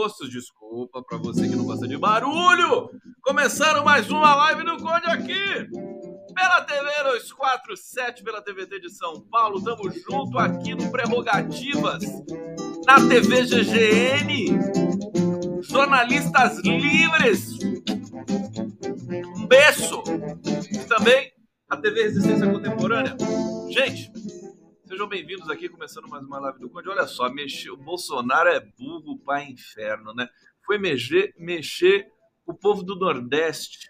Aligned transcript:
gostos. 0.00 0.30
Desculpa 0.30 1.02
para 1.02 1.18
você 1.18 1.46
que 1.46 1.54
não 1.54 1.66
gosta 1.66 1.86
de 1.86 1.98
barulho. 1.98 2.90
Começaram 3.20 3.84
mais 3.84 4.10
uma 4.10 4.34
live 4.34 4.64
do 4.64 4.78
Conde 4.78 5.06
aqui. 5.10 5.68
Pela 6.34 6.62
TV 6.62 6.88
247, 7.04 8.24
pela 8.24 8.40
TVT 8.40 8.80
de 8.80 8.90
São 8.90 9.20
Paulo. 9.30 9.62
Tamo 9.62 9.90
junto 9.90 10.38
aqui 10.38 10.74
no 10.74 10.90
Prerrogativas. 10.90 12.02
Na 12.86 12.96
TV 13.08 13.44
GGN. 13.44 14.58
Jornalistas 15.60 16.58
livres. 16.60 17.58
Um 19.36 19.46
beijo. 19.46 20.02
Também 20.88 21.30
a 21.68 21.76
TV 21.76 22.04
Resistência 22.04 22.50
Contemporânea. 22.50 23.14
Gente, 23.68 24.10
Sejam 24.90 25.06
bem-vindos 25.06 25.48
aqui, 25.48 25.68
começando 25.68 26.08
mais 26.08 26.24
uma 26.24 26.40
live 26.40 26.58
do 26.58 26.68
Conde. 26.68 26.88
Olha 26.88 27.06
só, 27.06 27.30
mexer, 27.30 27.70
o 27.70 27.76
Bolsonaro 27.76 28.48
é 28.48 28.58
burro 28.58 29.16
para 29.20 29.44
inferno, 29.44 30.12
né? 30.12 30.28
Foi 30.66 30.78
mexer, 30.78 31.32
mexer 31.38 32.10
o 32.44 32.52
povo 32.52 32.82
do 32.82 32.96
Nordeste, 32.96 33.88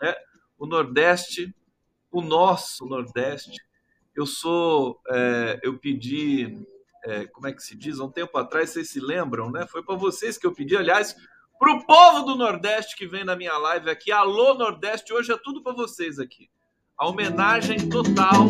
né? 0.00 0.14
O 0.56 0.64
Nordeste, 0.64 1.52
o 2.12 2.22
nosso 2.22 2.86
Nordeste. 2.86 3.60
Eu 4.14 4.24
sou, 4.24 5.00
é, 5.08 5.58
eu 5.64 5.80
pedi, 5.80 6.64
é, 7.04 7.26
como 7.26 7.48
é 7.48 7.52
que 7.52 7.60
se 7.60 7.76
diz? 7.76 7.98
Um 7.98 8.08
tempo 8.08 8.38
atrás, 8.38 8.70
vocês 8.70 8.88
se 8.88 9.00
lembram, 9.00 9.50
né? 9.50 9.66
Foi 9.66 9.82
para 9.82 9.96
vocês 9.96 10.38
que 10.38 10.46
eu 10.46 10.54
pedi, 10.54 10.76
aliás, 10.76 11.16
para 11.58 11.72
o 11.72 11.84
povo 11.84 12.22
do 12.22 12.36
Nordeste 12.36 12.94
que 12.94 13.08
vem 13.08 13.24
na 13.24 13.34
minha 13.34 13.58
live 13.58 13.90
aqui. 13.90 14.12
Alô, 14.12 14.54
Nordeste, 14.54 15.12
hoje 15.12 15.32
é 15.32 15.36
tudo 15.36 15.60
para 15.60 15.72
vocês 15.72 16.20
aqui. 16.20 16.48
A 16.96 17.08
homenagem 17.08 17.88
total 17.88 18.46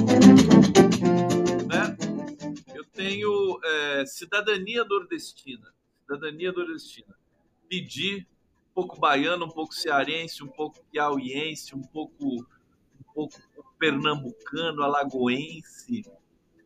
tenho 2.96 3.60
é, 3.62 4.06
cidadania 4.06 4.84
nordestina. 4.84 5.72
Cidadania 6.00 6.52
nordestina. 6.52 7.14
Pedir 7.68 8.26
um 8.70 8.74
pouco 8.74 8.98
baiano, 8.98 9.44
um 9.44 9.50
pouco 9.50 9.74
cearense, 9.74 10.42
um 10.42 10.48
pouco 10.48 10.82
piauiense, 10.90 11.74
um 11.74 11.82
pouco, 11.82 12.36
um 12.36 13.12
pouco 13.14 13.38
pernambucano, 13.78 14.82
alagoense, 14.82 16.02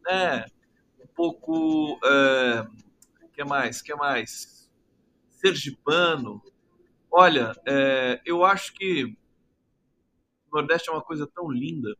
né? 0.04 0.46
Um 1.02 1.06
pouco. 1.14 1.98
É, 2.04 2.66
que 3.32 3.44
mais? 3.44 3.82
que 3.82 3.94
mais? 3.94 4.70
Sergipano. 5.30 6.42
Olha, 7.10 7.52
é, 7.66 8.20
eu 8.24 8.44
acho 8.44 8.72
que 8.74 9.04
o 9.04 10.56
Nordeste 10.56 10.88
é 10.88 10.92
uma 10.92 11.02
coisa 11.02 11.26
tão 11.26 11.50
linda 11.50 11.96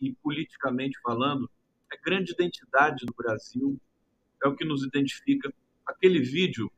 e 0.00 0.12
politicamente 0.14 0.98
falando, 1.02 1.50
é 1.92 1.96
grande 1.98 2.32
identidade 2.32 3.04
do 3.04 3.14
Brasil, 3.14 3.80
é 4.42 4.48
o 4.48 4.56
que 4.56 4.64
nos 4.64 4.84
identifica. 4.84 5.52
Aquele 5.86 6.20
vídeo 6.20 6.70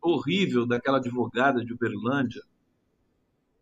horrível 0.00 0.66
daquela 0.66 0.98
advogada 0.98 1.64
de 1.64 1.72
Uberlândia, 1.72 2.42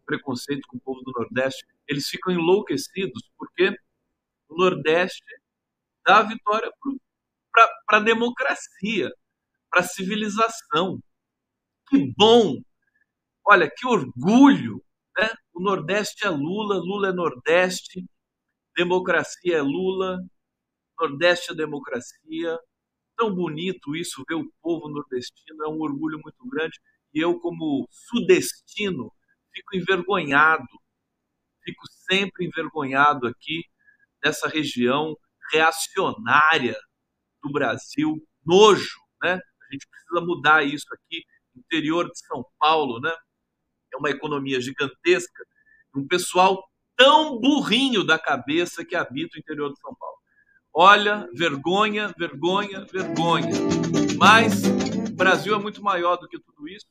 preconceito 0.06 0.66
com 0.66 0.76
o 0.76 0.80
povo 0.80 1.02
do 1.02 1.12
Nordeste, 1.12 1.66
eles 1.86 2.08
ficam 2.08 2.32
enlouquecidos 2.32 3.30
porque 3.36 3.76
o 4.48 4.56
Nordeste 4.56 5.24
dá 6.04 6.18
a 6.18 6.22
vitória 6.22 6.72
para 7.52 7.98
a 7.98 8.00
democracia, 8.00 9.12
para 9.70 9.80
a 9.80 9.84
civilização. 9.84 11.00
Que 11.88 12.12
bom! 12.16 12.60
Olha, 13.44 13.70
que 13.70 13.86
orgulho! 13.86 14.82
Né? 15.18 15.28
O 15.52 15.60
Nordeste 15.60 16.26
é 16.26 16.30
Lula, 16.30 16.76
Lula 16.76 17.08
é 17.08 17.12
Nordeste, 17.12 18.04
democracia 18.76 19.58
é 19.58 19.62
Lula, 19.62 20.18
Nordeste 21.00 21.52
é 21.52 21.54
democracia. 21.54 22.58
Tão 23.16 23.34
bonito 23.34 23.96
isso, 23.96 24.22
ver 24.28 24.34
o 24.34 24.52
povo 24.60 24.88
nordestino, 24.88 25.64
é 25.64 25.68
um 25.68 25.80
orgulho 25.80 26.18
muito 26.22 26.46
grande. 26.46 26.78
E 27.14 27.20
eu, 27.20 27.40
como 27.40 27.88
sudestino, 27.90 29.10
fico 29.52 29.76
envergonhado, 29.76 30.68
fico 31.64 31.82
sempre 32.08 32.46
envergonhado 32.46 33.26
aqui 33.26 33.64
nessa 34.22 34.46
região 34.46 35.16
reacionária 35.50 36.78
do 37.42 37.50
Brasil, 37.50 38.16
nojo, 38.44 39.00
né? 39.22 39.34
A 39.34 39.72
gente 39.72 39.88
precisa 39.88 40.20
mudar 40.20 40.62
isso 40.64 40.86
aqui. 40.92 41.24
Interior 41.56 42.10
de 42.10 42.18
São 42.26 42.44
Paulo, 42.58 43.00
né? 43.00 43.12
É 43.92 43.96
uma 43.96 44.10
economia 44.10 44.60
gigantesca, 44.60 45.44
um 45.94 46.06
pessoal 46.06 46.62
tão 46.96 47.40
burrinho 47.40 48.04
da 48.04 48.18
cabeça 48.18 48.84
que 48.84 48.94
habita 48.94 49.36
o 49.36 49.40
interior 49.40 49.72
de 49.72 49.80
São 49.80 49.94
Paulo. 49.94 50.19
Olha, 50.72 51.28
vergonha, 51.34 52.14
vergonha, 52.16 52.84
vergonha. 52.84 53.50
Mas 54.16 54.62
o 54.64 55.14
Brasil 55.14 55.54
é 55.54 55.58
muito 55.58 55.82
maior 55.82 56.16
do 56.16 56.28
que 56.28 56.38
tudo 56.38 56.68
isso. 56.68 56.86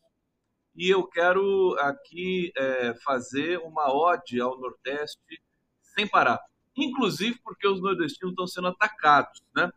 E 0.76 0.90
eu 0.90 1.08
quero 1.08 1.76
aqui 1.80 2.52
é, 2.58 2.94
fazer 3.04 3.58
uma 3.60 3.94
ode 3.94 4.40
ao 4.40 4.60
Nordeste 4.60 5.42
sem 5.82 6.08
parar. 6.08 6.40
Inclusive 6.76 7.40
porque 7.44 7.68
os 7.68 7.82
nordestinos 7.82 8.32
estão 8.32 8.48
sendo 8.48 8.68
atacados. 8.68 9.42
Né? 9.56 9.70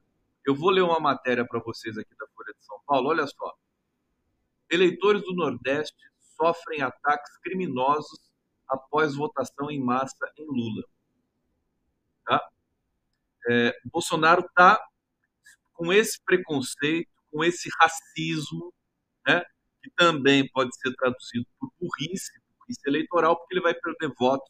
Eu 0.45 0.55
vou 0.55 0.71
ler 0.71 0.83
uma 0.83 1.01
matéria 1.01 1.47
para 1.47 1.61
vocês 1.61 1.97
aqui 1.97 2.15
da 2.17 2.27
Folha 2.29 2.53
de 2.59 2.65
São 2.65 2.79
Paulo. 2.87 3.09
Olha 3.09 3.27
só. 3.27 3.55
Eleitores 4.71 5.23
do 5.23 5.35
Nordeste 5.35 6.11
sofrem 6.37 6.83
ataques 6.83 7.37
criminosos 7.39 8.21
após 8.69 9.15
votação 9.15 9.71
em 9.71 9.81
massa 9.81 10.33
em 10.37 10.47
Lula. 10.47 10.85
É, 13.49 13.77
Bolsonaro 13.85 14.43
está 14.47 14.81
com 15.73 15.93
esse 15.93 16.23
preconceito, 16.25 17.11
com 17.31 17.43
esse 17.43 17.69
racismo, 17.81 18.73
né, 19.27 19.45
que 19.83 19.91
também 19.97 20.49
pode 20.53 20.71
ser 20.77 20.95
traduzido 20.95 21.47
por 21.59 21.73
burrice, 21.81 22.31
burrice 22.59 22.81
eleitoral, 22.87 23.37
porque 23.37 23.55
ele 23.55 23.63
vai 23.63 23.75
perder 23.75 24.13
votos 24.17 24.49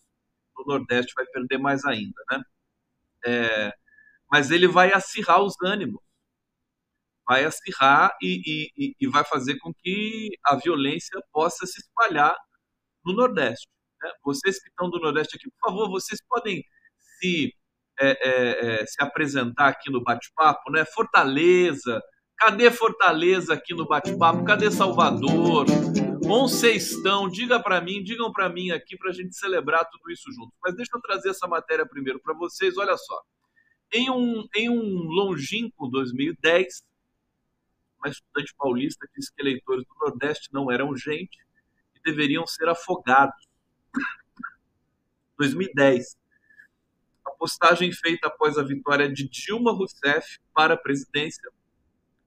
no 0.58 0.64
Nordeste, 0.66 1.14
vai 1.16 1.24
perder 1.26 1.58
mais 1.58 1.84
ainda. 1.84 2.22
Né? 2.30 2.42
É, 3.24 3.74
mas 4.30 4.50
ele 4.50 4.68
vai 4.68 4.92
acirrar 4.92 5.42
os 5.42 5.54
ânimos, 5.62 6.02
vai 7.26 7.44
acirrar 7.44 8.14
e, 8.20 8.70
e, 8.76 8.96
e, 9.00 9.08
vai 9.08 9.24
fazer 9.24 9.58
com 9.58 9.72
que 9.72 10.36
a 10.44 10.56
violência 10.56 11.18
possa 11.32 11.66
se 11.66 11.80
espalhar 11.80 12.36
no 13.04 13.14
Nordeste. 13.14 13.68
Né? 14.02 14.10
Vocês 14.24 14.60
que 14.60 14.68
estão 14.68 14.90
do 14.90 14.98
Nordeste 14.98 15.36
aqui, 15.36 15.50
por 15.50 15.70
favor, 15.70 15.88
vocês 15.88 16.20
podem 16.28 16.64
se 17.18 17.54
é, 18.04 18.18
é, 18.20 18.82
é, 18.82 18.86
se 18.86 19.00
apresentar 19.00 19.68
aqui 19.68 19.88
no 19.88 20.02
bate-papo, 20.02 20.72
né? 20.72 20.84
Fortaleza, 20.84 22.02
cadê 22.36 22.68
Fortaleza 22.68 23.54
aqui 23.54 23.72
no 23.72 23.86
bate-papo? 23.86 24.44
Cadê 24.44 24.72
Salvador? 24.72 25.66
Onde 26.24 26.66
estão? 26.66 27.28
Diga 27.28 27.60
para 27.60 27.80
mim, 27.80 28.02
digam 28.02 28.32
para 28.32 28.48
mim 28.48 28.72
aqui 28.72 28.96
para 28.96 29.10
a 29.10 29.12
gente 29.12 29.36
celebrar 29.36 29.88
tudo 29.88 30.10
isso 30.10 30.32
junto. 30.32 30.52
Mas 30.60 30.74
deixa 30.74 30.90
eu 30.96 31.00
trazer 31.00 31.30
essa 31.30 31.46
matéria 31.46 31.86
primeiro 31.86 32.18
para 32.18 32.34
vocês. 32.34 32.76
Olha 32.76 32.96
só, 32.96 33.22
em 33.92 34.10
um, 34.10 34.44
em 34.56 34.68
um 34.68 35.04
longínquo 35.04 35.86
2010, 35.88 36.84
uma 37.98 38.10
estudante 38.10 38.52
paulista 38.58 39.08
disse 39.16 39.32
que 39.32 39.40
eleitores 39.40 39.84
do 39.84 39.94
Nordeste 40.04 40.48
não 40.52 40.72
eram 40.72 40.96
gente 40.96 41.38
e 41.94 42.00
deveriam 42.04 42.44
ser 42.48 42.68
afogados. 42.68 43.46
2010 45.38 46.16
postagem 47.42 47.90
feita 47.90 48.28
após 48.28 48.56
a 48.56 48.62
vitória 48.62 49.12
de 49.12 49.28
Dilma 49.28 49.72
Rousseff 49.72 50.38
para 50.54 50.74
a 50.74 50.76
presidência 50.76 51.50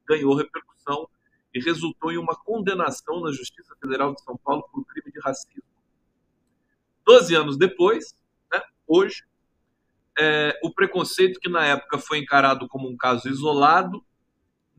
ganhou 0.05 0.35
repercussão 0.35 1.07
e 1.53 1.61
resultou 1.61 2.11
em 2.11 2.17
uma 2.17 2.35
condenação 2.35 3.21
na 3.21 3.31
Justiça 3.31 3.73
Federal 3.81 4.13
de 4.13 4.21
São 4.21 4.35
Paulo 4.35 4.67
por 4.73 4.83
crime 4.83 5.09
de 5.13 5.21
racismo. 5.21 5.63
Doze 7.05 7.33
anos 7.33 7.57
depois, 7.57 8.13
né, 8.51 8.61
hoje, 8.85 9.23
é, 10.19 10.59
o 10.61 10.69
preconceito 10.69 11.39
que 11.39 11.47
na 11.47 11.65
época 11.65 11.97
foi 11.97 12.17
encarado 12.17 12.67
como 12.67 12.89
um 12.89 12.97
caso 12.97 13.29
isolado 13.29 14.05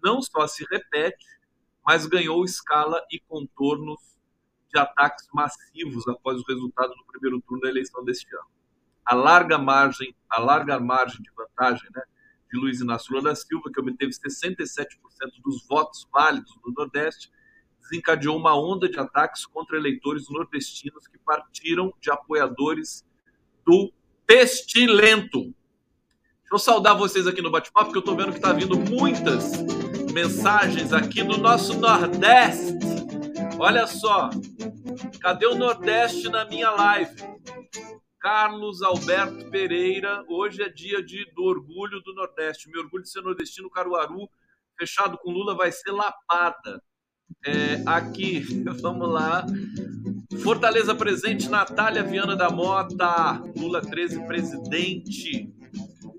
não 0.05 0.21
só 0.21 0.47
se 0.47 0.67
repete, 0.71 1.27
mas 1.83 2.05
ganhou 2.05 2.45
escala 2.45 3.03
e 3.11 3.19
contornos 3.21 4.03
de 4.69 4.79
ataques 4.79 5.27
massivos 5.33 6.07
após 6.07 6.39
o 6.39 6.45
resultado 6.47 6.95
do 6.95 7.07
primeiro 7.07 7.41
turno 7.41 7.63
da 7.63 7.71
eleição 7.71 8.05
deste 8.05 8.29
ano 8.37 8.56
a 9.07 9.15
larga 9.15 9.57
margem, 9.57 10.15
a 10.29 10.41
larga 10.41 10.81
margem 10.81 11.23
de 11.23 11.31
vantagem 11.31 11.89
né, 11.95 12.03
de 12.53 12.59
Luiz 12.59 12.81
Inácio 12.81 13.13
Lula 13.13 13.31
da 13.31 13.37
Silva, 13.37 13.71
que 13.73 13.81
obteve 13.81 14.13
67% 14.13 14.87
dos 15.45 15.65
votos 15.67 16.07
válidos 16.13 16.53
no 16.65 16.73
Nordeste, 16.73 17.31
desencadeou 17.81 18.37
uma 18.37 18.59
onda 18.59 18.89
de 18.89 18.99
ataques 18.99 19.47
contra 19.47 19.77
eleitores 19.77 20.29
nordestinos 20.29 21.07
que 21.07 21.19
partiram 21.19 21.95
de 22.01 22.11
apoiadores 22.11 23.05
do 23.65 23.93
Pestilento. 24.27 25.41
Deixa 25.41 26.55
eu 26.55 26.59
saudar 26.59 26.95
vocês 26.95 27.29
aqui 27.29 27.41
no 27.41 27.51
bate-papo, 27.51 27.87
porque 27.87 27.99
eu 27.99 28.01
estou 28.01 28.17
vendo 28.17 28.33
que 28.33 28.39
está 28.39 28.53
vindo 28.53 28.77
muitas 28.77 29.53
mensagens 30.13 30.93
aqui 30.93 31.23
do 31.23 31.39
nosso 31.39 31.79
Nordeste. 31.79 32.77
Olha 33.59 33.87
só, 33.87 34.31
cadê 35.21 35.47
o 35.47 35.55
Nordeste 35.55 36.29
na 36.29 36.45
minha 36.45 36.71
live? 36.71 37.36
Carlos 38.27 38.83
Alberto 38.83 39.49
Pereira. 39.53 40.25
Hoje 40.29 40.61
é 40.61 40.69
dia 40.69 41.01
de, 41.01 41.33
do 41.33 41.45
orgulho 41.45 42.01
do 42.01 42.13
Nordeste. 42.13 42.69
Meu 42.69 42.83
orgulho 42.83 43.05
de 43.05 43.09
ser 43.09 43.21
nordestino, 43.23 43.71
Caruaru, 43.71 44.29
fechado 44.77 45.17
com 45.19 45.31
Lula, 45.31 45.55
vai 45.55 45.71
ser 45.71 45.93
lapada. 45.93 46.83
É, 47.45 47.81
aqui, 47.87 48.41
vamos 48.83 49.09
lá. 49.09 49.47
Fortaleza 50.43 50.93
presente, 50.93 51.49
Natália 51.49 52.03
Viana 52.03 52.35
da 52.35 52.51
Mota, 52.51 53.41
Lula 53.57 53.81
13 53.81 54.27
presidente. 54.27 55.49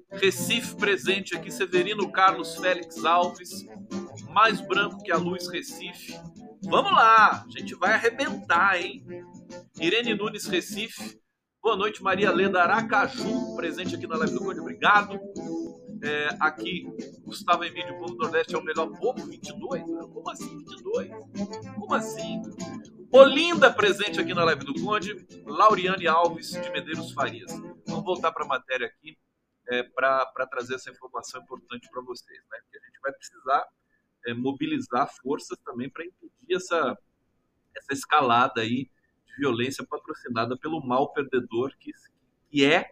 Recife 0.09 0.77
presente 0.77 1.35
aqui, 1.35 1.51
Severino 1.51 2.09
Carlos 2.09 2.55
Félix 2.55 3.03
Alves, 3.03 3.65
mais 4.29 4.61
branco 4.61 5.03
que 5.03 5.11
a 5.11 5.17
luz 5.17 5.49
Recife. 5.49 6.17
Vamos 6.63 6.93
lá, 6.93 7.43
a 7.45 7.59
gente 7.59 7.75
vai 7.75 7.91
arrebentar, 7.91 8.81
hein? 8.81 9.03
Irene 9.77 10.15
Nunes 10.15 10.45
Recife, 10.45 11.19
boa 11.67 11.75
noite, 11.75 12.01
Maria 12.01 12.31
Leda 12.31 12.63
Aracaju, 12.63 13.57
presente 13.57 13.93
aqui 13.93 14.07
na 14.07 14.15
live 14.15 14.33
do 14.33 14.39
Conde, 14.39 14.61
obrigado. 14.61 15.19
É, 16.01 16.29
aqui, 16.39 16.87
Gustavo 17.25 17.65
Emílio, 17.65 17.93
o 17.93 17.99
povo 17.99 18.13
do 18.13 18.19
Nordeste 18.19 18.55
é 18.55 18.57
o 18.57 18.63
melhor 18.63 18.89
povo, 18.97 19.25
22? 19.25 19.83
Como 19.83 20.29
assim 20.29 20.57
22? 20.59 21.09
Como 21.75 21.93
assim? 21.93 22.41
Olinda 23.11 23.69
presente 23.69 24.17
aqui 24.17 24.33
na 24.33 24.45
live 24.45 24.63
do 24.63 24.75
Conde, 24.75 25.27
Lauriane 25.45 26.07
Alves 26.07 26.51
de 26.51 26.69
Medeiros 26.69 27.11
Farias. 27.11 27.51
Vamos 27.85 28.05
voltar 28.05 28.31
para 28.31 28.45
a 28.45 28.47
matéria 28.47 28.87
aqui 28.87 29.17
é, 29.67 29.83
para 29.83 30.47
trazer 30.49 30.75
essa 30.75 30.89
informação 30.89 31.41
importante 31.41 31.89
para 31.91 32.01
vocês, 32.01 32.39
né? 32.49 32.59
Que 32.71 32.77
a 32.77 32.81
gente 32.81 32.99
vai 33.01 33.11
precisar 33.11 33.67
é, 34.25 34.33
mobilizar 34.33 35.09
forças 35.21 35.59
também 35.65 35.89
para 35.89 36.05
impedir 36.05 36.55
essa, 36.55 36.97
essa 37.75 37.91
escalada 37.91 38.61
aí 38.61 38.89
violência 39.37 39.85
patrocinada 39.85 40.57
pelo 40.57 40.85
mal 40.85 41.11
perdedor 41.13 41.71
que, 41.79 41.91
que 42.49 42.65
é, 42.65 42.91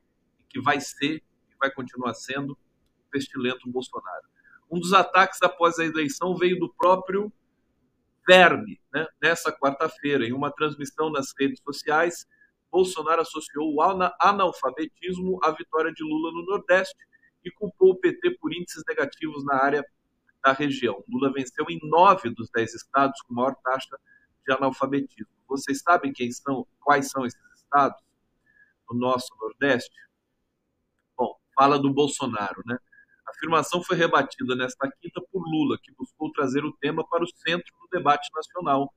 que 0.49 0.61
vai 0.61 0.79
ser, 0.79 1.19
que 1.19 1.57
vai 1.59 1.71
continuar 1.71 2.13
sendo 2.13 2.53
o 2.53 2.57
pestilento 3.11 3.69
Bolsonaro. 3.69 4.25
Um 4.69 4.79
dos 4.79 4.93
ataques 4.93 5.41
após 5.41 5.79
a 5.79 5.85
eleição 5.85 6.35
veio 6.35 6.59
do 6.59 6.73
próprio 6.73 7.31
Verme, 8.27 8.81
né? 8.91 9.05
nessa 9.21 9.51
quarta-feira, 9.51 10.25
em 10.25 10.33
uma 10.33 10.51
transmissão 10.51 11.11
nas 11.11 11.31
redes 11.39 11.61
sociais, 11.61 12.25
Bolsonaro 12.71 13.21
associou 13.21 13.73
o 13.73 13.81
analfabetismo 14.19 15.39
à 15.43 15.51
vitória 15.51 15.93
de 15.93 16.03
Lula 16.03 16.31
no 16.31 16.43
Nordeste 16.43 16.97
e 17.43 17.51
culpou 17.51 17.91
o 17.91 17.95
PT 17.95 18.31
por 18.39 18.51
índices 18.51 18.83
negativos 18.87 19.45
na 19.45 19.63
área 19.63 19.85
da 20.43 20.51
região. 20.51 21.03
Lula 21.07 21.31
venceu 21.31 21.65
em 21.69 21.79
nove 21.83 22.31
dos 22.31 22.49
dez 22.49 22.73
estados 22.73 23.21
com 23.21 23.33
maior 23.33 23.55
taxa 23.63 23.97
de 24.45 24.51
analfabetismo. 24.51 25.34
Vocês 25.47 25.79
sabem 25.81 26.11
quem 26.11 26.31
são, 26.31 26.67
quais 26.79 27.09
são 27.09 27.25
esses 27.25 27.39
estados 27.55 28.01
no 28.89 28.99
nosso 28.99 29.27
Nordeste? 29.39 29.95
Bom, 31.17 31.35
fala 31.55 31.79
do 31.79 31.93
Bolsonaro, 31.93 32.61
né? 32.65 32.77
A 33.27 33.31
afirmação 33.31 33.83
foi 33.83 33.97
rebatida 33.97 34.55
nesta 34.55 34.89
quinta 35.01 35.21
por 35.31 35.41
Lula, 35.47 35.77
que 35.81 35.91
buscou 35.93 36.31
trazer 36.31 36.63
o 36.63 36.73
tema 36.73 37.07
para 37.07 37.23
o 37.23 37.27
centro 37.27 37.73
do 37.81 37.87
debate 37.89 38.29
nacional 38.35 38.93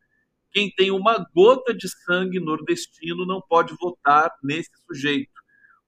quem 0.51 0.71
tem 0.71 0.91
uma 0.91 1.27
gota 1.35 1.75
de 1.75 1.89
sangue 1.89 2.41
nordestino 2.41 3.27
não 3.27 3.41
pode 3.41 3.75
votar 3.75 4.31
nesse 4.43 4.71
sujeito. 4.87 5.31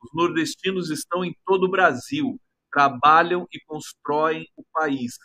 Os 0.03 0.11
nordestinos 0.15 0.91
estão 0.91 1.25
em 1.25 1.35
todo 1.47 1.65
o 1.65 1.71
Brasil, 1.71 2.39
trabalham 2.71 3.47
e 3.53 3.61
constroem 3.61 4.47
o 4.57 4.65
país. 4.73 5.19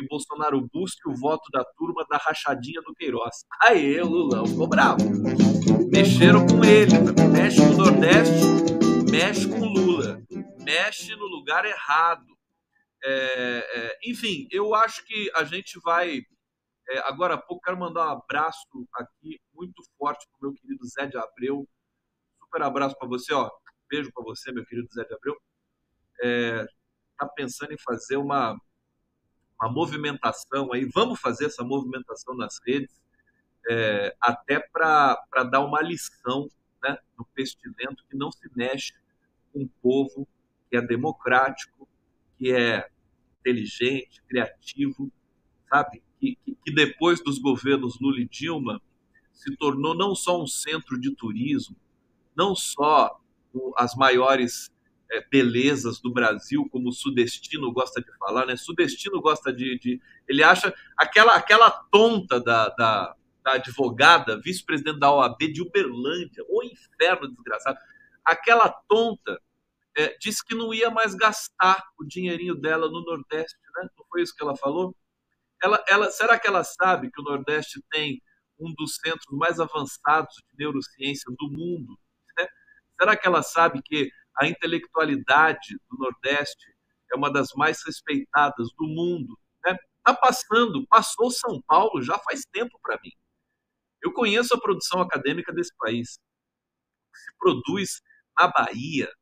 Que 0.00 0.06
Bolsonaro 0.06 0.66
busque 0.72 1.06
o 1.06 1.14
voto 1.14 1.50
da 1.52 1.62
turma 1.76 2.06
da 2.08 2.16
rachadinha 2.16 2.80
do 2.80 2.94
Queiroz. 2.94 3.44
Aê, 3.64 4.00
Lulão, 4.00 4.46
ficou 4.46 4.66
bravo. 4.66 5.02
Mexeram 5.92 6.46
com 6.46 6.64
ele. 6.64 6.92
Mexe 7.30 7.58
com 7.58 7.74
o 7.74 7.76
Nordeste, 7.76 9.10
mexe 9.10 9.46
com 9.46 9.62
Lula. 9.62 10.22
Mexe 10.64 11.14
no 11.16 11.26
lugar 11.26 11.66
errado. 11.66 12.24
É, 13.04 13.12
é, 13.12 13.98
enfim, 14.10 14.48
eu 14.50 14.74
acho 14.74 15.04
que 15.04 15.30
a 15.34 15.44
gente 15.44 15.78
vai 15.84 16.22
é, 16.88 16.98
agora 17.00 17.34
há 17.34 17.38
pouco, 17.38 17.62
quero 17.62 17.78
mandar 17.78 18.06
um 18.06 18.18
abraço 18.18 18.66
aqui 18.94 19.38
muito 19.52 19.82
forte 19.98 20.26
para 20.30 20.48
o 20.48 20.50
meu 20.50 20.54
querido 20.58 20.86
Zé 20.86 21.06
de 21.06 21.18
Abreu. 21.18 21.68
Super 22.42 22.62
abraço 22.62 22.96
para 22.98 23.06
você, 23.06 23.34
ó. 23.34 23.50
Beijo 23.86 24.10
para 24.14 24.24
você, 24.24 24.50
meu 24.50 24.64
querido 24.64 24.88
Zé 24.94 25.04
de 25.04 25.12
Abreu. 25.12 25.36
É, 26.22 26.64
tá 27.18 27.28
pensando 27.28 27.74
em 27.74 27.78
fazer 27.78 28.16
uma, 28.16 28.58
uma 29.60 29.70
movimentação 29.70 30.72
aí. 30.72 30.84
Vamos 30.86 31.20
fazer 31.20 31.46
essa 31.46 31.62
movimentação 31.62 32.34
nas 32.34 32.60
redes, 32.66 33.00
é, 33.68 34.16
até 34.20 34.58
para 34.58 35.44
dar 35.50 35.60
uma 35.60 35.82
lição 35.82 36.48
né, 36.82 36.98
no 37.18 37.24
pestilento 37.34 38.04
que 38.08 38.16
não 38.16 38.32
se 38.32 38.50
mexe 38.56 38.94
com 39.52 39.62
um 39.62 39.68
povo 39.82 40.26
que 40.70 40.76
é 40.76 40.80
democrático, 40.80 41.88
que 42.38 42.52
é 42.52 42.88
inteligente, 43.40 44.22
criativo, 44.28 45.10
sabe? 45.68 46.02
que, 46.20 46.38
que 46.44 46.72
depois 46.72 47.22
dos 47.24 47.38
governos 47.38 47.98
Lula 47.98 48.20
e 48.20 48.28
Dilma 48.28 48.80
se 49.32 49.56
tornou 49.56 49.94
não 49.94 50.14
só 50.14 50.40
um 50.40 50.46
centro 50.46 51.00
de 51.00 51.14
turismo, 51.14 51.74
não 52.36 52.54
só 52.54 53.18
as 53.76 53.94
maiores 53.94 54.70
é, 55.10 55.24
belezas 55.28 56.00
do 56.00 56.12
Brasil, 56.12 56.68
como 56.70 56.88
o 56.88 56.92
sudestino 56.92 57.72
gosta 57.72 58.00
de 58.00 58.16
falar, 58.18 58.46
né? 58.46 58.56
Sudestino 58.56 59.20
gosta 59.20 59.52
de, 59.52 59.78
de 59.78 60.00
ele 60.28 60.42
acha 60.42 60.72
aquela 60.96 61.34
aquela 61.34 61.70
tonta 61.70 62.40
da, 62.40 62.68
da, 62.70 63.16
da 63.42 63.52
advogada, 63.54 64.40
vice-presidente 64.40 65.00
da 65.00 65.12
OAB 65.12 65.38
de 65.52 65.62
Uberlândia, 65.62 66.44
o 66.48 66.62
inferno 66.62 67.28
desgraçado, 67.28 67.78
aquela 68.24 68.68
tonta 68.88 69.40
é, 69.96 70.16
disse 70.18 70.44
que 70.44 70.54
não 70.54 70.72
ia 70.72 70.90
mais 70.90 71.14
gastar 71.14 71.82
o 71.98 72.04
dinheirinho 72.04 72.54
dela 72.54 72.88
no 72.88 73.04
Nordeste, 73.04 73.58
né? 73.76 73.88
Não 73.98 74.04
foi 74.08 74.22
isso 74.22 74.34
que 74.34 74.42
ela 74.42 74.56
falou? 74.56 74.94
Ela, 75.62 75.84
ela, 75.88 76.10
será 76.10 76.38
que 76.38 76.46
ela 76.46 76.64
sabe 76.64 77.10
que 77.10 77.20
o 77.20 77.24
Nordeste 77.24 77.82
tem 77.90 78.22
um 78.58 78.72
dos 78.74 78.96
centros 78.96 79.26
mais 79.36 79.58
avançados 79.58 80.36
de 80.36 80.56
neurociência 80.58 81.30
do 81.36 81.50
mundo? 81.50 81.98
Né? 82.38 82.46
Será 82.98 83.16
que 83.16 83.26
ela 83.26 83.42
sabe 83.42 83.82
que 83.82 84.10
a 84.40 84.46
intelectualidade 84.46 85.76
do 85.90 85.98
Nordeste 85.98 86.74
é 87.12 87.16
uma 87.16 87.30
das 87.30 87.48
mais 87.54 87.84
respeitadas 87.84 88.68
do 88.78 88.86
mundo? 88.86 89.38
Está 89.56 89.72
né? 90.12 90.18
passando, 90.18 90.86
passou 90.86 91.30
São 91.30 91.60
Paulo 91.62 92.02
já 92.02 92.18
faz 92.18 92.46
tempo 92.50 92.78
para 92.82 92.98
mim. 93.04 93.12
Eu 94.02 94.14
conheço 94.14 94.54
a 94.54 94.60
produção 94.60 95.02
acadêmica 95.02 95.52
desse 95.52 95.76
país. 95.76 96.18
Se 97.14 97.36
produz 97.38 98.00
na 98.38 98.48
Bahia, 98.48 99.12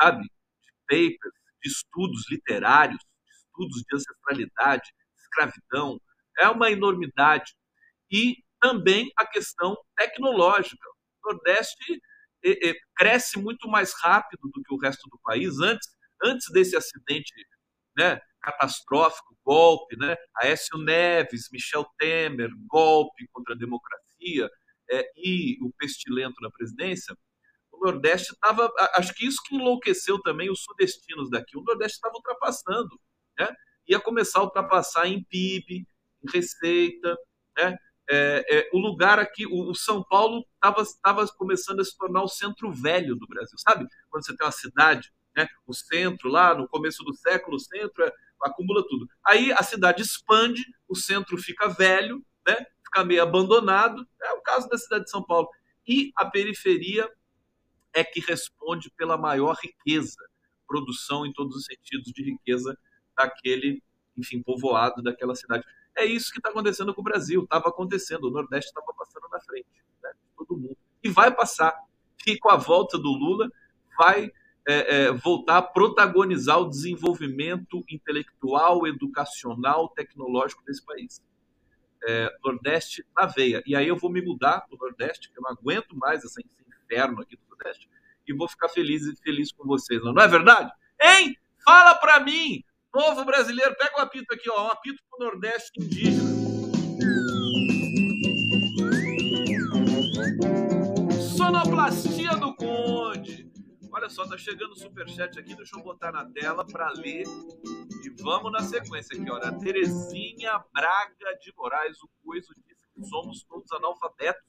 sabe? 0.00 0.22
De 0.22 0.72
papers, 0.86 1.34
de 1.60 1.68
estudos 1.70 2.30
literários, 2.30 3.00
de 3.00 3.32
estudos 3.32 3.82
de 3.82 3.96
ancestralidade, 3.96 4.94
escravidão, 5.16 6.00
é 6.38 6.48
uma 6.48 6.70
enormidade. 6.70 7.52
E 8.12 8.36
também 8.60 9.10
a 9.16 9.26
questão 9.26 9.76
tecnológica. 9.96 10.88
O 11.24 11.32
Nordeste 11.32 12.00
cresce 12.96 13.38
muito 13.38 13.68
mais 13.68 13.92
rápido 14.00 14.48
do 14.52 14.62
que 14.62 14.74
o 14.74 14.78
resto 14.78 15.08
do 15.10 15.18
país. 15.22 15.58
Antes, 15.60 15.88
antes 16.22 16.50
desse 16.52 16.76
acidente 16.76 17.32
né, 17.96 18.20
catastrófico, 18.40 19.36
golpe, 19.44 19.96
né, 19.96 20.16
Aécio 20.36 20.78
Neves, 20.78 21.48
Michel 21.50 21.86
Temer, 21.98 22.50
golpe 22.66 23.26
contra 23.32 23.54
a 23.54 23.58
democracia 23.58 24.48
é, 24.90 25.10
e 25.16 25.58
o 25.62 25.72
pestilento 25.78 26.40
na 26.40 26.50
presidência, 26.50 27.16
o 27.72 27.84
Nordeste 27.84 28.32
estava. 28.32 28.68
Acho 28.94 29.14
que 29.14 29.26
isso 29.26 29.40
que 29.46 29.54
enlouqueceu 29.54 30.20
também 30.22 30.50
os 30.50 30.62
sudestinos 30.62 31.30
daqui. 31.30 31.56
O 31.56 31.62
Nordeste 31.62 31.96
estava 31.96 32.14
ultrapassando. 32.14 32.98
Né? 33.38 33.48
ia 33.88 33.98
começar 33.98 34.40
a 34.40 34.44
ultrapassar 34.44 35.06
em 35.06 35.24
PIB, 35.24 35.86
em 36.22 36.30
receita, 36.32 37.16
né? 37.56 37.76
É, 38.10 38.44
é, 38.48 38.70
o 38.72 38.78
lugar 38.78 39.18
aqui, 39.18 39.46
o, 39.46 39.70
o 39.70 39.74
São 39.74 40.02
Paulo 40.02 40.46
estava 40.82 41.26
começando 41.36 41.80
a 41.80 41.84
se 41.84 41.96
tornar 41.96 42.22
o 42.22 42.28
centro 42.28 42.72
velho 42.72 43.14
do 43.14 43.26
Brasil, 43.26 43.58
sabe? 43.58 43.86
Quando 44.08 44.24
você 44.24 44.36
tem 44.36 44.46
uma 44.46 44.52
cidade, 44.52 45.12
né? 45.36 45.46
O 45.66 45.74
centro 45.74 46.28
lá 46.28 46.54
no 46.54 46.66
começo 46.66 47.04
do 47.04 47.14
século, 47.14 47.56
o 47.56 47.60
centro 47.60 48.04
é, 48.04 48.12
acumula 48.42 48.82
tudo. 48.88 49.08
Aí 49.24 49.52
a 49.52 49.62
cidade 49.62 50.02
expande, 50.02 50.64
o 50.88 50.96
centro 50.96 51.36
fica 51.38 51.68
velho, 51.68 52.24
né? 52.46 52.56
Fica 52.82 53.04
meio 53.04 53.22
abandonado. 53.22 54.06
É 54.22 54.32
o 54.32 54.40
caso 54.40 54.68
da 54.68 54.78
cidade 54.78 55.04
de 55.04 55.10
São 55.10 55.22
Paulo. 55.22 55.48
E 55.86 56.12
a 56.16 56.24
periferia 56.24 57.10
é 57.94 58.04
que 58.04 58.20
responde 58.20 58.90
pela 58.90 59.16
maior 59.16 59.56
riqueza, 59.62 60.18
produção 60.66 61.26
em 61.26 61.32
todos 61.32 61.56
os 61.56 61.64
sentidos 61.64 62.12
de 62.12 62.22
riqueza 62.22 62.78
daquele, 63.16 63.82
enfim, 64.16 64.42
povoado 64.42 65.02
daquela 65.02 65.34
cidade. 65.34 65.64
É 65.96 66.04
isso 66.04 66.32
que 66.32 66.38
está 66.38 66.50
acontecendo 66.50 66.94
com 66.94 67.00
o 67.00 67.04
Brasil, 67.04 67.42
estava 67.42 67.68
acontecendo, 67.68 68.24
o 68.24 68.30
Nordeste 68.30 68.68
estava 68.68 68.92
passando 68.96 69.28
na 69.30 69.40
frente, 69.40 69.66
né, 70.02 70.12
todo 70.36 70.56
mundo. 70.56 70.76
E 71.02 71.08
vai 71.08 71.34
passar. 71.34 71.74
E 72.26 72.38
com 72.38 72.50
a 72.50 72.56
volta 72.56 72.98
do 72.98 73.10
Lula, 73.10 73.50
vai 73.96 74.30
é, 74.68 74.96
é, 74.96 75.12
voltar 75.12 75.56
a 75.56 75.62
protagonizar 75.62 76.60
o 76.60 76.68
desenvolvimento 76.68 77.82
intelectual, 77.88 78.86
educacional, 78.86 79.88
tecnológico 79.88 80.62
desse 80.64 80.84
país. 80.84 81.22
É, 82.06 82.30
Nordeste 82.44 83.04
na 83.16 83.26
veia. 83.26 83.62
E 83.66 83.74
aí 83.74 83.88
eu 83.88 83.96
vou 83.96 84.10
me 84.10 84.20
mudar 84.20 84.60
para 84.60 84.76
o 84.76 84.78
Nordeste, 84.78 85.30
que 85.30 85.38
eu 85.38 85.42
não 85.42 85.50
aguento 85.50 85.96
mais 85.96 86.22
esse 86.22 86.44
inferno 86.84 87.22
aqui 87.22 87.36
do 87.36 87.42
Nordeste, 87.48 87.88
e 88.26 88.32
vou 88.32 88.48
ficar 88.48 88.68
feliz 88.68 89.04
e 89.06 89.16
feliz 89.16 89.50
com 89.50 89.66
vocês, 89.66 90.02
não, 90.02 90.14
é 90.20 90.28
verdade? 90.28 90.70
Hein? 91.02 91.36
Fala 91.64 91.94
pra 91.94 92.20
mim! 92.20 92.62
Povo 92.98 93.24
brasileiro, 93.24 93.76
pega 93.76 93.96
o 93.96 94.00
apito 94.00 94.34
aqui, 94.34 94.50
ó, 94.50 94.64
um 94.64 94.72
apito 94.72 95.00
pro 95.08 95.24
Nordeste 95.24 95.70
indígena. 95.80 96.18
Sonoplastia 101.36 102.36
do 102.36 102.56
Conde. 102.56 103.48
Olha 103.92 104.10
só, 104.10 104.26
tá 104.26 104.36
chegando 104.36 104.72
o 104.72 104.76
superchat 104.76 105.38
aqui, 105.38 105.54
deixa 105.54 105.78
eu 105.78 105.84
botar 105.84 106.10
na 106.10 106.28
tela 106.28 106.66
para 106.66 106.90
ler. 106.90 107.22
E 108.02 108.10
vamos 108.20 108.50
na 108.50 108.62
sequência 108.62 109.16
aqui, 109.16 109.30
olha. 109.30 109.56
Terezinha 109.56 110.60
Braga 110.74 111.38
de 111.40 111.54
Moraes, 111.56 112.02
o 112.02 112.08
Coiso 112.24 112.52
disse 112.66 112.82
que 112.96 113.04
somos 113.06 113.44
todos 113.44 113.70
analfabetos 113.70 114.42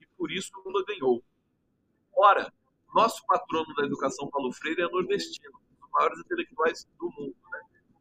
e 0.00 0.06
por 0.18 0.32
isso 0.32 0.50
o 0.52 0.68
Lula 0.68 0.84
ganhou. 0.84 1.22
Ora, 2.16 2.52
nosso 2.92 3.24
patrono 3.24 3.72
da 3.76 3.84
educação, 3.86 4.28
Paulo 4.30 4.52
Freire, 4.52 4.82
é 4.82 4.88
nordestino, 4.88 5.56
um 5.56 5.80
dos 5.80 5.90
maiores 5.92 6.18
intelectuais 6.18 6.88
do 6.98 7.08
mundo? 7.12 7.43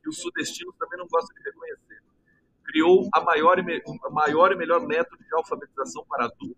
E 0.05 0.10
os 0.10 0.17
sudestinos 0.17 0.75
também 0.77 1.00
não 1.00 1.07
gostam 1.07 1.36
de 1.36 1.43
reconhecer. 1.43 2.01
Criou 2.65 3.10
a 3.13 3.22
maior 3.22 3.60
e, 3.60 3.63
me... 3.63 3.81
a 4.03 4.10
maior 4.10 4.51
e 4.51 4.55
melhor 4.55 4.86
método 4.86 5.24
de 5.24 5.36
alfabetização 5.36 6.05
para 6.05 6.25
adultos. 6.25 6.57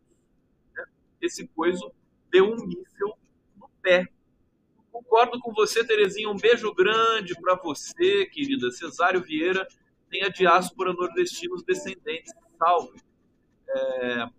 Né? 0.75 0.85
Esse 1.21 1.47
coiso 1.49 1.91
deu 2.31 2.45
um 2.45 2.65
míssil 2.65 3.13
no 3.57 3.69
pé 3.81 4.07
Concordo 4.95 5.37
com 5.41 5.51
você, 5.51 5.85
Terezinha. 5.85 6.29
Um 6.29 6.37
beijo 6.37 6.73
grande 6.73 7.35
para 7.41 7.55
você, 7.55 8.27
querida. 8.27 8.71
Cesário 8.71 9.21
Vieira 9.21 9.67
tem 10.09 10.23
a 10.23 10.29
diáspora 10.29 10.93
nordestinos 10.93 11.61
descendentes. 11.63 12.31
Salve. 12.57 13.01
É... 13.67 14.29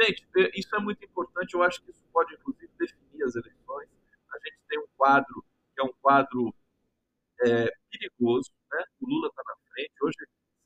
Gente, 0.00 0.26
é, 0.38 0.58
isso 0.58 0.74
é 0.74 0.80
muito 0.80 1.04
importante. 1.04 1.54
Eu 1.54 1.62
acho 1.62 1.80
que 1.84 1.92
isso 1.92 2.02
pode, 2.12 2.34
inclusive, 2.34 2.68
definir 2.76 3.22
as 3.22 3.36
eleições. 3.36 3.88
A 4.32 4.38
gente 4.38 4.58
tem 4.68 4.80
um 4.80 4.86
quadro 4.96 5.44
que 5.72 5.80
é 5.80 5.84
um 5.84 5.92
quadro 6.02 6.52
é, 7.42 7.68
perigoso. 7.90 8.50
Né? 8.70 8.84
O 9.00 9.08
Lula 9.08 9.28
está 9.28 9.42
na 9.46 9.54
frente. 9.72 9.92
Hoje 10.02 10.16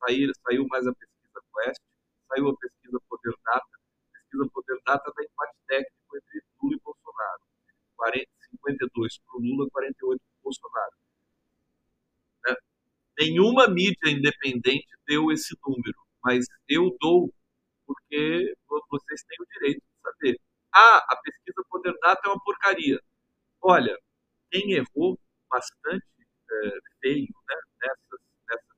saiu, 0.00 0.32
saiu 0.42 0.66
mais 0.68 0.86
a 0.86 0.92
pesquisa 0.92 1.40
Quest, 1.54 1.80
saiu 2.28 2.48
a 2.48 2.56
pesquisa 2.56 2.98
Poder 3.08 3.34
Data. 3.44 3.66
A 3.66 4.18
pesquisa 4.18 4.50
Poder 4.52 4.80
Data 4.84 5.12
dá 5.16 5.24
empate 5.24 5.56
técnico 5.66 6.16
entre 6.16 6.42
Lula 6.62 6.76
e 6.76 6.80
Bolsonaro. 6.80 7.42
40, 7.96 8.30
52 8.50 9.18
para 9.18 9.36
o 9.36 9.40
Lula, 9.40 9.70
48 9.70 10.20
para 10.20 10.38
o 10.38 10.42
Bolsonaro. 10.42 10.96
Né? 12.46 12.56
Nenhuma 13.18 13.68
mídia 13.68 14.10
independente 14.10 14.88
deu 15.06 15.30
esse 15.32 15.56
número, 15.66 15.98
mas 16.22 16.46
eu 16.68 16.94
dou 17.00 17.32
porque 17.86 18.54
vocês 18.90 19.22
têm 19.22 19.38
o 19.40 19.46
direito 19.52 19.80
de 19.80 20.02
saber. 20.02 20.40
Ah, 20.74 20.98
a 21.08 21.16
pesquisa 21.16 21.64
Poder 21.70 21.94
Data 22.02 22.20
é 22.24 22.28
uma 22.28 22.42
porcaria. 22.42 23.00
Olha, 23.62 23.96
quem 24.50 24.72
errou 24.72 25.18
bastante 25.48 26.04
é, 26.50 26.78
feio 27.00 27.34
né, 27.48 27.56
nessas, 27.80 28.20
nessas 28.48 28.76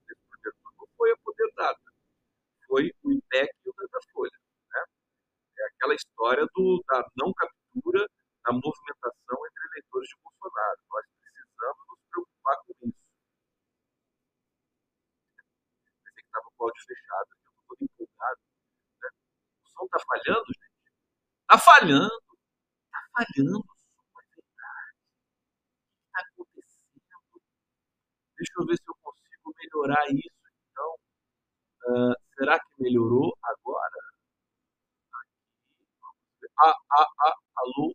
não 0.79 0.87
foi 0.97 1.13
a 1.13 1.17
Poder 1.19 1.53
Data, 1.55 1.93
foi 2.67 2.93
o 3.03 3.13
IPEC 3.13 3.51
e 3.65 3.71
o 3.71 3.75
Datafolha. 3.75 4.39
Né? 4.73 4.85
É 5.59 5.67
aquela 5.67 5.95
história 5.95 6.47
do, 6.55 6.83
da 6.87 7.05
não 7.17 7.33
captura 7.33 8.07
da 8.45 8.53
movimentação 8.53 9.39
entre 9.47 9.67
eleitores 9.73 10.09
de 10.09 10.17
Bolsonaro. 10.23 10.81
Nós 10.91 11.07
precisamos 11.21 11.87
nos 11.89 11.99
preocupar 12.11 12.57
com 12.65 12.73
isso. 12.89 12.99
Pensei 16.05 16.23
que 16.23 16.29
estava 16.29 16.45
com 16.45 16.65
o 16.65 16.67
áudio 16.67 16.85
fechado, 16.87 17.29
eu 17.31 17.37
estou 17.37 17.65
todo 17.69 17.85
empolgado. 17.85 18.41
Né? 19.03 19.09
O 19.65 19.69
som 19.69 19.85
está 19.85 19.99
falhando, 20.01 20.47
gente? 20.47 20.79
Está 21.43 21.59
falhando. 21.59 22.23
Está 22.87 23.01
falhando 23.13 23.59
o 23.59 23.77
som, 23.77 24.21
é 24.21 24.25
verdade. 24.35 24.95
O 25.83 25.99
que 25.99 26.07
está 26.07 26.21
acontecendo? 26.21 26.89
Deixa 28.39 28.53
eu 28.59 28.67
ver 28.67 28.77
se 28.77 28.85
eu 28.89 28.95
consigo 29.03 29.55
melhorar 29.61 30.05
isso. 30.11 30.39
Então, 30.71 30.91
uh, 31.89 32.15
será 32.37 32.59
que 32.59 32.83
melhorou 32.83 33.33
agora? 33.43 34.01
Ah, 36.61 36.75
ah, 36.99 37.07
ah, 37.27 37.35
alô, 37.63 37.93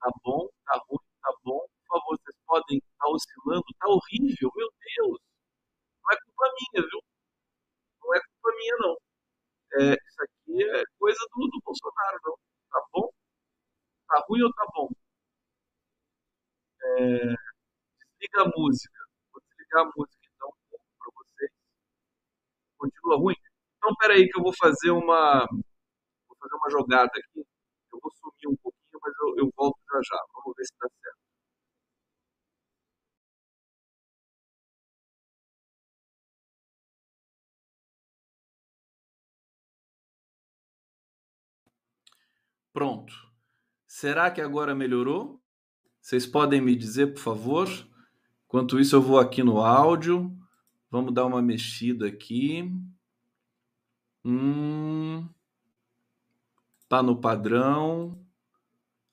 Tá 0.00 0.10
bom, 0.24 0.48
tá 0.66 0.74
ruim, 0.88 0.98
tá 1.22 1.32
bom. 1.44 1.60
Por 1.86 1.98
favor, 2.00 2.18
vocês 2.18 2.36
podem 2.46 2.78
estar 2.78 3.06
tá 3.06 3.08
oscilando. 3.10 3.64
Tá 3.78 3.88
horrível, 3.88 4.50
meu 4.56 4.68
Deus. 4.96 5.18
Não 6.04 6.12
é 6.12 6.16
culpa 6.24 6.46
minha, 6.58 6.88
viu? 6.88 7.00
Não 8.02 8.14
é 8.14 8.20
culpa 8.20 8.56
minha, 8.58 8.76
não. 8.80 8.96
É, 9.80 9.94
isso 9.94 10.22
aqui 10.22 10.64
é 10.64 10.84
coisa 10.98 11.20
do, 11.34 11.48
do 11.48 11.60
Bolsonaro, 11.64 12.18
não. 12.24 12.36
Tá 12.70 12.82
bom? 12.92 13.10
Tá 14.08 14.24
ruim 14.28 14.42
ou 14.42 14.52
tá 14.54 14.66
bom? 14.74 14.88
É, 16.82 17.47
desliga 18.18 18.42
a 18.42 18.52
música. 18.58 18.98
Vou 19.32 19.40
desligar 19.48 19.82
a 19.82 19.90
música 19.96 20.28
então 20.34 20.48
um 20.48 20.78
para 20.98 21.12
vocês. 21.16 21.50
Continua 22.76 23.16
ruim? 23.18 23.34
Então, 23.76 23.94
peraí 23.96 24.28
que 24.28 24.38
eu 24.38 24.42
vou 24.42 24.52
fazer 24.56 24.90
uma 24.90 25.46
vou 26.28 26.36
fazer 26.40 26.54
uma 26.56 26.70
jogada 26.70 27.12
aqui. 27.14 27.40
Eu 27.92 28.00
vou 28.02 28.12
sumir 28.12 28.48
um 28.54 28.56
pouco 28.62 28.78
mas 29.02 29.14
eu, 29.22 29.44
eu 29.46 29.52
volto 29.56 29.78
já 29.92 30.00
já. 30.02 30.24
Vamos 30.34 30.54
ver 30.56 30.64
se 30.64 30.72
dá 30.80 30.88
certo. 30.88 31.18
Pronto. 42.72 43.12
Será 43.86 44.30
que 44.30 44.40
agora 44.40 44.74
melhorou? 44.74 45.42
Vocês 46.00 46.26
podem 46.26 46.60
me 46.60 46.76
dizer, 46.76 47.08
por 47.14 47.20
favor? 47.20 47.68
Enquanto 48.48 48.80
isso, 48.80 48.96
eu 48.96 49.02
vou 49.02 49.18
aqui 49.18 49.42
no 49.42 49.60
áudio. 49.60 50.34
Vamos 50.90 51.12
dar 51.12 51.26
uma 51.26 51.42
mexida 51.42 52.06
aqui. 52.06 52.74
Hum, 54.24 55.28
tá 56.88 57.02
no 57.02 57.16
padrão. 57.16 58.18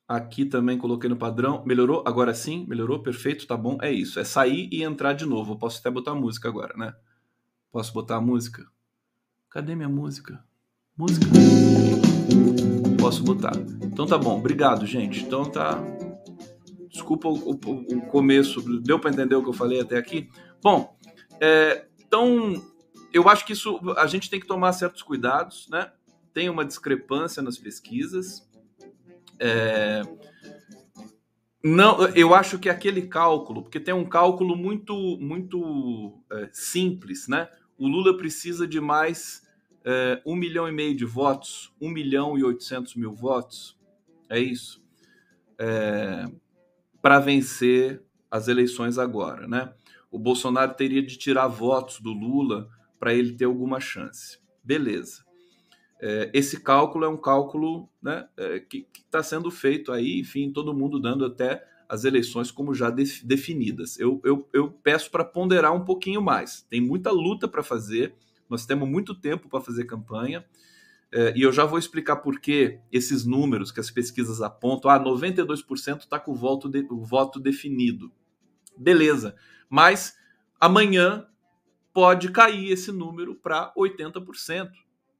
Aqui 0.08 0.46
também 0.46 0.78
coloquei 0.78 1.10
no 1.10 1.16
padrão. 1.16 1.62
Melhorou? 1.66 2.02
Agora 2.06 2.32
sim? 2.32 2.64
Melhorou? 2.66 3.02
Perfeito, 3.02 3.46
tá 3.46 3.56
bom. 3.56 3.76
É 3.82 3.92
isso. 3.92 4.18
É 4.18 4.24
sair 4.24 4.70
e 4.72 4.82
entrar 4.82 5.12
de 5.12 5.26
novo. 5.26 5.52
Eu 5.52 5.58
posso 5.58 5.80
até 5.80 5.90
botar 5.90 6.14
música 6.14 6.48
agora, 6.48 6.74
né? 6.74 6.94
Posso 7.70 7.92
botar 7.92 8.16
a 8.16 8.20
música? 8.22 8.66
Cadê 9.50 9.74
minha 9.74 9.88
música? 9.88 10.42
Música. 10.96 11.26
Posso 12.98 13.22
botar. 13.22 13.52
Então 13.82 14.06
tá 14.06 14.16
bom. 14.16 14.38
Obrigado, 14.38 14.86
gente. 14.86 15.22
Então 15.22 15.44
tá. 15.44 15.78
Desculpa 16.96 17.28
o, 17.28 17.50
o, 17.50 17.52
o 17.52 18.06
começo. 18.08 18.60
Deu 18.80 18.98
para 18.98 19.10
entender 19.10 19.34
o 19.34 19.42
que 19.42 19.48
eu 19.48 19.54
falei 19.54 19.80
até 19.80 19.96
aqui? 19.96 20.28
Bom, 20.62 20.96
é, 21.40 21.86
então 21.98 22.62
eu 23.12 23.28
acho 23.28 23.44
que 23.46 23.52
isso 23.52 23.80
a 23.96 24.06
gente 24.06 24.28
tem 24.28 24.40
que 24.40 24.46
tomar 24.46 24.72
certos 24.72 25.02
cuidados, 25.02 25.68
né? 25.70 25.92
Tem 26.32 26.48
uma 26.50 26.64
discrepância 26.64 27.42
nas 27.42 27.56
pesquisas 27.56 28.46
é, 29.38 30.02
não, 31.62 32.06
eu 32.08 32.34
acho 32.34 32.58
que 32.58 32.68
aquele 32.68 33.02
cálculo, 33.02 33.62
porque 33.62 33.80
tem 33.80 33.92
um 33.92 34.04
cálculo 34.04 34.56
muito, 34.56 34.94
muito 35.18 36.22
é, 36.30 36.48
simples, 36.52 37.26
né? 37.26 37.48
O 37.76 37.88
Lula 37.88 38.16
precisa 38.16 38.66
de 38.66 38.80
mais 38.80 39.42
é, 39.84 40.22
um 40.24 40.36
milhão 40.36 40.68
e 40.68 40.72
meio 40.72 40.94
de 40.94 41.04
votos, 41.04 41.74
um 41.80 41.90
milhão 41.90 42.38
e 42.38 42.44
oitocentos 42.44 42.94
mil 42.94 43.12
votos, 43.12 43.76
é 44.28 44.38
isso, 44.38 44.82
é, 45.58 46.26
para 47.06 47.20
vencer 47.20 48.02
as 48.28 48.48
eleições 48.48 48.98
agora, 48.98 49.46
né? 49.46 49.72
O 50.10 50.18
Bolsonaro 50.18 50.74
teria 50.74 51.00
de 51.00 51.16
tirar 51.16 51.46
votos 51.46 52.00
do 52.00 52.12
Lula 52.12 52.68
para 52.98 53.14
ele 53.14 53.34
ter 53.34 53.44
alguma 53.44 53.78
chance. 53.78 54.40
Beleza. 54.64 55.24
É, 56.02 56.32
esse 56.34 56.60
cálculo 56.60 57.04
é 57.04 57.08
um 57.08 57.16
cálculo 57.16 57.88
né, 58.02 58.28
é, 58.36 58.58
que 58.58 58.88
está 58.96 59.22
sendo 59.22 59.52
feito 59.52 59.92
aí, 59.92 60.18
enfim, 60.18 60.50
todo 60.50 60.74
mundo 60.74 60.98
dando 60.98 61.24
até 61.24 61.64
as 61.88 62.02
eleições 62.02 62.50
como 62.50 62.74
já 62.74 62.90
de, 62.90 63.24
definidas. 63.24 63.96
Eu, 64.00 64.20
eu, 64.24 64.48
eu 64.52 64.68
peço 64.68 65.08
para 65.08 65.24
ponderar 65.24 65.72
um 65.72 65.84
pouquinho 65.84 66.20
mais. 66.20 66.62
Tem 66.62 66.80
muita 66.80 67.12
luta 67.12 67.46
para 67.46 67.62
fazer, 67.62 68.16
nós 68.50 68.66
temos 68.66 68.88
muito 68.88 69.14
tempo 69.14 69.48
para 69.48 69.60
fazer 69.60 69.84
campanha, 69.84 70.44
e 71.36 71.42
eu 71.42 71.52
já 71.52 71.64
vou 71.64 71.78
explicar 71.78 72.16
por 72.16 72.40
que 72.40 72.80
esses 72.92 73.24
números 73.24 73.70
que 73.70 73.80
as 73.80 73.90
pesquisas 73.90 74.42
apontam, 74.42 74.90
ah, 74.90 74.98
92% 74.98 76.00
está 76.00 76.18
com 76.18 76.32
o 76.32 76.34
voto, 76.34 76.68
de, 76.68 76.86
o 76.90 77.04
voto 77.04 77.40
definido. 77.40 78.12
Beleza, 78.76 79.34
mas 79.70 80.16
amanhã 80.60 81.26
pode 81.92 82.30
cair 82.30 82.70
esse 82.70 82.92
número 82.92 83.34
para 83.34 83.72
80% 83.74 84.70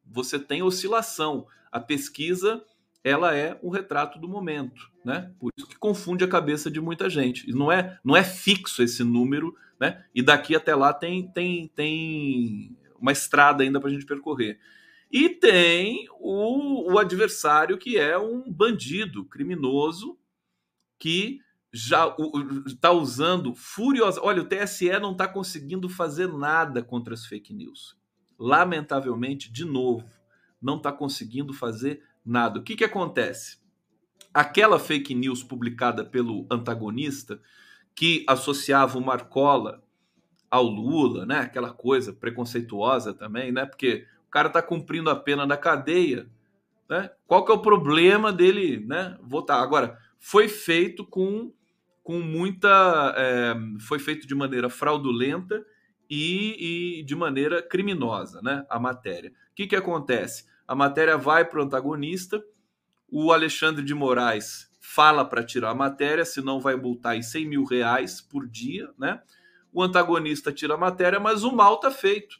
você 0.07 0.39
tem 0.39 0.63
oscilação. 0.63 1.47
A 1.71 1.81
pesquisa 1.81 2.63
ela 3.03 3.37
é 3.37 3.59
um 3.63 3.71
retrato 3.71 4.19
do 4.19 4.29
momento, 4.29 4.91
né? 5.05 5.33
Por 5.39 5.53
isso 5.57 5.69
que 5.69 5.79
confunde 5.79 6.25
a 6.25 6.29
cabeça 6.29 6.71
de 6.71 6.81
muita 6.81 7.09
gente. 7.09 7.49
E 7.49 7.53
não 7.53 7.71
é, 7.71 7.99
não 8.05 8.17
é 8.17 8.25
fixo 8.25 8.83
esse 8.83 9.05
número, 9.05 9.55
né? 9.79 10.05
E 10.15 10.23
daqui 10.23 10.57
até 10.57 10.75
lá 10.75 10.93
tem 10.93 11.29
tem 11.29 11.69
tem 11.69 12.77
uma 12.99 13.13
estrada 13.13 13.63
ainda 13.63 13.79
para 13.79 13.91
a 13.91 13.93
gente 13.93 14.07
percorrer. 14.07 14.59
E 15.11 15.29
tem 15.29 16.07
o, 16.19 16.93
o 16.93 16.99
adversário 16.99 17.79
que 17.79 17.99
é 17.99 18.19
um 18.19 18.51
bandido 18.51 19.25
criminoso 19.25 20.19
que 20.99 21.41
já 21.73 22.15
está 22.67 22.91
usando 22.91 23.55
furiosa. 23.55 24.21
Olha, 24.23 24.43
o 24.43 24.47
TSE 24.47 24.99
não 24.99 25.13
está 25.13 25.29
conseguindo 25.29 25.89
fazer 25.89 26.33
nada 26.33 26.83
contra 26.83 27.15
as 27.15 27.27
fake 27.27 27.53
news. 27.53 27.97
Lamentavelmente, 28.39 29.53
de 29.53 29.65
novo, 29.65 30.09
não 30.61 30.79
está 30.79 30.91
conseguindo 30.91 31.53
fazer 31.53 32.03
nada. 32.25 32.59
O 32.59 32.63
que, 32.63 32.77
que 32.77 32.85
acontece? 32.85 33.59
Aquela 34.33 34.79
fake 34.79 35.15
news 35.15 35.43
publicada 35.43 36.05
pelo 36.05 36.47
antagonista, 36.51 37.41
que 37.95 38.25
associava 38.27 38.99
o 38.99 39.05
Marcola 39.05 39.83
ao 40.51 40.65
Lula, 40.65 41.25
né? 41.25 41.41
Aquela 41.41 41.73
coisa 41.73 42.13
preconceituosa 42.13 43.15
também, 43.15 43.53
né? 43.53 43.65
Porque 43.65 44.07
o 44.27 44.31
cara 44.31 44.49
está 44.49 44.63
cumprindo 44.63 45.11
a 45.11 45.17
pena 45.17 45.47
da 45.47 45.57
cadeia, 45.57 46.29
né? 46.89 47.11
Qual 47.27 47.45
que 47.45 47.53
é 47.53 47.55
o 47.55 47.63
problema 47.63 48.33
dele, 48.33 48.85
né? 48.87 49.17
Votar 49.23 49.63
agora 49.63 49.99
foi 50.19 50.49
feito 50.49 51.05
com 51.05 51.53
com 52.03 52.21
muita 52.21 53.15
é, 53.17 53.55
foi 53.81 53.99
feito 53.99 54.29
de 54.29 54.35
maneira 54.35 54.71
fraudulenta 54.71 55.65
e, 56.09 57.01
e, 57.01 57.03
de 57.03 57.17
maneira 57.17 57.61
criminosa, 57.61 58.41
né? 58.43 58.65
A 58.71 58.79
matéria. 58.79 59.31
O 59.31 59.55
que 59.57 59.67
que 59.67 59.75
acontece? 59.75 60.47
A 60.69 60.75
matéria 60.75 61.17
vai 61.17 61.45
para 61.45 61.59
o 61.59 61.65
antagonista, 61.65 62.41
o 63.11 63.33
Alexandre 63.33 63.85
de 63.85 63.93
Moraes 63.93 64.71
fala 64.81 65.25
para 65.25 65.43
tirar 65.43 65.71
a 65.71 65.75
matéria, 65.75 66.25
senão 66.25 66.61
vai 66.61 66.77
multar 66.77 67.17
em 67.17 67.23
100 67.23 67.49
mil 67.49 67.65
reais 67.65 68.21
por 68.21 68.47
dia, 68.47 68.89
né? 68.97 69.21
O 69.73 69.83
antagonista 69.83 70.53
tira 70.53 70.75
a 70.75 70.79
matéria, 70.79 71.19
mas 71.19 71.43
o 71.43 71.53
mal 71.53 71.75
está 71.75 71.91
feito, 71.91 72.39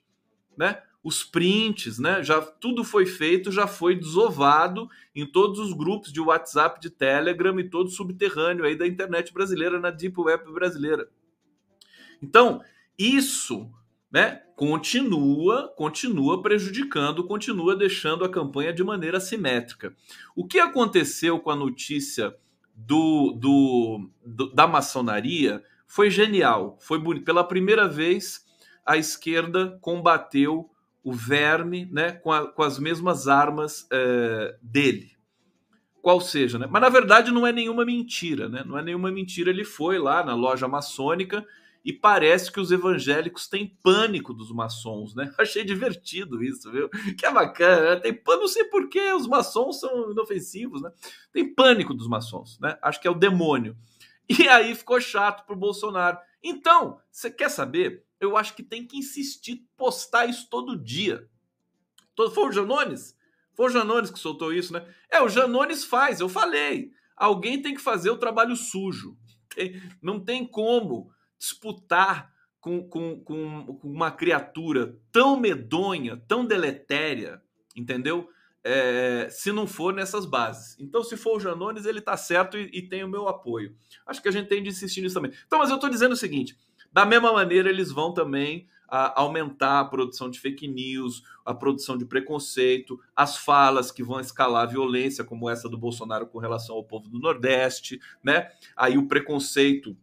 né? 0.57 0.81
Os 1.07 1.23
prints, 1.23 2.01
né? 2.01 2.21
Já 2.25 2.41
tudo 2.41 2.83
foi 2.83 3.07
feito, 3.07 3.53
já 3.53 3.69
foi 3.69 3.95
desovado 3.95 4.89
em 5.15 5.25
todos 5.25 5.61
os 5.61 5.73
grupos 5.73 6.13
de 6.13 6.21
WhatsApp, 6.21 6.81
de 6.81 6.91
Telegram 6.91 7.61
e 7.61 7.71
todo 7.71 7.89
subterrâneo 7.89 8.65
aí 8.65 8.75
da 8.75 8.89
internet 8.89 9.33
brasileira, 9.33 9.79
na 9.79 9.91
deep 9.93 10.21
web 10.21 10.53
brasileira. 10.53 11.09
Então, 12.21 12.61
isso 12.99 13.71
né, 14.11 14.43
continua, 14.57 15.73
continua 15.77 16.43
prejudicando, 16.43 17.25
continua 17.25 17.77
deixando 17.77 18.25
a 18.25 18.29
campanha 18.29 18.73
de 18.73 18.83
maneira 18.83 19.21
simétrica. 19.21 19.95
O 20.35 20.45
que 20.45 20.59
aconteceu 20.59 21.39
com 21.39 21.53
a 21.53 21.57
notícia 21.57 22.35
do, 22.75 23.31
do, 23.39 24.11
do 24.25 24.53
da 24.53 24.67
maçonaria 24.67 25.63
foi 25.87 26.11
genial, 26.11 26.77
foi 26.81 26.99
bonito. 26.99 27.25
Pela 27.25 27.45
primeira 27.45 27.87
vez, 27.87 28.45
a 28.85 28.97
esquerda 28.97 29.79
combateu 29.81 30.69
o 31.07 31.13
verme 31.13 31.89
né, 31.93 32.11
com, 32.11 32.33
a, 32.33 32.49
com 32.49 32.65
as 32.65 32.81
mesmas 32.81 33.29
armas 33.29 33.87
é, 33.93 34.57
dele. 34.61 35.13
Qual 36.03 36.21
seja, 36.21 36.59
né? 36.59 36.67
Mas 36.69 36.83
na 36.83 36.89
verdade 36.89 37.31
não 37.31 37.47
é 37.47 37.53
nenhuma 37.53 37.85
mentira, 37.85 38.49
né? 38.49 38.65
Não 38.67 38.77
é 38.77 38.83
nenhuma 38.83 39.13
mentira. 39.13 39.51
Ele 39.51 39.63
foi 39.63 40.01
lá 40.01 40.25
na 40.25 40.35
loja 40.35 40.67
maçônica 40.67 41.47
e 41.85 41.93
parece 41.93 42.51
que 42.51 42.59
os 42.59 42.73
evangélicos 42.73 43.47
têm 43.47 43.79
pânico 43.85 44.35
dos 44.35 44.51
maçons, 44.51 45.15
né? 45.15 45.33
Achei 45.39 45.65
divertido 45.65 46.43
isso, 46.43 46.73
viu? 46.73 46.89
Que 47.17 47.25
é 47.25 47.33
bacana, 47.33 47.95
né? 47.95 48.01
tem 48.01 48.13
pânico, 48.13 48.43
não 48.43 48.49
sei 48.49 48.65
porquê, 48.65 49.13
os 49.13 49.29
maçons 49.29 49.79
são 49.79 50.11
inofensivos, 50.11 50.83
né? 50.83 50.91
Tem 51.33 51.55
pânico 51.55 51.95
dos 51.95 52.09
maçons, 52.09 52.59
né? 52.59 52.77
Acho 52.83 53.01
que 53.01 53.07
é 53.07 53.11
o 53.13 53.15
demônio. 53.15 53.77
E 54.29 54.49
aí 54.49 54.75
ficou 54.75 55.01
chato 55.01 55.47
pro 55.47 55.55
Bolsonaro. 55.55 56.19
Então, 56.43 56.99
você 57.13 57.31
quer 57.31 57.49
saber? 57.49 58.06
Eu 58.21 58.37
acho 58.37 58.55
que 58.55 58.63
tem 58.63 58.87
que 58.87 58.97
insistir, 58.97 59.67
postar 59.77 60.27
isso 60.27 60.49
todo 60.49 60.77
dia. 60.77 61.29
Foi 62.33 62.49
o 62.49 62.53
Janones? 62.53 63.17
Foi 63.55 63.67
o 63.67 63.71
Janones 63.71 64.11
que 64.11 64.19
soltou 64.19 64.53
isso, 64.53 64.73
né? 64.73 64.87
É, 65.11 65.21
o 65.21 65.29
Janones 65.29 65.85
faz, 65.85 66.21
eu 66.21 66.29
falei. 66.29 66.93
Alguém 67.17 67.61
tem 67.61 67.75
que 67.75 67.81
fazer 67.81 68.11
o 68.11 68.19
trabalho 68.19 68.55
sujo. 68.55 69.17
Tem, 69.55 69.83
não 70.03 70.21
tem 70.21 70.47
como 70.47 71.11
disputar 71.39 72.33
com, 72.61 72.87
com, 72.89 73.21
com, 73.21 73.79
uma 73.83 74.11
criatura 74.11 74.99
tão 75.13 75.39
medonha, 75.39 76.23
tão 76.29 76.45
deletéria, 76.45 77.41
entendeu? 77.77 78.29
É, 78.65 79.29
se 79.31 79.53
não 79.53 79.67
for 79.67 79.95
nessas 79.95 80.27
bases. 80.27 80.77
Então, 80.81 81.05
se 81.05 81.17
for 81.17 81.37
o 81.37 81.41
Janones, 81.41 81.87
ele 81.87 82.01
tá 82.01 82.17
certo 82.17 82.59
e, 82.59 82.69
e, 82.73 82.83
tem 82.83 83.05
o 83.05 83.09
meu 83.09 83.29
apoio. 83.29 83.77
Acho 84.05 84.21
que 84.21 84.29
a 84.29 84.33
gente 84.33 84.49
tem 84.49 84.63
de 84.63 84.71
insistir 84.71 85.01
nisso 85.01 85.15
também. 85.15 85.31
Então, 85.47 85.61
mas 85.61 85.71
eu 85.71 85.79
tô 85.79 85.89
dizendo 85.89 86.13
o 86.13 86.17
seguinte: 86.17 86.59
da 86.93 87.05
mesma 87.05 87.33
maneira, 87.33 87.69
eles 87.69 87.91
vão 87.91 88.13
também 88.13 88.67
a, 88.89 89.21
aumentar 89.21 89.81
a 89.81 89.85
produção 89.85 90.31
de 90.31 90.39
fake 90.39 90.69
news, 90.69 91.23
a 91.45 91.55
produção 91.55 91.97
de 91.97 92.05
preconceito, 92.05 93.01
as 93.15 93.37
falas 93.37 93.91
que 93.91 94.03
vão 94.03 94.21
escalar 94.21 94.63
a 94.63 94.71
violência, 94.71 95.25
como 95.25 95.51
essa 95.51 95.69
do 95.69 95.79
Bolsonaro 95.79 96.27
com 96.27 96.39
relação 96.39 96.77
ao 96.77 96.85
povo 96.85 97.09
do 97.09 97.19
Nordeste, 97.19 98.01
né? 98.23 98.51
Aí 98.77 98.97
o 98.97 99.07
preconceito 99.07 99.97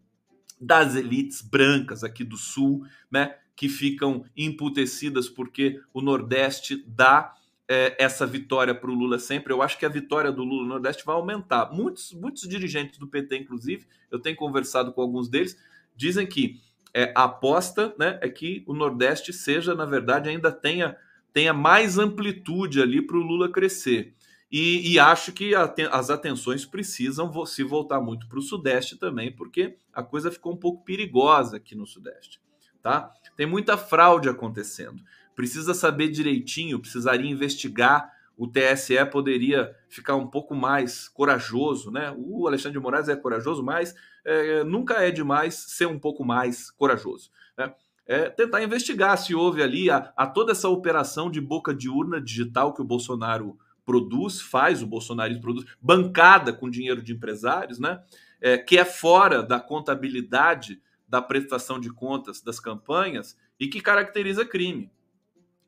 das 0.60 0.96
elites 0.96 1.41
brancas 1.41 2.04
aqui 2.04 2.24
do 2.24 2.38
Sul, 2.38 2.86
né, 3.12 3.36
que 3.56 3.67
ficam 3.67 4.26
emputecidas 4.36 5.28
porque 5.28 5.82
o 5.93 6.02
Nordeste 6.02 6.84
dá 6.88 7.36
é, 7.67 7.96
essa 8.02 8.26
vitória 8.26 8.74
para 8.74 8.89
o 8.89 8.93
Lula 8.93 9.19
sempre. 9.19 9.52
Eu 9.52 9.62
acho 9.62 9.78
que 9.78 9.86
a 9.86 9.89
vitória 9.89 10.32
do 10.32 10.43
Lula 10.43 10.63
no 10.63 10.69
Nordeste 10.69 11.06
vai 11.06 11.15
aumentar. 11.15 11.72
Muitos, 11.72 12.13
muitos 12.13 12.48
dirigentes 12.48 12.98
do 12.98 13.08
PT, 13.08 13.38
inclusive, 13.38 13.86
eu 14.10 14.19
tenho 14.19 14.36
conversado 14.36 14.93
com 14.93 15.02
alguns 15.02 15.28
deles, 15.28 15.58
dizem 15.96 16.26
que 16.26 16.62
é, 16.94 17.12
a 17.16 17.24
aposta 17.24 17.94
né, 17.98 18.20
é 18.22 18.30
que 18.30 18.64
o 18.68 18.74
Nordeste 18.74 19.34
seja, 19.34 19.74
na 19.74 19.86
verdade, 19.86 20.30
ainda 20.30 20.52
tenha, 20.52 20.96
tenha 21.34 21.54
mais 21.54 21.98
amplitude 21.98 22.82
ali 22.82 23.02
para 23.02 23.18
o 23.18 23.22
Lula 23.22 23.52
crescer. 23.52 24.14
E, 24.52 24.94
e 24.94 25.00
acho 25.00 25.32
que 25.32 25.56
as 25.56 26.12
atenções 26.12 26.64
precisam 26.64 27.46
se 27.48 27.64
voltar 27.64 28.00
muito 28.00 28.28
para 28.28 28.38
o 28.38 28.42
Sudeste 28.42 28.96
também, 28.96 29.32
porque 29.32 29.78
a 29.92 30.04
coisa 30.04 30.30
ficou 30.30 30.54
um 30.54 30.58
pouco 30.58 30.86
perigosa 30.86 31.58
aqui 31.58 31.74
no 31.74 31.88
Sudeste. 31.88 32.40
Tá? 32.80 33.12
Tem 33.36 33.48
muita 33.48 33.76
fraude 33.78 34.30
acontecendo. 34.30 35.02
Precisa 35.36 35.74
saber 35.74 36.10
direitinho, 36.10 36.80
precisaria 36.80 37.32
investigar. 37.32 38.12
O 38.38 38.48
TSE 38.48 39.06
poderia 39.12 39.76
ficar 39.88 40.15
um 40.15 40.28
pouco 40.28 40.56
mais 40.56 41.08
corajoso, 41.08 41.91
né? 41.91 42.13
O 42.17 42.48
Alexandre 42.48 42.78
de 42.78 42.84
Moraes 42.84 43.08
é 43.08 43.15
corajoso, 43.15 43.63
mas 43.63 43.96
é, 44.26 44.63
nunca 44.63 44.96
é 44.96 45.12
demais 45.12 45.56
ser 45.56 45.86
um 45.86 46.00
pouco 46.00 46.26
mais 46.26 46.72
corajoso. 46.72 47.30
Né? 47.58 47.74
É 48.06 48.30
tentar 48.30 48.63
investigar 48.63 49.17
se 49.17 49.36
houve 49.36 49.62
ali 49.62 49.89
a, 49.89 50.12
a 50.17 50.28
toda 50.28 50.52
essa 50.52 50.67
operação 50.67 51.30
de 51.30 51.39
boca 51.39 51.74
de 51.74 51.89
urna 51.89 52.19
digital 52.19 52.74
que 52.74 52.82
o 52.82 52.86
Bolsonaro 52.86 53.58
produz, 53.86 54.41
faz, 54.41 54.82
o 54.82 54.88
bolsonarismo 54.88 55.41
produz, 55.41 55.65
bancada 55.82 56.54
com 56.54 56.69
dinheiro 56.69 57.02
de 57.02 57.13
empresários, 57.13 57.80
né? 57.80 58.02
É, 58.41 58.58
que 58.58 58.78
é 58.78 58.84
fora 58.84 59.41
da 59.41 59.60
contabilidade 59.60 60.82
da 61.08 61.22
prestação 61.22 61.80
de 61.80 61.89
contas 61.93 62.41
das 62.41 62.60
campanhas 62.60 63.38
e 63.60 63.67
que 63.67 63.80
caracteriza 63.80 64.46
crime. 64.46 64.91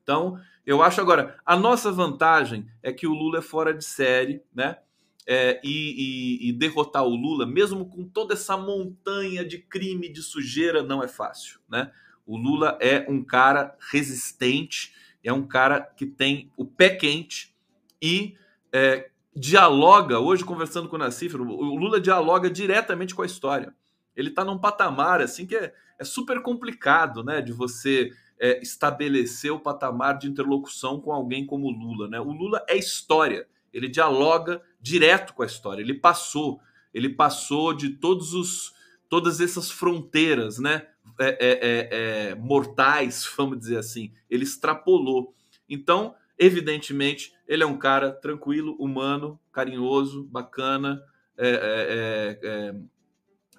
Então, 0.06 0.40
eu 0.64 0.84
acho 0.84 1.00
agora, 1.00 1.36
a 1.44 1.56
nossa 1.56 1.90
vantagem 1.90 2.70
é 2.80 2.92
que 2.92 3.08
o 3.08 3.12
Lula 3.12 3.40
é 3.40 3.42
fora 3.42 3.74
de 3.74 3.84
série, 3.84 4.40
né? 4.54 4.78
É, 5.26 5.60
e, 5.64 6.44
e, 6.44 6.48
e, 6.48 6.52
derrotar 6.52 7.02
o 7.02 7.16
Lula, 7.16 7.44
mesmo 7.44 7.84
com 7.86 8.04
toda 8.04 8.34
essa 8.34 8.56
montanha 8.56 9.44
de 9.44 9.58
crime, 9.58 10.08
de 10.08 10.22
sujeira, 10.22 10.84
não 10.84 11.02
é 11.02 11.08
fácil, 11.08 11.58
né? 11.68 11.90
O 12.24 12.36
Lula 12.36 12.78
é 12.80 13.04
um 13.08 13.24
cara 13.24 13.76
resistente, 13.90 14.94
é 15.24 15.32
um 15.32 15.44
cara 15.44 15.80
que 15.80 16.06
tem 16.06 16.52
o 16.56 16.64
pé 16.64 16.90
quente, 16.90 17.52
e 18.00 18.36
é, 18.72 19.10
dialoga, 19.34 20.20
hoje 20.20 20.44
conversando 20.44 20.88
com 20.88 20.94
o 20.94 20.98
Nassif, 21.00 21.34
o 21.34 21.74
Lula 21.74 22.00
dialoga 22.00 22.48
diretamente 22.48 23.12
com 23.12 23.22
a 23.22 23.26
história. 23.26 23.74
Ele 24.14 24.28
está 24.28 24.44
num 24.44 24.58
patamar 24.58 25.20
assim 25.20 25.44
que 25.44 25.56
é, 25.56 25.74
é, 25.98 26.04
super 26.04 26.40
complicado 26.40 27.24
né, 27.24 27.42
de 27.42 27.52
você 27.52 28.12
é, 28.38 28.60
estabelecer 28.60 29.52
o 29.52 29.60
patamar 29.60 30.18
de 30.18 30.28
interlocução 30.28 31.00
com 31.00 31.12
alguém 31.12 31.46
como 31.46 31.70
Lula. 31.70 32.08
Né? 32.08 32.20
O 32.20 32.32
Lula 32.32 32.64
é 32.68 32.76
história, 32.76 33.46
ele 33.72 33.88
dialoga 33.88 34.62
direto 34.80 35.34
com 35.34 35.42
a 35.42 35.46
história, 35.46 35.82
ele 35.82 35.94
passou, 35.94 36.60
ele 36.92 37.08
passou 37.08 37.72
de 37.72 37.90
todos 37.90 38.34
os 38.34 38.74
todas 39.08 39.40
essas 39.40 39.70
fronteiras 39.70 40.58
né, 40.58 40.88
é, 41.20 41.28
é, 41.28 41.38
é, 41.40 42.30
é 42.30 42.34
mortais, 42.34 43.24
vamos 43.36 43.58
dizer 43.58 43.78
assim, 43.78 44.12
ele 44.28 44.42
extrapolou. 44.44 45.34
Então, 45.68 46.14
Evidentemente, 46.38 47.32
ele 47.48 47.62
é 47.62 47.66
um 47.66 47.78
cara 47.78 48.12
tranquilo, 48.12 48.76
humano, 48.78 49.40
carinhoso, 49.50 50.24
bacana, 50.24 51.02
é 51.38 52.74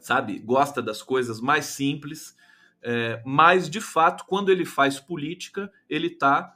sabe? 0.07 0.39
Gosta 0.39 0.81
das 0.81 1.01
coisas 1.01 1.41
mais 1.41 1.65
simples, 1.65 2.33
é, 2.81 3.21
mas 3.25 3.69
de 3.69 3.81
fato, 3.81 4.25
quando 4.25 4.49
ele 4.49 4.65
faz 4.65 4.99
política, 4.99 5.71
ele 5.89 6.07
está 6.07 6.55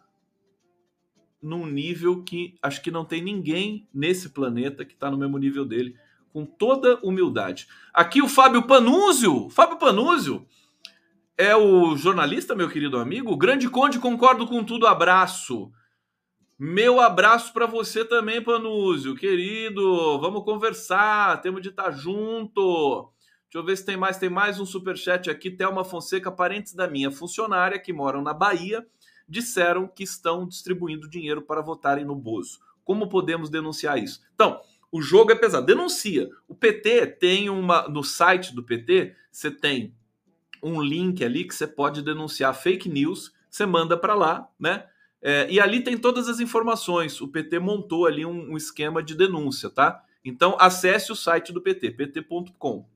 num 1.41 1.65
nível 1.65 2.23
que 2.23 2.55
acho 2.61 2.81
que 2.81 2.91
não 2.91 3.03
tem 3.03 3.21
ninguém 3.21 3.87
nesse 3.93 4.29
planeta 4.29 4.85
que 4.85 4.93
está 4.93 5.09
no 5.09 5.17
mesmo 5.17 5.37
nível 5.37 5.65
dele, 5.65 5.95
com 6.31 6.45
toda 6.45 6.99
humildade. 7.03 7.67
Aqui 7.93 8.21
o 8.21 8.27
Fábio 8.27 8.63
Panúzio, 8.63 9.49
Fábio 9.49 9.77
Panúzio 9.77 10.47
é 11.37 11.55
o 11.55 11.95
jornalista, 11.97 12.55
meu 12.55 12.69
querido 12.69 12.97
amigo, 12.97 13.35
Grande 13.35 13.67
Conde, 13.67 13.99
concordo 13.99 14.45
com 14.45 14.63
tudo, 14.63 14.85
abraço. 14.85 15.71
Meu 16.57 16.99
abraço 16.99 17.51
para 17.51 17.65
você 17.65 18.05
também, 18.05 18.39
Panúzio, 18.39 19.15
querido. 19.15 20.19
Vamos 20.19 20.43
conversar, 20.43 21.41
temos 21.41 21.59
de 21.63 21.69
estar 21.69 21.89
junto. 21.89 23.11
Deixa 23.51 23.61
eu 23.61 23.65
ver 23.65 23.75
se 23.75 23.85
tem 23.85 23.97
mais. 23.97 24.17
Tem 24.17 24.29
mais 24.29 24.61
um 24.61 24.65
super 24.65 24.95
chat 24.95 25.29
aqui. 25.29 25.51
Thelma 25.51 25.83
Fonseca, 25.83 26.31
parentes 26.31 26.73
da 26.73 26.87
minha 26.87 27.11
funcionária 27.11 27.77
que 27.77 27.91
moram 27.91 28.21
na 28.21 28.33
Bahia, 28.33 28.87
disseram 29.27 29.89
que 29.89 30.03
estão 30.03 30.47
distribuindo 30.47 31.09
dinheiro 31.09 31.41
para 31.41 31.61
votarem 31.61 32.05
no 32.05 32.15
Bozo. 32.15 32.61
Como 32.85 33.09
podemos 33.09 33.49
denunciar 33.49 34.01
isso? 34.01 34.21
Então, 34.33 34.61
o 34.89 35.01
jogo 35.01 35.33
é 35.33 35.35
pesado. 35.35 35.65
Denuncia. 35.65 36.29
O 36.47 36.55
PT 36.55 37.07
tem 37.07 37.49
uma. 37.49 37.89
No 37.89 38.05
site 38.05 38.55
do 38.55 38.63
PT, 38.63 39.17
você 39.29 39.51
tem 39.51 39.93
um 40.63 40.81
link 40.81 41.21
ali 41.21 41.43
que 41.43 41.53
você 41.53 41.67
pode 41.67 42.01
denunciar 42.01 42.55
fake 42.55 42.87
news. 42.87 43.33
Você 43.49 43.65
manda 43.65 43.97
para 43.97 44.15
lá, 44.15 44.47
né? 44.57 44.85
É, 45.21 45.51
e 45.51 45.59
ali 45.59 45.83
tem 45.83 45.97
todas 45.97 46.29
as 46.29 46.39
informações. 46.39 47.19
O 47.19 47.27
PT 47.27 47.59
montou 47.59 48.05
ali 48.05 48.25
um, 48.25 48.53
um 48.53 48.55
esquema 48.55 49.03
de 49.03 49.13
denúncia, 49.13 49.69
tá? 49.69 50.01
Então 50.23 50.55
acesse 50.57 51.11
o 51.11 51.17
site 51.17 51.51
do 51.51 51.59
PT, 51.59 51.91
pt.com. 51.91 52.89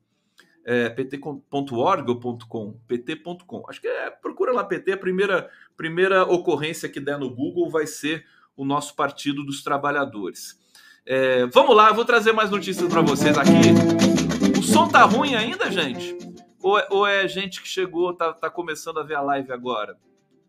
É, 0.67 0.89
pt.org 0.89 2.09
ou 2.09 2.37
.com? 2.49 2.73
pt.com. 2.87 3.63
Acho 3.69 3.79
que 3.79 3.87
é, 3.87 4.09
procura 4.09 4.51
lá 4.51 4.63
PT, 4.63 4.93
a 4.93 4.97
primeira, 4.97 5.49
primeira 5.77 6.23
ocorrência 6.23 6.89
que 6.89 6.99
der 6.99 7.19
no 7.19 7.29
Google 7.29 7.69
vai 7.69 7.85
ser 7.85 8.25
o 8.57 8.65
nosso 8.65 8.95
Partido 8.95 9.45
dos 9.45 9.63
Trabalhadores. 9.63 10.59
É, 11.05 11.45
vamos 11.47 11.75
lá, 11.75 11.89
eu 11.89 11.93
vou 11.93 12.03
trazer 12.03 12.31
mais 12.31 12.49
notícias 12.49 12.91
para 12.91 13.01
vocês 13.01 13.37
aqui. 13.37 14.59
O 14.59 14.63
som 14.63 14.87
tá 14.87 15.03
ruim 15.03 15.35
ainda, 15.35 15.69
gente? 15.69 16.17
Ou 16.63 16.79
é, 16.79 16.87
ou 16.89 17.05
é 17.05 17.27
gente 17.27 17.61
que 17.61 17.67
chegou, 17.67 18.11
tá, 18.11 18.33
tá 18.33 18.49
começando 18.49 18.99
a 18.99 19.03
ver 19.03 19.13
a 19.13 19.21
live 19.21 19.51
agora? 19.51 19.95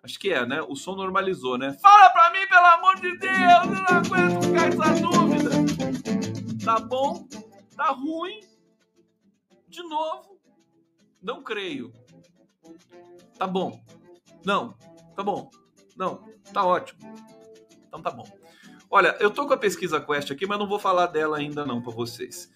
Acho 0.02 0.18
que 0.18 0.32
é, 0.32 0.46
né? 0.46 0.62
O 0.62 0.74
som 0.74 0.94
normalizou, 0.94 1.58
né? 1.58 1.76
Fala 1.82 2.08
pra 2.10 2.30
mim, 2.30 2.46
pelo 2.48 2.64
amor 2.64 2.94
de 2.94 3.18
Deus! 3.18 3.32
Eu 3.34 3.66
não 3.66 3.84
aguento 3.84 4.44
ficar 4.46 4.68
essa 4.68 5.02
dúvida. 5.02 5.50
Tá 6.64 6.78
bom? 6.78 7.26
Tá 7.76 7.88
ruim? 7.88 8.40
De 9.76 9.82
novo? 9.82 10.40
Não 11.22 11.42
creio. 11.42 11.92
Tá 13.38 13.46
bom. 13.46 13.84
Não. 14.42 14.74
Tá 15.14 15.22
bom. 15.22 15.50
Não. 15.94 16.24
Tá 16.50 16.64
ótimo. 16.64 16.98
Então 17.86 18.00
tá 18.00 18.10
bom. 18.10 18.26
Olha, 18.90 19.14
eu 19.20 19.30
tô 19.30 19.46
com 19.46 19.52
a 19.52 19.58
pesquisa 19.58 20.00
Quest 20.00 20.30
aqui, 20.30 20.46
mas 20.46 20.58
não 20.58 20.66
vou 20.66 20.78
falar 20.78 21.08
dela 21.08 21.36
ainda 21.36 21.66
não 21.66 21.82
para 21.82 21.92
vocês. 21.92 22.50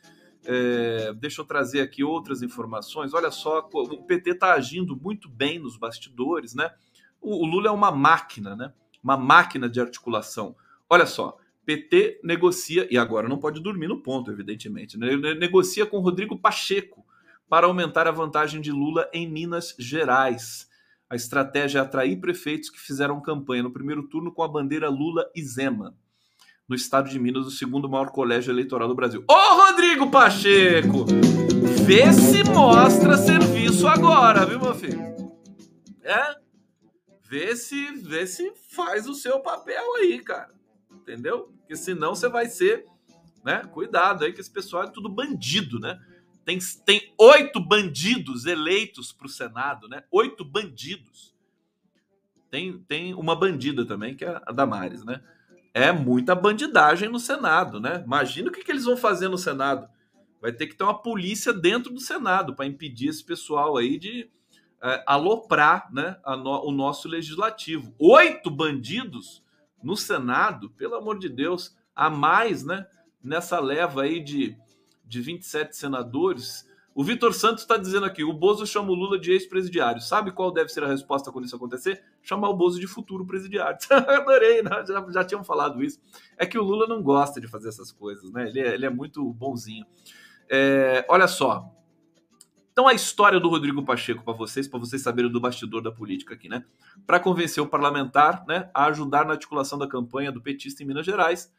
É, 0.46 1.12
deixa 1.12 1.42
eu 1.42 1.44
trazer 1.44 1.82
aqui 1.82 2.02
outras 2.02 2.40
informações. 2.40 3.12
Olha 3.12 3.30
só, 3.30 3.68
o 3.70 4.02
PT 4.04 4.30
está 4.30 4.54
agindo 4.54 4.96
muito 4.96 5.28
bem 5.28 5.58
nos 5.58 5.76
bastidores, 5.76 6.54
né? 6.54 6.72
O, 7.20 7.44
o, 7.44 7.46
Lula 7.46 7.68
é 7.68 7.70
uma 7.70 7.90
máquina, 7.90 8.56
né? 8.56 8.72
Uma 9.04 9.18
máquina 9.18 9.68
de 9.68 9.78
articulação. 9.78 10.56
Olha 10.88 11.04
só, 11.04 11.36
PT 11.66 12.22
negocia, 12.24 12.88
e 12.90 12.96
agora 12.96 13.28
não 13.28 13.38
pode 13.38 13.60
dormir 13.60 13.88
no 13.88 14.02
ponto, 14.02 14.30
evidentemente, 14.30 14.96
né? 14.96 15.14
negocia 15.34 15.84
com 15.84 16.00
Rodrigo 16.00 16.38
Pacheco 16.38 17.04
para 17.50 17.66
aumentar 17.66 18.06
a 18.06 18.12
vantagem 18.12 18.60
de 18.60 18.70
Lula 18.70 19.10
em 19.12 19.28
Minas 19.28 19.74
Gerais. 19.76 20.68
A 21.10 21.16
estratégia 21.16 21.80
é 21.80 21.82
atrair 21.82 22.20
prefeitos 22.20 22.70
que 22.70 22.78
fizeram 22.78 23.20
campanha 23.20 23.64
no 23.64 23.72
primeiro 23.72 24.04
turno 24.04 24.32
com 24.32 24.44
a 24.44 24.48
bandeira 24.48 24.88
Lula 24.88 25.28
e 25.34 25.42
Zema. 25.42 25.96
No 26.68 26.76
estado 26.76 27.10
de 27.10 27.18
Minas, 27.18 27.44
o 27.44 27.50
segundo 27.50 27.88
maior 27.88 28.12
colégio 28.12 28.52
eleitoral 28.52 28.86
do 28.86 28.94
Brasil. 28.94 29.24
Ô, 29.28 29.66
Rodrigo 29.66 30.08
Pacheco! 30.12 31.04
Vê 31.84 32.12
se 32.12 32.44
mostra 32.44 33.16
serviço 33.16 33.88
agora, 33.88 34.46
viu, 34.46 34.60
meu 34.60 34.74
filho? 34.76 35.00
É? 36.04 36.36
Vê 37.28 37.56
se, 37.56 37.96
vê 37.96 38.28
se 38.28 38.52
faz 38.70 39.08
o 39.08 39.14
seu 39.14 39.40
papel 39.40 39.96
aí, 39.96 40.20
cara. 40.22 40.54
Entendeu? 40.88 41.52
Porque 41.58 41.74
senão 41.74 42.14
você 42.14 42.28
vai 42.28 42.46
ser, 42.46 42.84
né? 43.44 43.64
Cuidado 43.72 44.24
aí, 44.24 44.32
que 44.32 44.40
esse 44.40 44.52
pessoal 44.52 44.84
é 44.84 44.90
tudo 44.90 45.08
bandido, 45.08 45.80
né? 45.80 45.98
Tem, 46.50 46.58
tem 46.84 47.14
oito 47.16 47.60
bandidos 47.60 48.44
eleitos 48.44 49.12
para 49.12 49.26
o 49.26 49.30
Senado, 49.30 49.88
né? 49.88 50.02
Oito 50.10 50.44
bandidos. 50.44 51.32
Tem, 52.50 52.76
tem 52.88 53.14
uma 53.14 53.36
bandida 53.36 53.86
também, 53.86 54.16
que 54.16 54.24
é 54.24 54.42
a 54.44 54.50
Damares, 54.50 55.04
né? 55.04 55.22
É 55.72 55.92
muita 55.92 56.34
bandidagem 56.34 57.08
no 57.08 57.20
Senado, 57.20 57.78
né? 57.78 58.02
Imagina 58.04 58.48
o 58.48 58.52
que, 58.52 58.64
que 58.64 58.72
eles 58.72 58.84
vão 58.84 58.96
fazer 58.96 59.28
no 59.28 59.38
Senado. 59.38 59.88
Vai 60.40 60.52
ter 60.52 60.66
que 60.66 60.74
ter 60.74 60.82
uma 60.82 61.00
polícia 61.00 61.52
dentro 61.52 61.92
do 61.92 62.00
Senado 62.00 62.56
para 62.56 62.66
impedir 62.66 63.10
esse 63.10 63.22
pessoal 63.22 63.76
aí 63.76 63.96
de 63.96 64.28
é, 64.82 65.04
aloprar 65.06 65.88
né, 65.92 66.16
no, 66.26 66.66
o 66.66 66.72
nosso 66.72 67.06
legislativo. 67.06 67.94
Oito 67.96 68.50
bandidos 68.50 69.44
no 69.80 69.96
Senado, 69.96 70.70
pelo 70.70 70.96
amor 70.96 71.16
de 71.16 71.28
Deus, 71.28 71.76
a 71.94 72.10
mais, 72.10 72.64
né? 72.64 72.88
Nessa 73.22 73.60
leva 73.60 74.02
aí 74.02 74.18
de 74.18 74.56
de 75.10 75.20
27 75.20 75.76
senadores. 75.76 76.68
O 76.94 77.02
Vitor 77.02 77.34
Santos 77.34 77.62
está 77.62 77.76
dizendo 77.76 78.06
aqui: 78.06 78.22
o 78.22 78.32
Bozo 78.32 78.64
chama 78.64 78.90
o 78.90 78.94
Lula 78.94 79.18
de 79.18 79.32
ex-presidiário. 79.32 80.00
Sabe 80.00 80.30
qual 80.30 80.52
deve 80.52 80.70
ser 80.70 80.84
a 80.84 80.86
resposta 80.86 81.32
quando 81.32 81.44
isso 81.46 81.56
acontecer? 81.56 82.02
Chamar 82.22 82.48
o 82.48 82.56
Bozo 82.56 82.78
de 82.78 82.86
futuro 82.86 83.26
presidiário. 83.26 83.76
Adorei, 83.90 84.62
né? 84.62 84.70
já, 84.86 85.06
já 85.10 85.24
tinham 85.24 85.42
falado 85.42 85.82
isso. 85.82 86.00
É 86.38 86.46
que 86.46 86.56
o 86.56 86.62
Lula 86.62 86.86
não 86.86 87.02
gosta 87.02 87.40
de 87.40 87.48
fazer 87.48 87.68
essas 87.68 87.90
coisas, 87.90 88.30
né? 88.30 88.48
Ele 88.48 88.60
é, 88.60 88.74
ele 88.74 88.86
é 88.86 88.90
muito 88.90 89.24
bonzinho. 89.34 89.84
É, 90.48 91.04
olha 91.08 91.26
só. 91.26 91.68
Então, 92.72 92.86
a 92.86 92.94
história 92.94 93.40
do 93.40 93.48
Rodrigo 93.48 93.84
Pacheco 93.84 94.22
para 94.22 94.32
vocês, 94.32 94.68
para 94.68 94.78
vocês 94.78 95.02
saberem 95.02 95.30
do 95.30 95.40
bastidor 95.40 95.82
da 95.82 95.90
política 95.90 96.34
aqui, 96.34 96.48
né? 96.48 96.64
Para 97.04 97.18
convencer 97.18 97.62
o 97.62 97.66
parlamentar 97.66 98.44
né, 98.46 98.70
a 98.72 98.86
ajudar 98.86 99.26
na 99.26 99.32
articulação 99.32 99.76
da 99.76 99.88
campanha 99.88 100.30
do 100.30 100.40
petista 100.40 100.82
em 100.82 100.86
Minas 100.86 101.04
Gerais. 101.04 101.52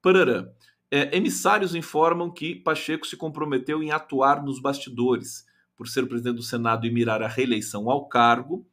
Parará. 0.00 0.48
É, 0.96 1.16
emissários 1.16 1.74
informam 1.74 2.30
que 2.30 2.54
Pacheco 2.54 3.04
se 3.04 3.16
comprometeu 3.16 3.82
em 3.82 3.90
atuar 3.90 4.44
nos 4.44 4.60
bastidores. 4.60 5.44
Por 5.76 5.88
ser 5.88 6.06
presidente 6.06 6.36
do 6.36 6.42
Senado 6.44 6.86
e 6.86 6.90
mirar 6.92 7.20
a 7.20 7.26
reeleição 7.26 7.90
ao 7.90 8.06
cargo, 8.06 8.64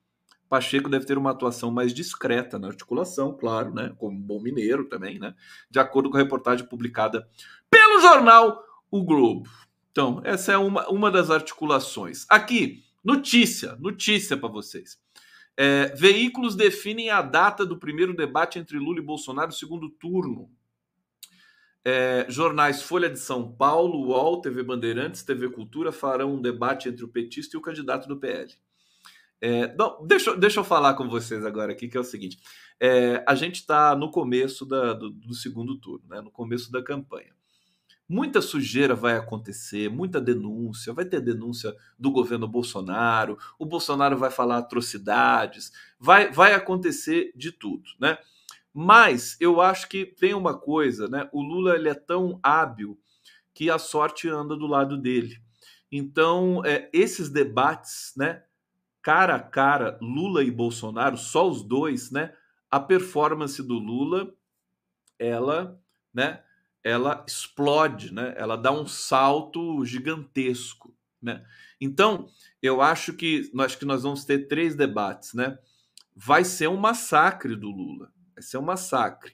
Pacheco 0.47 0.87
deve 0.87 1.03
ter 1.03 1.17
uma 1.17 1.31
atuação 1.31 1.71
mais 1.71 1.91
discreta 1.91 2.59
na 2.59 2.67
articulação, 2.67 3.35
claro, 3.35 3.73
né? 3.73 3.91
Como 3.97 4.19
bom 4.19 4.39
mineiro 4.39 4.85
também, 4.85 5.17
né? 5.17 5.33
De 5.67 5.79
acordo 5.79 6.11
com 6.11 6.17
a 6.17 6.19
reportagem 6.19 6.63
publicada 6.67 7.27
pelo 7.67 7.99
jornal 7.99 8.63
O 8.91 9.03
Globo. 9.03 9.49
Então, 9.91 10.21
essa 10.23 10.51
é 10.51 10.57
uma, 10.59 10.87
uma 10.89 11.09
das 11.09 11.31
articulações. 11.31 12.27
Aqui, 12.29 12.83
notícia, 13.03 13.75
notícia 13.77 14.37
para 14.37 14.47
vocês. 14.47 14.99
É, 15.57 15.87
veículos 15.95 16.55
definem 16.55 17.09
a 17.09 17.23
data 17.23 17.65
do 17.65 17.79
primeiro 17.79 18.15
debate 18.15 18.59
entre 18.59 18.77
Lula 18.77 18.99
e 18.99 19.03
Bolsonaro, 19.03 19.51
segundo 19.51 19.89
turno. 19.89 20.51
É, 21.83 22.25
jornais 22.29 22.81
Folha 22.81 23.09
de 23.09 23.17
São 23.17 23.51
Paulo, 23.51 24.07
UOL, 24.07 24.39
TV 24.39 24.61
Bandeirantes, 24.61 25.23
TV 25.23 25.49
Cultura 25.49 25.91
farão 25.91 26.35
um 26.35 26.41
debate 26.41 26.87
entre 26.87 27.03
o 27.03 27.07
petista 27.07 27.55
e 27.55 27.59
o 27.59 27.61
candidato 27.61 28.07
do 28.07 28.17
PL. 28.17 28.53
É, 29.41 29.75
não, 29.75 30.05
deixa, 30.05 30.37
deixa 30.37 30.59
eu 30.59 30.63
falar 30.63 30.93
com 30.93 31.09
vocês 31.09 31.43
agora 31.43 31.71
aqui, 31.71 31.87
que 31.87 31.97
é 31.97 31.99
o 31.99 32.03
seguinte: 32.03 32.37
é, 32.79 33.23
a 33.27 33.33
gente 33.33 33.55
está 33.55 33.95
no 33.95 34.11
começo 34.11 34.65
da, 34.65 34.93
do, 34.93 35.09
do, 35.09 35.33
segundo 35.33 35.75
turno, 35.79 36.05
né, 36.07 36.21
no 36.21 36.29
começo 36.29 36.71
da 36.71 36.83
campanha. 36.83 37.33
Muita 38.07 38.41
sujeira 38.41 38.93
vai 38.93 39.15
acontecer, 39.15 39.89
muita 39.89 40.21
denúncia, 40.21 40.93
vai 40.93 41.05
ter 41.05 41.21
denúncia 41.21 41.73
do 41.97 42.11
governo 42.11 42.47
Bolsonaro, 42.47 43.37
o 43.57 43.65
Bolsonaro 43.65 44.17
vai 44.17 44.29
falar 44.29 44.57
atrocidades, 44.57 45.71
vai, 45.97 46.29
vai 46.31 46.53
acontecer 46.53 47.31
de 47.35 47.51
tudo, 47.51 47.89
né? 47.99 48.17
Mas 48.73 49.35
eu 49.39 49.59
acho 49.59 49.89
que 49.89 50.05
tem 50.05 50.33
uma 50.33 50.57
coisa, 50.57 51.07
né? 51.07 51.29
O 51.33 51.41
Lula 51.41 51.75
ele 51.75 51.89
é 51.89 51.93
tão 51.93 52.39
hábil 52.41 52.97
que 53.53 53.69
a 53.69 53.77
sorte 53.77 54.29
anda 54.29 54.55
do 54.55 54.65
lado 54.65 54.97
dele. 54.97 55.41
Então, 55.91 56.63
é, 56.65 56.89
esses 56.93 57.29
debates, 57.29 58.13
né? 58.15 58.43
Cara 59.01 59.35
a 59.35 59.39
cara, 59.39 59.97
Lula 60.01 60.43
e 60.43 60.51
Bolsonaro, 60.51 61.17
só 61.17 61.49
os 61.49 61.63
dois, 61.63 62.11
né? 62.11 62.33
A 62.69 62.79
performance 62.79 63.61
do 63.61 63.73
Lula, 63.73 64.33
ela, 65.19 65.79
né? 66.13 66.41
Ela 66.83 67.25
explode, 67.27 68.13
né? 68.13 68.33
Ela 68.37 68.55
dá 68.55 68.71
um 68.71 68.87
salto 68.87 69.83
gigantesco, 69.83 70.95
né? 71.21 71.45
Então, 71.79 72.27
eu 72.61 72.81
acho 72.81 73.13
que 73.13 73.49
nós 73.53 73.75
que 73.75 73.85
nós 73.85 74.03
vamos 74.03 74.23
ter 74.23 74.47
três 74.47 74.75
debates, 74.75 75.33
né? 75.33 75.57
Vai 76.15 76.45
ser 76.45 76.69
um 76.69 76.77
massacre 76.77 77.55
do 77.55 77.69
Lula, 77.69 78.11
Vai 78.41 78.47
ser 78.47 78.57
um 78.57 78.63
massacre. 78.63 79.33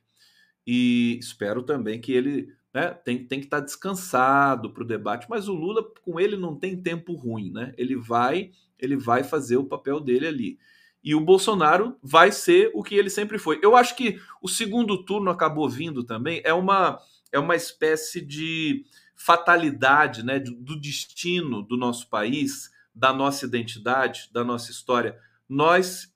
E 0.65 1.17
espero 1.17 1.63
também 1.63 2.01
que 2.01 2.11
ele 2.11 2.53
né, 2.73 2.89
tem, 2.89 3.25
tem 3.25 3.39
que 3.39 3.45
estar 3.45 3.61
tá 3.61 3.65
descansado 3.65 4.73
para 4.73 4.83
o 4.83 4.87
debate, 4.87 5.27
mas 5.29 5.47
o 5.47 5.53
Lula, 5.53 5.81
com 6.03 6.19
ele, 6.19 6.35
não 6.35 6.55
tem 6.55 6.81
tempo 6.81 7.15
ruim, 7.15 7.49
né? 7.51 7.73
Ele 7.77 7.95
vai, 7.95 8.51
ele 8.77 8.97
vai 8.97 9.23
fazer 9.23 9.55
o 9.55 9.63
papel 9.63 10.01
dele 10.01 10.27
ali. 10.27 10.59
E 11.01 11.15
o 11.15 11.21
Bolsonaro 11.21 11.97
vai 12.03 12.33
ser 12.33 12.69
o 12.73 12.83
que 12.83 12.95
ele 12.95 13.09
sempre 13.09 13.39
foi. 13.39 13.59
Eu 13.63 13.77
acho 13.77 13.95
que 13.95 14.19
o 14.41 14.49
segundo 14.49 15.05
turno 15.05 15.31
acabou 15.31 15.69
vindo 15.69 16.03
também, 16.03 16.41
é 16.43 16.53
uma, 16.53 16.99
é 17.31 17.39
uma 17.39 17.55
espécie 17.55 18.19
de 18.19 18.83
fatalidade 19.15 20.21
né, 20.21 20.37
do 20.37 20.79
destino 20.79 21.63
do 21.63 21.77
nosso 21.77 22.09
país, 22.09 22.69
da 22.93 23.13
nossa 23.13 23.45
identidade, 23.45 24.29
da 24.33 24.43
nossa 24.43 24.69
história. 24.69 25.17
Nós 25.47 26.13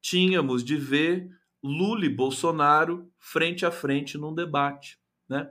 tínhamos 0.00 0.62
de 0.62 0.76
ver 0.76 1.35
Lula 1.66 2.06
e 2.06 2.08
Bolsonaro 2.08 3.10
frente 3.18 3.66
a 3.66 3.70
frente 3.70 4.16
num 4.16 4.34
debate, 4.34 4.98
né? 5.28 5.50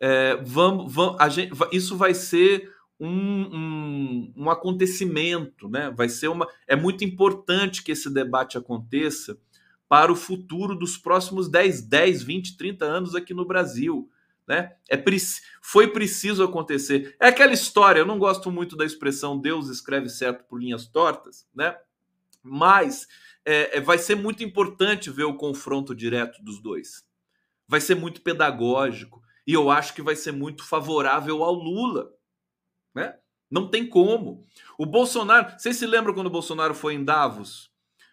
É, 0.00 0.36
vamos, 0.36 0.92
vamos, 0.92 1.32
gente, 1.32 1.52
isso 1.70 1.96
vai 1.96 2.12
ser 2.12 2.72
um, 2.98 3.08
um, 3.08 4.32
um, 4.36 4.50
acontecimento, 4.50 5.68
né? 5.68 5.92
Vai 5.96 6.08
ser 6.08 6.28
uma. 6.28 6.46
É 6.66 6.74
muito 6.74 7.04
importante 7.04 7.82
que 7.82 7.92
esse 7.92 8.10
debate 8.10 8.58
aconteça 8.58 9.38
para 9.88 10.10
o 10.10 10.16
futuro 10.16 10.74
dos 10.74 10.96
próximos 10.96 11.48
10, 11.48 11.82
10, 11.82 12.22
20, 12.22 12.56
30 12.56 12.84
anos 12.84 13.14
aqui 13.14 13.34
no 13.34 13.44
Brasil. 13.44 14.08
Né? 14.46 14.72
É, 14.88 15.02
foi 15.60 15.88
preciso 15.88 16.42
acontecer. 16.42 17.14
É 17.20 17.28
aquela 17.28 17.52
história, 17.52 18.00
eu 18.00 18.06
não 18.06 18.18
gosto 18.18 18.50
muito 18.50 18.76
da 18.76 18.84
expressão 18.84 19.38
Deus 19.38 19.68
escreve 19.68 20.08
certo 20.08 20.44
por 20.44 20.60
linhas 20.60 20.86
tortas, 20.86 21.46
né? 21.54 21.76
Mas 22.42 23.06
é, 23.44 23.78
é, 23.78 23.80
vai 23.80 23.98
ser 23.98 24.14
muito 24.14 24.42
importante 24.44 25.10
ver 25.10 25.24
o 25.24 25.36
confronto 25.36 25.94
direto 25.94 26.42
dos 26.42 26.60
dois. 26.60 27.04
Vai 27.66 27.80
ser 27.80 27.94
muito 27.94 28.20
pedagógico. 28.22 29.22
E 29.46 29.52
eu 29.52 29.70
acho 29.70 29.94
que 29.94 30.02
vai 30.02 30.14
ser 30.14 30.32
muito 30.32 30.64
favorável 30.64 31.42
ao 31.42 31.52
Lula. 31.52 32.12
Né? 32.94 33.16
Não 33.50 33.68
tem 33.68 33.86
como. 33.86 34.46
O 34.78 34.86
Bolsonaro. 34.86 35.58
Vocês 35.58 35.76
se 35.76 35.86
lembram 35.86 36.14
quando 36.14 36.28
o 36.28 36.30
Bolsonaro 36.30 36.74
foi 36.74 36.94
em 36.94 37.04
Davos? 37.04 37.70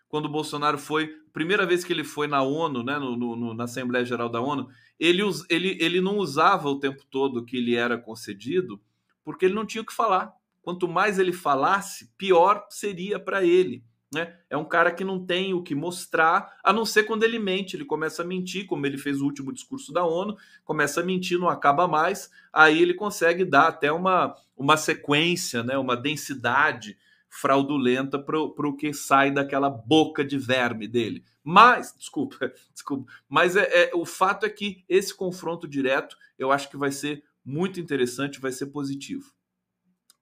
Quando 0.08 0.26
o 0.26 0.30
Bolsonaro 0.30 0.78
foi. 0.78 1.16
Primeira 1.32 1.66
vez 1.66 1.84
que 1.84 1.94
ele 1.94 2.04
foi 2.04 2.28
na 2.28 2.42
ONU, 2.42 2.84
né, 2.84 2.98
no, 2.98 3.16
no, 3.16 3.54
na 3.54 3.66
Assembleia 3.66 4.04
Geral 4.04 4.30
da 4.30 4.42
ONU, 4.42 4.68
ele, 5.00 5.22
ele, 5.48 5.78
ele 5.80 6.02
não 6.02 6.18
usava 6.18 6.68
o 6.68 6.80
tempo 6.80 7.06
todo 7.10 7.46
que 7.46 7.58
ele 7.58 7.76
era 7.76 8.00
concedido, 8.00 8.82
porque 9.24 9.46
ele 9.46 9.54
não 9.54 9.66
tinha 9.66 9.84
o 9.84 9.86
que 9.86 9.94
falar. 9.94 10.34
Quanto 10.62 10.88
mais 10.88 11.20
ele 11.20 11.32
falasse, 11.32 12.12
pior 12.18 12.66
seria 12.70 13.20
para 13.20 13.46
ele. 13.46 13.84
Né? 14.14 14.36
É 14.50 14.58
um 14.58 14.66
cara 14.66 14.92
que 14.92 15.04
não 15.04 15.24
tem 15.24 15.54
o 15.54 15.62
que 15.62 15.76
mostrar, 15.76 16.58
a 16.64 16.74
não 16.74 16.84
ser 16.84 17.04
quando 17.04 17.24
ele 17.24 17.38
mente. 17.38 17.76
Ele 17.76 17.86
começa 17.86 18.24
a 18.24 18.26
mentir, 18.26 18.66
como 18.66 18.86
ele 18.86 18.98
fez 18.98 19.22
o 19.22 19.26
último 19.26 19.54
discurso 19.54 19.94
da 19.94 20.04
ONU, 20.04 20.36
começa 20.66 21.02
a 21.02 21.04
mentir, 21.04 21.38
não 21.38 21.50
acaba 21.50 21.88
mais. 21.88 22.32
Aí 22.52 22.82
ele 22.82 22.94
consegue 22.94 23.46
dar 23.46 23.68
até 23.68 23.92
uma, 23.92 24.36
uma 24.58 24.78
sequência, 24.78 25.64
né? 25.64 25.78
uma 25.78 25.96
densidade 25.96 26.98
fraudulenta 27.30 28.18
para 28.18 28.40
o 28.40 28.76
que 28.76 28.92
sai 28.92 29.30
daquela 29.32 29.70
boca 29.70 30.26
de 30.26 30.38
verme 30.38 30.88
dele. 30.88 31.24
Mas, 31.44 31.96
desculpa, 31.96 32.52
desculpa, 32.74 33.12
mas 33.28 33.56
é, 33.56 33.90
é, 33.90 33.92
o 33.94 34.06
fato 34.06 34.46
é 34.46 34.50
que 34.50 34.84
esse 34.90 35.16
confronto 35.16 35.68
direto 35.68 36.18
eu 36.38 36.52
acho 36.52 36.70
que 36.70 36.78
vai 36.78 36.92
ser 36.92 37.24
muito 37.46 37.80
interessante, 37.80 38.40
vai 38.40 38.52
ser 38.52 38.68
positivo 38.68 39.32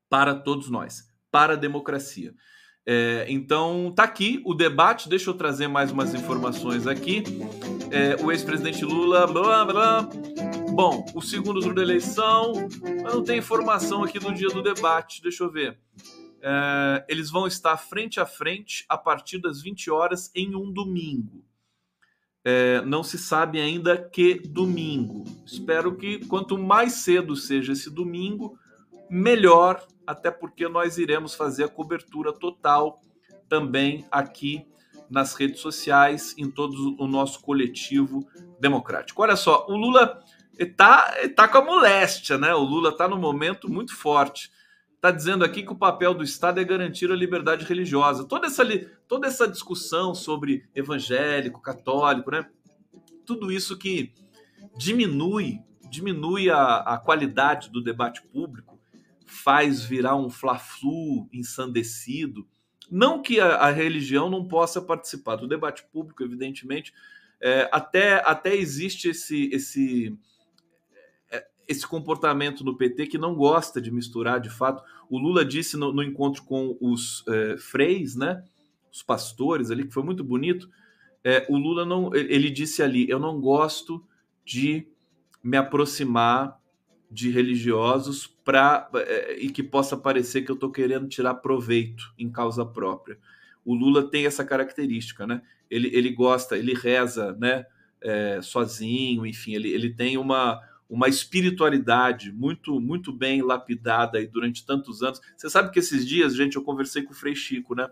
para 0.10 0.36
todos 0.36 0.70
nós, 0.70 1.10
para 1.32 1.54
a 1.54 1.58
democracia. 1.58 2.34
É, 2.90 3.26
então, 3.28 3.92
tá 3.94 4.04
aqui 4.04 4.42
o 4.46 4.54
debate. 4.54 5.10
Deixa 5.10 5.30
eu 5.30 5.34
trazer 5.34 5.68
mais 5.68 5.92
umas 5.92 6.14
informações 6.14 6.88
aqui. 6.88 7.22
É, 7.92 8.16
o 8.24 8.32
ex-presidente 8.32 8.86
Lula. 8.86 9.28
Blá, 9.28 9.66
blá. 9.66 10.10
Bom, 10.72 11.06
o 11.14 11.22
segundo 11.22 11.60
turno 11.60 11.76
da 11.76 11.82
eleição. 11.82 12.54
Mas 13.04 13.14
não 13.14 13.24
tem 13.26 13.40
informação 13.40 14.06
aqui 14.06 14.18
do 14.20 14.34
dia 14.34 14.48
do 14.48 14.64
debate. 14.64 15.22
Deixa 15.22 15.44
eu 15.44 15.52
ver. 15.52 15.78
É, 16.42 17.06
eles 17.10 17.30
vão 17.30 17.46
estar 17.46 17.76
frente 17.76 18.22
a 18.22 18.26
frente 18.26 18.86
a 18.88 18.98
partir 18.98 19.40
das 19.40 19.62
20 19.62 19.92
horas 19.92 20.32
em 20.34 20.56
um 20.56 20.72
domingo. 20.72 21.44
É, 22.46 22.82
não 22.84 23.04
se 23.04 23.18
sabe 23.18 23.60
ainda 23.60 23.98
que 23.98 24.36
domingo. 24.36 25.26
Espero 25.46 25.98
que 25.98 26.26
quanto 26.28 26.58
mais 26.58 26.94
cedo 26.94 27.36
seja 27.36 27.74
esse 27.74 27.90
domingo, 27.90 28.58
melhor 29.10 29.86
até 30.08 30.32
porque 30.32 30.70
nós 30.70 30.98
iremos 30.98 31.36
fazer 31.36 31.66
a 31.66 31.68
cobertura 31.68 32.32
total 32.32 33.02
também 33.50 34.06
aqui 34.10 34.66
nas 35.10 35.34
redes 35.34 35.60
sociais, 35.60 36.34
em 36.38 36.50
todo 36.50 36.96
o 36.98 37.08
nosso 37.08 37.42
coletivo 37.42 38.26
democrático. 38.60 39.22
Olha 39.22 39.36
só, 39.36 39.66
o 39.68 39.76
Lula 39.76 40.20
está 40.58 41.14
tá 41.36 41.48
com 41.48 41.58
a 41.58 41.66
moléstia, 41.66 42.38
né? 42.38 42.54
O 42.54 42.64
Lula 42.64 42.90
está 42.90 43.08
num 43.08 43.20
momento 43.20 43.70
muito 43.70 43.96
forte. 43.96 44.52
Está 44.96 45.12
dizendo 45.12 45.46
aqui 45.46 45.62
que 45.64 45.72
o 45.72 45.78
papel 45.78 46.14
do 46.14 46.24
Estado 46.24 46.60
é 46.60 46.64
garantir 46.64 47.12
a 47.12 47.16
liberdade 47.16 47.66
religiosa. 47.66 48.26
Toda 48.26 48.48
essa, 48.48 48.64
toda 49.08 49.28
essa 49.28 49.48
discussão 49.48 50.16
sobre 50.16 50.68
evangélico, 50.74 51.62
católico, 51.62 52.32
né? 52.32 52.46
Tudo 53.26 53.52
isso 53.52 53.78
que 53.78 54.14
diminui, 54.76 55.60
diminui 55.90 56.50
a, 56.50 56.78
a 56.78 56.98
qualidade 56.98 57.70
do 57.70 57.82
debate 57.82 58.22
público 58.24 58.77
faz 59.38 59.84
virar 59.84 60.16
um 60.16 60.30
fla-flu 60.30 61.30
ensandecido. 61.32 62.48
Não 62.90 63.22
que 63.22 63.40
a, 63.40 63.56
a, 63.56 63.72
religião 63.72 64.30
não 64.30 64.48
possa 64.48 64.82
participar 64.82 65.36
do 65.36 65.48
debate 65.48 65.84
público, 65.92 66.24
evidentemente, 66.24 66.94
é, 67.40 67.70
até, 67.72 68.16
até 68.26 68.56
existe 68.56 69.10
esse, 69.10 69.50
esse, 69.54 70.18
é, 71.30 71.46
esse 71.68 71.86
comportamento 71.86 72.64
no 72.64 72.78
PT 72.78 73.08
que 73.08 73.18
não 73.18 73.36
gosta 73.36 73.82
de 73.82 73.92
misturar 73.92 74.40
de 74.40 74.50
fato. 74.50 74.84
O 75.10 75.18
Lula 75.18 75.46
disse 75.46 75.78
no, 75.78 75.94
no 75.94 76.04
encontro 76.04 76.44
com 76.44 76.78
os 76.80 77.24
é, 77.28 77.58
freis, 77.58 78.16
né, 78.16 78.44
os 78.92 79.04
pastores 79.04 79.70
ali, 79.70 79.86
que 79.86 79.94
foi 79.94 80.04
muito 80.04 80.24
bonito. 80.24 80.70
É, 81.24 81.46
o 81.50 81.58
Lula 81.58 81.86
não, 81.86 82.16
ele 82.16 82.50
disse 82.50 82.82
ali: 82.82 83.08
eu 83.10 83.20
não 83.20 83.40
gosto 83.40 84.04
de 84.46 84.88
me 85.44 85.58
aproximar 85.58 86.57
de 87.10 87.30
religiosos 87.30 88.28
para 88.28 88.90
é, 88.96 89.38
e 89.40 89.50
que 89.50 89.64
possa 89.64 89.96
parecer 89.96 90.42
que 90.42 90.52
eu 90.52 90.56
estou 90.56 90.72
querendo 90.72 91.08
tirar 91.08 91.36
proveito 91.36 92.14
em 92.18 92.30
causa 92.30 92.66
própria. 92.66 93.18
O 93.64 93.74
Lula 93.74 94.10
tem 94.10 94.26
essa 94.26 94.46
característica, 94.46 95.26
né? 95.26 95.42
Ele, 95.70 95.90
ele 95.94 96.12
gosta, 96.12 96.58
ele 96.58 96.74
reza, 96.74 97.34
né? 97.40 97.66
É, 98.00 98.40
sozinho, 98.42 99.26
enfim, 99.26 99.56
ele, 99.56 99.70
ele 99.70 99.92
tem 99.92 100.18
uma, 100.18 100.62
uma 100.88 101.08
espiritualidade 101.08 102.32
muito 102.32 102.80
muito 102.80 103.12
bem 103.12 103.42
lapidada 103.42 104.20
aí 104.20 104.28
durante 104.28 104.66
tantos 104.66 105.02
anos. 105.02 105.20
Você 105.36 105.50
sabe 105.50 105.72
que 105.72 105.80
esses 105.80 106.06
dias, 106.06 106.36
gente, 106.36 106.56
eu 106.56 106.64
conversei 106.64 107.04
com 107.04 107.12
o 107.12 107.16
Frei 107.16 107.36
Chico, 107.36 107.74
né? 107.74 107.90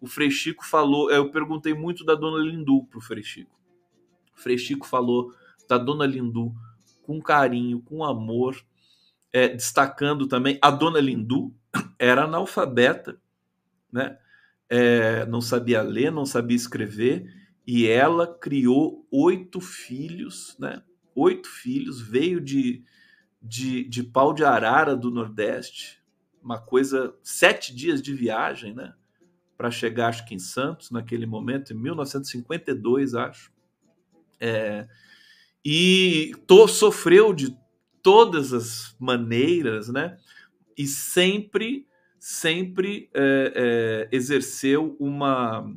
O 0.00 0.06
Frei 0.06 0.30
Chico 0.30 0.66
falou, 0.66 1.10
eu 1.10 1.30
perguntei 1.30 1.72
muito 1.72 2.04
da 2.04 2.14
Dona 2.14 2.42
Lindu 2.44 2.84
pro 2.84 3.00
Frei 3.00 3.22
Chico. 3.22 3.56
O 4.36 4.40
Frei 4.40 4.58
Chico 4.58 4.86
falou 4.86 5.32
da 5.68 5.78
Dona 5.78 6.04
Lindu 6.04 6.54
com 7.04 7.20
carinho, 7.20 7.80
com 7.82 8.02
amor, 8.02 8.56
é, 9.32 9.48
destacando 9.48 10.26
também 10.26 10.58
a 10.62 10.70
dona 10.70 11.00
Lindu, 11.00 11.54
era 11.98 12.24
analfabeta, 12.24 13.20
né? 13.92 14.18
É, 14.68 15.26
não 15.26 15.40
sabia 15.40 15.82
ler, 15.82 16.10
não 16.10 16.24
sabia 16.24 16.56
escrever, 16.56 17.26
e 17.66 17.86
ela 17.86 18.26
criou 18.26 19.06
oito 19.10 19.60
filhos, 19.60 20.56
né? 20.58 20.82
Oito 21.14 21.48
filhos, 21.48 22.00
veio 22.00 22.40
de, 22.40 22.82
de, 23.40 23.84
de 23.84 24.02
pau 24.02 24.32
de 24.32 24.44
arara 24.44 24.96
do 24.96 25.10
Nordeste, 25.10 26.02
uma 26.42 26.58
coisa, 26.58 27.14
sete 27.22 27.74
dias 27.74 28.00
de 28.02 28.14
viagem, 28.14 28.74
né? 28.74 28.94
Para 29.56 29.70
chegar, 29.70 30.08
acho 30.08 30.26
que 30.26 30.34
em 30.34 30.38
Santos, 30.38 30.90
naquele 30.90 31.26
momento, 31.26 31.72
em 31.72 31.76
1952, 31.76 33.14
acho. 33.14 33.52
É, 34.40 34.88
e 35.64 36.32
to, 36.46 36.68
sofreu 36.68 37.32
de 37.32 37.56
todas 38.02 38.52
as 38.52 38.94
maneiras, 39.00 39.88
né? 39.88 40.18
E 40.76 40.86
sempre, 40.86 41.88
sempre 42.18 43.08
é, 43.14 43.52
é, 43.54 44.16
exerceu 44.16 44.94
uma, 45.00 45.74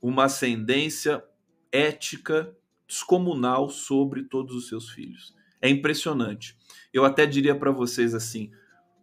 uma 0.00 0.24
ascendência 0.24 1.22
ética 1.70 2.56
descomunal 2.88 3.68
sobre 3.68 4.24
todos 4.24 4.54
os 4.54 4.68
seus 4.68 4.88
filhos. 4.88 5.34
É 5.60 5.68
impressionante. 5.68 6.56
Eu 6.92 7.04
até 7.04 7.26
diria 7.26 7.54
para 7.54 7.70
vocês 7.70 8.14
assim, 8.14 8.50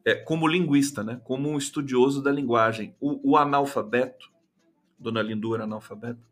é, 0.04 0.16
como 0.16 0.48
linguista, 0.48 1.04
né? 1.04 1.22
Como 1.24 1.50
um 1.50 1.58
estudioso 1.58 2.24
da 2.24 2.32
linguagem, 2.32 2.96
o, 3.00 3.32
o 3.32 3.38
analfabeto, 3.38 4.32
Dona 4.98 5.22
Lindu 5.22 5.54
era 5.54 5.66
analfabeto, 5.66 6.26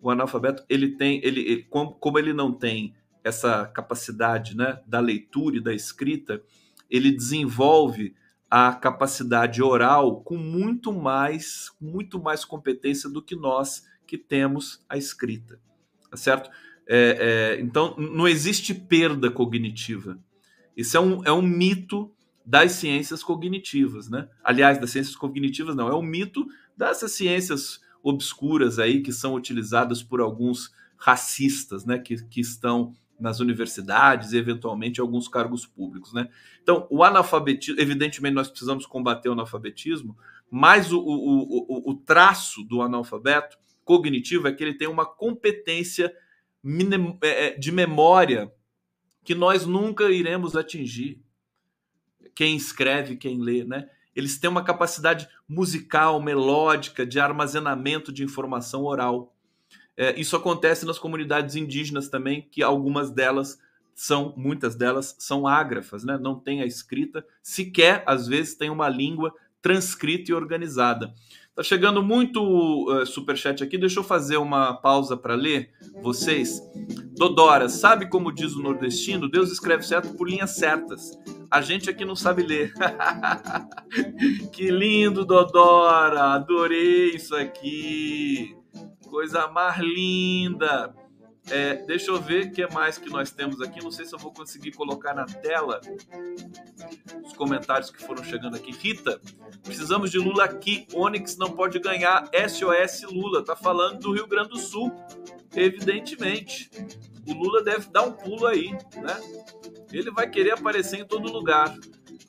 o 0.00 0.10
analfabeto 0.10 0.64
ele 0.68 0.96
tem, 0.96 1.20
ele, 1.24 1.40
ele 1.40 1.62
como, 1.62 1.92
como 1.92 2.18
ele 2.18 2.32
não 2.34 2.52
tem 2.52 2.94
essa 3.26 3.66
capacidade 3.66 4.56
né, 4.56 4.80
da 4.86 5.00
leitura 5.00 5.56
e 5.56 5.60
da 5.60 5.74
escrita, 5.74 6.40
ele 6.88 7.10
desenvolve 7.10 8.14
a 8.48 8.72
capacidade 8.72 9.60
oral 9.60 10.20
com 10.22 10.36
muito 10.36 10.92
mais, 10.92 11.72
muito 11.80 12.22
mais 12.22 12.44
competência 12.44 13.10
do 13.10 13.20
que 13.20 13.34
nós 13.34 13.84
que 14.06 14.16
temos 14.16 14.84
a 14.88 14.96
escrita, 14.96 15.58
tá 16.08 16.16
certo? 16.16 16.48
É, 16.88 17.56
é, 17.56 17.60
então, 17.60 17.96
não 17.96 18.28
existe 18.28 18.72
perda 18.72 19.28
cognitiva. 19.28 20.16
Isso 20.76 20.96
é 20.96 21.00
um, 21.00 21.24
é 21.24 21.32
um 21.32 21.42
mito 21.42 22.12
das 22.44 22.72
ciências 22.72 23.24
cognitivas, 23.24 24.08
né? 24.08 24.28
Aliás, 24.44 24.78
das 24.78 24.90
ciências 24.90 25.16
cognitivas 25.16 25.74
não, 25.74 25.88
é 25.88 25.94
um 25.96 26.02
mito 26.02 26.46
dessas 26.76 27.10
ciências 27.10 27.80
obscuras 28.04 28.78
aí 28.78 29.02
que 29.02 29.12
são 29.12 29.34
utilizadas 29.34 30.00
por 30.00 30.20
alguns 30.20 30.72
racistas, 30.96 31.84
né? 31.84 31.98
Que, 31.98 32.24
que 32.28 32.40
estão 32.40 32.94
nas 33.18 33.40
universidades 33.40 34.32
e 34.32 34.38
eventualmente 34.38 35.00
alguns 35.00 35.28
cargos 35.28 35.66
públicos, 35.66 36.12
né? 36.12 36.28
Então, 36.62 36.86
o 36.90 37.02
analfabetismo, 37.02 37.80
evidentemente 37.80 38.34
nós 38.34 38.48
precisamos 38.48 38.86
combater 38.86 39.28
o 39.28 39.32
analfabetismo, 39.32 40.16
mas 40.50 40.92
o, 40.92 40.98
o, 41.00 41.88
o, 41.88 41.90
o 41.90 41.94
traço 41.94 42.62
do 42.64 42.82
analfabeto 42.82 43.56
cognitivo 43.84 44.48
é 44.48 44.52
que 44.52 44.62
ele 44.62 44.74
tem 44.74 44.88
uma 44.88 45.06
competência 45.06 46.12
é, 47.22 47.56
de 47.56 47.70
memória 47.70 48.52
que 49.24 49.34
nós 49.34 49.64
nunca 49.64 50.10
iremos 50.10 50.56
atingir. 50.56 51.22
Quem 52.34 52.56
escreve, 52.56 53.16
quem 53.16 53.40
lê, 53.40 53.64
né? 53.64 53.88
Eles 54.14 54.38
têm 54.38 54.48
uma 54.48 54.64
capacidade 54.64 55.28
musical, 55.48 56.20
melódica, 56.20 57.06
de 57.06 57.20
armazenamento 57.20 58.12
de 58.12 58.24
informação 58.24 58.84
oral. 58.84 59.35
É, 59.96 60.18
isso 60.20 60.36
acontece 60.36 60.84
nas 60.84 60.98
comunidades 60.98 61.56
indígenas 61.56 62.08
também, 62.08 62.46
que 62.50 62.62
algumas 62.62 63.10
delas 63.10 63.58
são, 63.94 64.34
muitas 64.36 64.74
delas 64.74 65.16
são 65.18 65.46
ágrafas, 65.46 66.04
né? 66.04 66.18
não 66.20 66.38
tem 66.38 66.60
a 66.60 66.66
escrita, 66.66 67.24
sequer 67.42 68.04
às 68.06 68.28
vezes 68.28 68.54
tem 68.54 68.68
uma 68.68 68.88
língua 68.88 69.32
transcrita 69.62 70.30
e 70.30 70.34
organizada. 70.34 71.14
Tá 71.54 71.62
chegando 71.62 72.02
muito 72.02 72.42
uh, 72.92 73.06
superchat 73.06 73.64
aqui, 73.64 73.78
deixa 73.78 73.98
eu 73.98 74.04
fazer 74.04 74.36
uma 74.36 74.74
pausa 74.74 75.16
para 75.16 75.34
ler 75.34 75.70
vocês. 76.02 76.60
Dodora, 77.16 77.70
sabe 77.70 78.10
como 78.10 78.30
diz 78.30 78.54
o 78.54 78.62
nordestino? 78.62 79.26
Deus 79.26 79.50
escreve 79.50 79.82
certo 79.82 80.14
por 80.14 80.28
linhas 80.28 80.50
certas. 80.50 81.18
A 81.50 81.62
gente 81.62 81.88
aqui 81.88 82.04
não 82.04 82.14
sabe 82.14 82.42
ler. 82.42 82.74
que 84.52 84.70
lindo, 84.70 85.24
Dodora! 85.24 86.34
Adorei 86.34 87.12
isso 87.14 87.34
aqui. 87.34 88.54
Coisa 89.16 89.48
mais 89.48 89.78
linda. 89.78 90.94
É, 91.50 91.76
deixa 91.86 92.10
eu 92.10 92.20
ver 92.20 92.48
o 92.48 92.52
que 92.52 92.66
mais 92.66 92.98
que 92.98 93.08
nós 93.08 93.30
temos 93.30 93.62
aqui. 93.62 93.82
Não 93.82 93.90
sei 93.90 94.04
se 94.04 94.14
eu 94.14 94.18
vou 94.18 94.30
conseguir 94.30 94.72
colocar 94.72 95.14
na 95.14 95.24
tela 95.24 95.80
os 97.24 97.32
comentários 97.32 97.90
que 97.90 98.04
foram 98.04 98.22
chegando 98.22 98.56
aqui. 98.56 98.72
Rita, 98.72 99.18
precisamos 99.62 100.10
de 100.10 100.18
Lula 100.18 100.44
aqui. 100.44 100.86
Onyx 100.92 101.38
não 101.38 101.50
pode 101.50 101.78
ganhar. 101.78 102.28
SOS 102.46 103.10
Lula. 103.10 103.42
Tá 103.42 103.56
falando 103.56 104.00
do 104.00 104.12
Rio 104.12 104.26
Grande 104.26 104.50
do 104.50 104.58
Sul. 104.58 104.92
Evidentemente. 105.54 106.70
O 107.26 107.32
Lula 107.32 107.64
deve 107.64 107.88
dar 107.88 108.02
um 108.02 108.12
pulo 108.12 108.46
aí, 108.46 108.70
né? 108.70 109.18
Ele 109.90 110.10
vai 110.10 110.28
querer 110.28 110.50
aparecer 110.50 111.00
em 111.00 111.06
todo 111.06 111.32
lugar. 111.32 111.74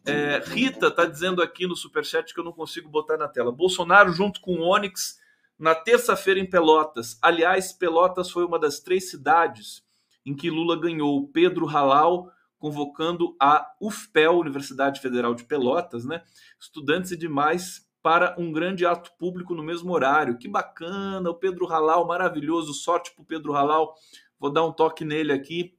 É, 0.06 0.42
Rita 0.46 0.90
tá 0.90 1.04
dizendo 1.04 1.44
aqui 1.44 1.68
no 1.68 1.76
superchat 1.76 2.34
que 2.34 2.40
eu 2.40 2.46
não 2.46 2.54
consigo 2.54 2.88
botar 2.88 3.18
na 3.18 3.28
tela. 3.28 3.52
Bolsonaro 3.52 4.14
junto 4.14 4.40
com 4.40 4.62
Onyx 4.62 5.20
na 5.58 5.74
terça-feira 5.74 6.40
em 6.40 6.50
Pelotas. 6.50 7.18
Aliás, 7.22 7.74
Pelotas 7.74 8.30
foi 8.30 8.46
uma 8.46 8.60
das 8.60 8.80
três 8.80 9.10
cidades 9.10 9.84
em 10.26 10.36
que 10.36 10.50
Lula 10.50 10.80
ganhou. 10.80 11.28
Pedro 11.30 11.66
Halal 11.66 12.32
convocando 12.60 13.36
a 13.40 13.68
UFPEL, 13.80 14.40
Universidade 14.40 15.00
Federal 15.00 15.36
de 15.36 15.44
Pelotas, 15.44 16.06
né? 16.06 16.24
Estudantes 16.60 17.12
e 17.12 17.18
demais 17.18 17.88
para 18.02 18.36
um 18.38 18.52
grande 18.52 18.86
ato 18.86 19.12
público 19.18 19.54
no 19.54 19.64
mesmo 19.64 19.92
horário. 19.92 20.38
Que 20.38 20.48
bacana, 20.48 21.30
o 21.30 21.36
Pedro 21.36 21.68
Halal, 21.68 22.08
maravilhoso, 22.08 22.74
sorte 22.74 23.14
para 23.14 23.22
o 23.22 23.26
Pedro 23.26 23.54
Halal. 23.54 23.94
Vou 24.40 24.52
dar 24.52 24.66
um 24.66 24.72
toque 24.72 25.06
nele 25.06 25.32
aqui 25.32 25.78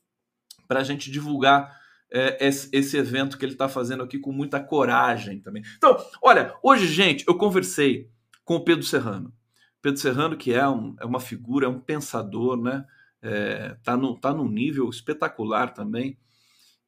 para 0.66 0.80
a 0.80 0.84
gente 0.84 1.10
divulgar 1.10 1.76
é, 2.10 2.46
esse, 2.46 2.68
esse, 2.72 2.96
evento 2.96 3.36
que 3.36 3.44
ele 3.44 3.52
está 3.52 3.68
fazendo 3.68 4.02
aqui 4.02 4.18
com 4.18 4.32
muita 4.32 4.60
coragem 4.60 5.40
também. 5.40 5.62
Então, 5.76 5.96
olha, 6.22 6.54
hoje, 6.62 6.86
gente, 6.86 7.24
eu 7.26 7.36
conversei 7.36 8.10
com 8.44 8.56
o 8.56 8.64
Pedro 8.64 8.84
Serrano. 8.84 9.32
Pedro 9.80 10.00
Serrano, 10.00 10.36
que 10.36 10.52
é, 10.52 10.68
um, 10.68 10.96
é 11.00 11.04
uma 11.04 11.20
figura, 11.20 11.66
é 11.66 11.68
um 11.68 11.80
pensador, 11.80 12.60
né? 12.60 12.84
É, 13.20 13.76
tá, 13.82 13.96
no, 13.96 14.16
tá 14.18 14.32
num 14.32 14.48
nível 14.48 14.88
espetacular 14.88 15.72
também. 15.72 16.18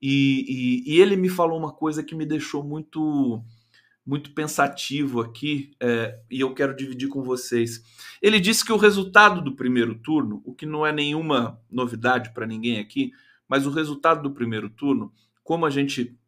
E, 0.01 0.85
e, 0.87 0.95
e, 0.95 1.01
ele 1.01 1.17
me 1.17 1.29
falou 1.29 1.59
uma 1.59 1.73
coisa 1.73 2.03
que 2.03 2.15
me 2.15 2.25
deixou 2.25 2.65
muito 2.65 3.43
muito 4.05 4.33
pensativo 4.33 5.21
aqui 5.21 5.73
é, 5.79 6.19
e 6.31 6.41
eu 6.41 6.53
quero 6.55 6.75
dividir 6.75 7.09
com 7.09 7.23
vocês. 7.23 7.83
Ele 8.21 8.41
disse 8.41 8.65
que 8.65 8.73
o 8.73 8.77
resultado 8.77 9.41
do 9.43 9.55
primeiro 9.55 9.95
turno, 9.95 10.43
o 10.45 10.55
que 10.55 10.67
não 10.67 10.85
é 10.85 10.91
nenhuma 10.91 11.61
novidade 11.71 12.33
para 12.33 12.47
ninguém 12.47 12.81
aqui, 12.81 13.13
mas 13.47 13.67
o 13.67 13.71
resultado 13.71 14.23
do 14.23 14.33
primeiro 14.33 14.71
turno, 14.71 15.13
como 15.45 15.67
a 15.67 15.71
gente 15.71 16.19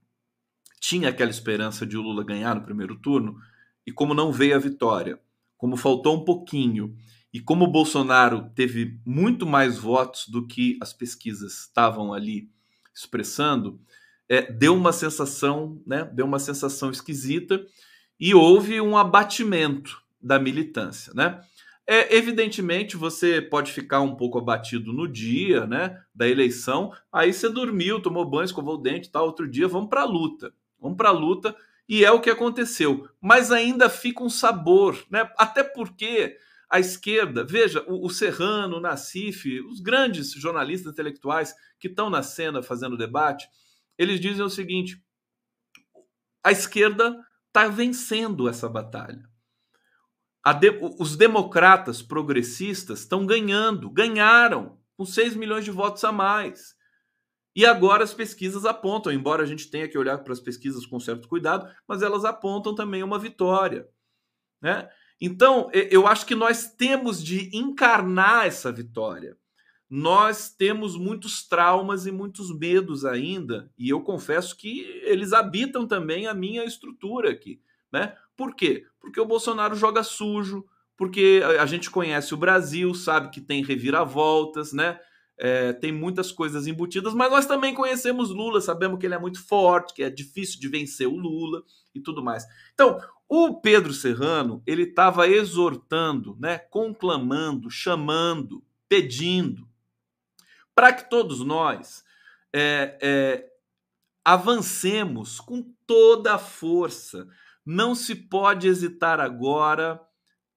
tinha 0.79 1.09
aquela 1.09 1.31
esperança 1.31 1.87
de 1.87 1.96
o 1.96 2.03
Lula 2.03 2.22
ganhar 2.22 2.55
no 2.55 2.62
primeiro 2.62 2.96
turno 2.96 3.37
e 3.87 3.90
como 3.90 4.14
não 4.14 4.31
veio 4.31 4.55
a 4.55 4.59
vitória, 4.59 5.18
como 5.62 5.77
faltou 5.77 6.16
um 6.16 6.25
pouquinho 6.25 6.92
e 7.33 7.38
como 7.38 7.66
o 7.66 7.70
Bolsonaro 7.70 8.51
teve 8.53 8.98
muito 9.07 9.46
mais 9.46 9.79
votos 9.79 10.27
do 10.27 10.44
que 10.44 10.77
as 10.83 10.92
pesquisas 10.92 11.53
estavam 11.61 12.12
ali 12.12 12.51
expressando, 12.92 13.81
é, 14.29 14.51
deu 14.51 14.75
uma 14.75 14.92
sensação, 14.92 15.81
né? 15.87 16.05
Deu 16.12 16.27
uma 16.27 16.40
sensação 16.40 16.90
esquisita 16.90 17.64
e 18.18 18.35
houve 18.35 18.81
um 18.81 18.96
abatimento 18.96 20.03
da 20.20 20.37
militância, 20.37 21.12
né? 21.14 21.40
É, 21.87 22.16
evidentemente, 22.16 22.96
você 22.96 23.40
pode 23.40 23.70
ficar 23.70 24.01
um 24.01 24.16
pouco 24.16 24.38
abatido 24.38 24.92
no 24.92 25.07
dia, 25.07 25.64
né, 25.64 25.96
da 26.12 26.29
eleição. 26.29 26.92
Aí 27.12 27.33
você 27.33 27.48
dormiu, 27.48 28.03
tomou 28.03 28.29
banho, 28.29 28.46
escovou 28.46 28.75
o 28.75 28.83
dente, 28.83 29.12
tal. 29.12 29.27
Outro 29.27 29.48
dia, 29.48 29.68
vamos 29.68 29.90
para 29.90 30.03
a 30.03 30.07
luta. 30.07 30.53
Vamos 30.81 30.96
para 30.96 31.11
a 31.11 31.12
luta 31.12 31.55
e 31.88 32.05
é 32.05 32.11
o 32.11 32.21
que 32.21 32.31
aconteceu. 32.31 33.09
Mas 33.21 33.51
ainda 33.51 33.88
fica 33.88 34.23
um 34.23 34.31
sabor, 34.31 35.03
né? 35.11 35.31
Até 35.37 35.62
porque 35.62 36.37
a 36.71 36.81
esquerda, 36.81 37.45
veja, 37.45 37.85
o, 37.87 38.07
o 38.07 38.11
Serrano, 38.11 38.79
o 38.79 38.81
Nassif, 38.81 39.61
os 39.61 39.81
grandes 39.81 40.33
jornalistas 40.33 40.92
intelectuais 40.92 41.55
que 41.79 41.88
estão 41.88 42.09
na 42.09 42.23
cena 42.23 42.62
fazendo 42.62 42.97
debate, 42.97 43.47
eles 43.99 44.18
dizem 44.18 44.45
o 44.45 44.51
seguinte: 44.51 45.03
a 46.42 46.51
esquerda 46.51 47.18
está 47.49 47.68
vencendo 47.68 48.49
essa 48.49 48.68
batalha. 48.68 49.29
De, 50.59 50.71
os 50.99 51.16
democratas 51.16 52.03
progressistas 52.03 53.01
estão 53.01 53.25
ganhando, 53.25 53.90
ganharam 53.90 54.79
com 54.97 55.05
6 55.05 55.37
milhões 55.37 55.64
de 55.64 55.71
votos 55.71 56.03
a 56.05 56.11
mais. 56.11 56.75
E 57.54 57.66
agora 57.66 58.02
as 58.02 58.14
pesquisas 58.14 58.64
apontam, 58.64 59.12
embora 59.12 59.42
a 59.42 59.46
gente 59.46 59.70
tenha 59.70 59.88
que 59.88 59.98
olhar 59.98 60.18
para 60.18 60.32
as 60.32 60.40
pesquisas 60.40 60.86
com 60.86 60.98
certo 60.98 61.28
cuidado, 61.28 61.70
mas 61.86 62.03
elas 62.03 62.24
apontam 62.24 62.74
também 62.74 63.03
uma 63.03 63.18
vitória. 63.18 63.86
Né? 64.61 64.88
Então, 65.20 65.70
eu 65.72 66.07
acho 66.07 66.24
que 66.24 66.34
nós 66.34 66.72
temos 66.74 67.22
de 67.22 67.55
encarnar 67.57 68.46
essa 68.46 68.72
vitória. 68.72 69.36
Nós 69.88 70.48
temos 70.48 70.96
muitos 70.96 71.46
traumas 71.46 72.07
e 72.07 72.11
muitos 72.11 72.57
medos 72.59 73.05
ainda, 73.05 73.70
e 73.76 73.90
eu 73.90 74.00
confesso 74.00 74.57
que 74.57 74.80
eles 75.05 75.34
habitam 75.34 75.86
também 75.86 76.26
a 76.26 76.32
minha 76.32 76.64
estrutura 76.64 77.30
aqui. 77.30 77.61
Né? 77.92 78.16
Por 78.34 78.55
quê? 78.55 78.86
Porque 78.98 79.20
o 79.20 79.26
Bolsonaro 79.26 79.76
joga 79.76 80.03
sujo, 80.03 80.64
porque 80.96 81.42
a 81.59 81.66
gente 81.66 81.90
conhece 81.90 82.32
o 82.32 82.38
Brasil, 82.38 82.94
sabe 82.94 83.30
que 83.30 83.40
tem 83.40 83.62
reviravoltas, 83.62 84.72
né? 84.72 84.98
É, 85.39 85.72
tem 85.72 85.91
muitas 85.91 86.30
coisas 86.30 86.66
embutidas, 86.66 87.14
mas 87.14 87.30
nós 87.30 87.47
também 87.47 87.74
conhecemos 87.74 88.30
Lula, 88.30 88.61
sabemos 88.61 88.99
que 88.99 89.07
ele 89.07 89.14
é 89.14 89.18
muito 89.18 89.45
forte, 89.45 89.95
que 89.95 90.03
é 90.03 90.11
difícil 90.11 90.61
de 90.61 90.68
vencer 90.68 91.09
o 91.09 91.16
Lula 91.16 91.62
e 91.95 92.01
tudo 92.01 92.22
mais. 92.22 92.45
Então, 92.74 93.01
o 93.28 93.61
Pedro 93.61 93.95
Serrano, 93.95 94.62
ele 94.66 94.83
estava 94.83 95.26
exortando, 95.26 96.37
né, 96.39 96.59
conclamando, 96.59 97.70
chamando, 97.70 98.62
pedindo, 98.89 99.66
para 100.74 100.93
que 100.93 101.09
todos 101.09 101.41
nós 101.41 102.05
é, 102.53 102.99
é, 103.01 103.47
avancemos 104.24 105.41
com 105.41 105.62
toda 105.87 106.35
a 106.35 106.39
força. 106.39 107.26
Não 107.64 107.95
se 107.95 108.14
pode 108.14 108.68
hesitar 108.68 109.18
agora 109.20 110.01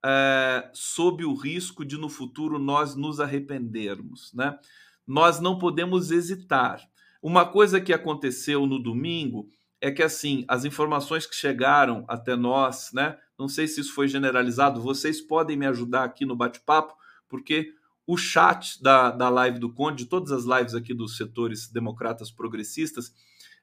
é, 0.07 0.69
sob 0.71 1.25
o 1.25 1.33
risco 1.33 1.83
de 1.83 1.97
no 1.97 2.09
futuro 2.09 2.59
nós 2.59 2.95
nos 2.95 3.19
arrependermos, 3.19 4.31
né? 4.35 4.55
Nós 5.07 5.39
não 5.39 5.57
podemos 5.57 6.11
hesitar. 6.11 6.79
Uma 7.19 7.43
coisa 7.43 7.81
que 7.81 7.91
aconteceu 7.91 8.67
no 8.67 8.77
domingo 8.77 9.49
é 9.81 9.89
que 9.89 10.03
assim 10.03 10.45
as 10.47 10.63
informações 10.63 11.25
que 11.25 11.35
chegaram 11.35 12.05
até 12.07 12.35
nós, 12.35 12.91
né? 12.93 13.17
Não 13.37 13.47
sei 13.47 13.67
se 13.67 13.81
isso 13.81 13.95
foi 13.95 14.07
generalizado. 14.07 14.79
Vocês 14.79 15.19
podem 15.19 15.57
me 15.57 15.65
ajudar 15.65 16.03
aqui 16.03 16.23
no 16.23 16.35
bate-papo, 16.35 16.93
porque 17.27 17.73
o 18.05 18.15
chat 18.15 18.81
da, 18.83 19.09
da 19.09 19.27
live 19.29 19.57
do 19.57 19.73
Conde, 19.73 20.03
de 20.03 20.09
todas 20.09 20.31
as 20.31 20.45
lives 20.45 20.75
aqui 20.75 20.93
dos 20.93 21.17
setores 21.17 21.67
democratas 21.67 22.29
progressistas, 22.29 23.11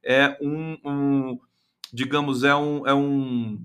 é 0.03 0.37
um, 0.43 0.77
um 0.85 1.41
digamos, 1.93 2.43
é 2.43 2.55
um, 2.55 2.85
é 2.85 2.93
um 2.93 3.65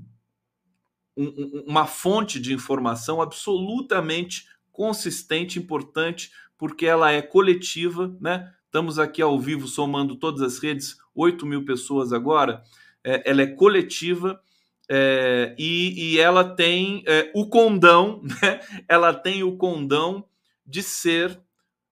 um, 1.17 1.63
uma 1.65 1.85
fonte 1.85 2.39
de 2.39 2.53
informação 2.53 3.21
absolutamente 3.21 4.47
consistente, 4.71 5.57
importante, 5.57 6.31
porque 6.57 6.85
ela 6.85 7.11
é 7.11 7.21
coletiva, 7.21 8.15
né? 8.21 8.53
Estamos 8.65 8.99
aqui 8.99 9.21
ao 9.21 9.39
vivo 9.39 9.67
somando 9.67 10.15
todas 10.15 10.41
as 10.41 10.59
redes, 10.59 10.97
8 11.15 11.45
mil 11.45 11.65
pessoas 11.65 12.13
agora. 12.13 12.63
É, 13.03 13.29
ela 13.29 13.41
é 13.41 13.47
coletiva 13.47 14.39
é, 14.89 15.55
e, 15.57 16.13
e, 16.13 16.19
ela 16.19 16.43
tem 16.43 17.03
é, 17.07 17.31
o 17.33 17.49
condão, 17.49 18.21
né? 18.41 18.59
Ela 18.87 19.13
tem 19.13 19.43
o 19.43 19.57
condão 19.57 20.25
de 20.65 20.83
ser 20.83 21.39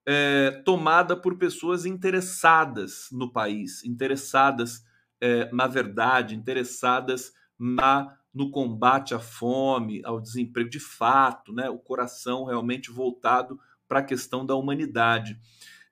é, 0.05 0.61
tomada 0.63 1.15
por 1.15 1.37
pessoas 1.37 1.85
interessadas 1.85 3.07
no 3.11 3.31
país, 3.31 3.83
interessadas 3.83 4.85
é, 5.19 5.49
na 5.51 5.65
verdade, 5.65 6.35
interessadas 6.35 7.33
na 7.57 8.15
no 8.35 8.51
combate 8.51 9.15
à 9.15 9.19
fome, 9.19 10.01
ao 10.03 10.19
desemprego 10.19 10.69
de 10.69 10.79
fato, 10.79 11.53
né? 11.53 11.69
o 11.69 11.79
coração 11.79 12.43
realmente 12.43 12.91
voltado 12.91 13.57
para 13.87 13.99
a 13.99 14.03
questão 14.03 14.45
da 14.45 14.55
humanidade. 14.55 15.39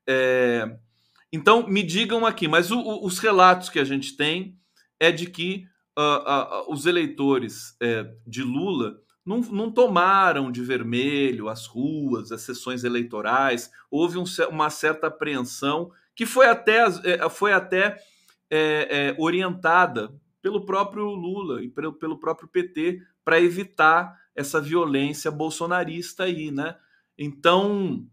É, 0.05 0.77
então, 1.31 1.65
me 1.65 1.81
digam 1.81 2.25
aqui, 2.25 2.47
mas 2.47 2.69
o, 2.69 2.77
o, 2.77 3.05
os 3.05 3.17
relatos 3.17 3.69
que 3.69 3.79
a 3.79 3.85
gente 3.85 4.17
tem 4.17 4.57
é 4.99 5.09
de 5.09 5.27
que 5.27 5.65
uh, 5.97 6.65
uh, 6.67 6.73
os 6.73 6.85
eleitores 6.85 7.77
uh, 7.81 8.13
de 8.27 8.43
Lula 8.43 8.99
não, 9.25 9.39
não, 9.39 9.71
tomaram 9.71 10.51
de 10.51 10.61
vermelho 10.61 11.47
as 11.47 11.65
ruas, 11.65 12.29
as 12.29 12.41
sessões 12.41 12.83
eleitorais, 12.83 13.71
houve 13.89 14.17
um, 14.17 14.25
uma 14.49 14.69
certa 14.69 15.07
apreensão 15.07 15.91
que 16.13 16.25
foi 16.25 16.47
até, 16.47 16.83
é, 17.05 17.29
foi 17.29 17.53
até 17.53 17.97
é, 18.49 18.87
é, 19.09 19.15
orientada 19.17 20.13
pelo 20.43 20.65
próprio 20.65 21.05
Lula 21.05 21.63
e 21.63 21.69
pelo, 21.69 21.93
pelo 21.93 22.19
próprio 22.19 22.49
PT 22.49 23.01
para 23.23 23.39
evitar 23.39 24.19
essa 24.35 24.59
violência 24.59 25.31
bolsonarista 25.31 26.25
aí, 26.25 26.51
né? 26.51 26.75
Então, 27.17 28.05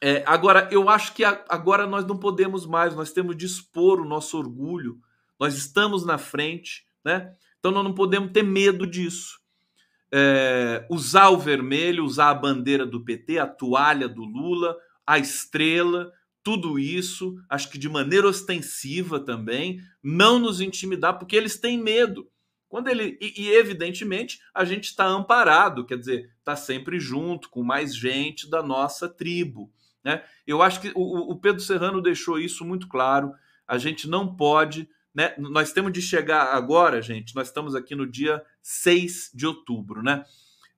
é, 0.00 0.22
agora 0.26 0.68
eu 0.70 0.88
acho 0.88 1.12
que 1.12 1.24
a, 1.24 1.44
agora 1.48 1.84
nós 1.84 2.06
não 2.06 2.16
podemos 2.16 2.64
mais, 2.64 2.94
nós 2.94 3.10
temos 3.10 3.36
de 3.36 3.46
expor 3.46 4.00
o 4.00 4.08
nosso 4.08 4.38
orgulho, 4.38 5.00
nós 5.40 5.56
estamos 5.56 6.06
na 6.06 6.18
frente, 6.18 6.86
né? 7.04 7.34
Então 7.58 7.72
nós 7.72 7.82
não 7.82 7.92
podemos 7.92 8.30
ter 8.30 8.44
medo 8.44 8.86
disso. 8.86 9.40
É, 10.12 10.86
usar 10.88 11.30
o 11.30 11.38
vermelho, 11.38 12.04
usar 12.04 12.30
a 12.30 12.34
bandeira 12.34 12.86
do 12.86 13.04
PT, 13.04 13.40
a 13.40 13.46
toalha 13.46 14.08
do 14.08 14.22
Lula, 14.22 14.76
a 15.04 15.18
estrela, 15.18 16.12
tudo 16.46 16.78
isso, 16.78 17.34
acho 17.50 17.68
que 17.68 17.76
de 17.76 17.88
maneira 17.88 18.28
ostensiva 18.28 19.18
também, 19.18 19.80
não 20.00 20.38
nos 20.38 20.60
intimidar, 20.60 21.18
porque 21.18 21.34
eles 21.34 21.58
têm 21.58 21.76
medo. 21.76 22.30
Quando 22.68 22.86
ele 22.86 23.18
e, 23.20 23.42
e 23.42 23.48
evidentemente 23.48 24.38
a 24.54 24.64
gente 24.64 24.84
está 24.84 25.06
amparado, 25.06 25.84
quer 25.84 25.98
dizer, 25.98 26.30
está 26.38 26.54
sempre 26.54 27.00
junto 27.00 27.50
com 27.50 27.64
mais 27.64 27.96
gente 27.96 28.48
da 28.48 28.62
nossa 28.62 29.08
tribo, 29.08 29.72
né? 30.04 30.22
Eu 30.46 30.62
acho 30.62 30.80
que 30.80 30.92
o, 30.94 31.32
o 31.32 31.36
Pedro 31.40 31.60
Serrano 31.60 32.00
deixou 32.00 32.38
isso 32.38 32.64
muito 32.64 32.86
claro. 32.86 33.32
A 33.66 33.76
gente 33.76 34.08
não 34.08 34.36
pode, 34.36 34.88
né? 35.12 35.34
Nós 35.36 35.72
temos 35.72 35.92
de 35.92 36.00
chegar 36.00 36.54
agora, 36.54 37.02
gente. 37.02 37.34
Nós 37.34 37.48
estamos 37.48 37.74
aqui 37.74 37.96
no 37.96 38.06
dia 38.06 38.40
6 38.62 39.32
de 39.34 39.48
outubro, 39.48 40.00
né? 40.00 40.24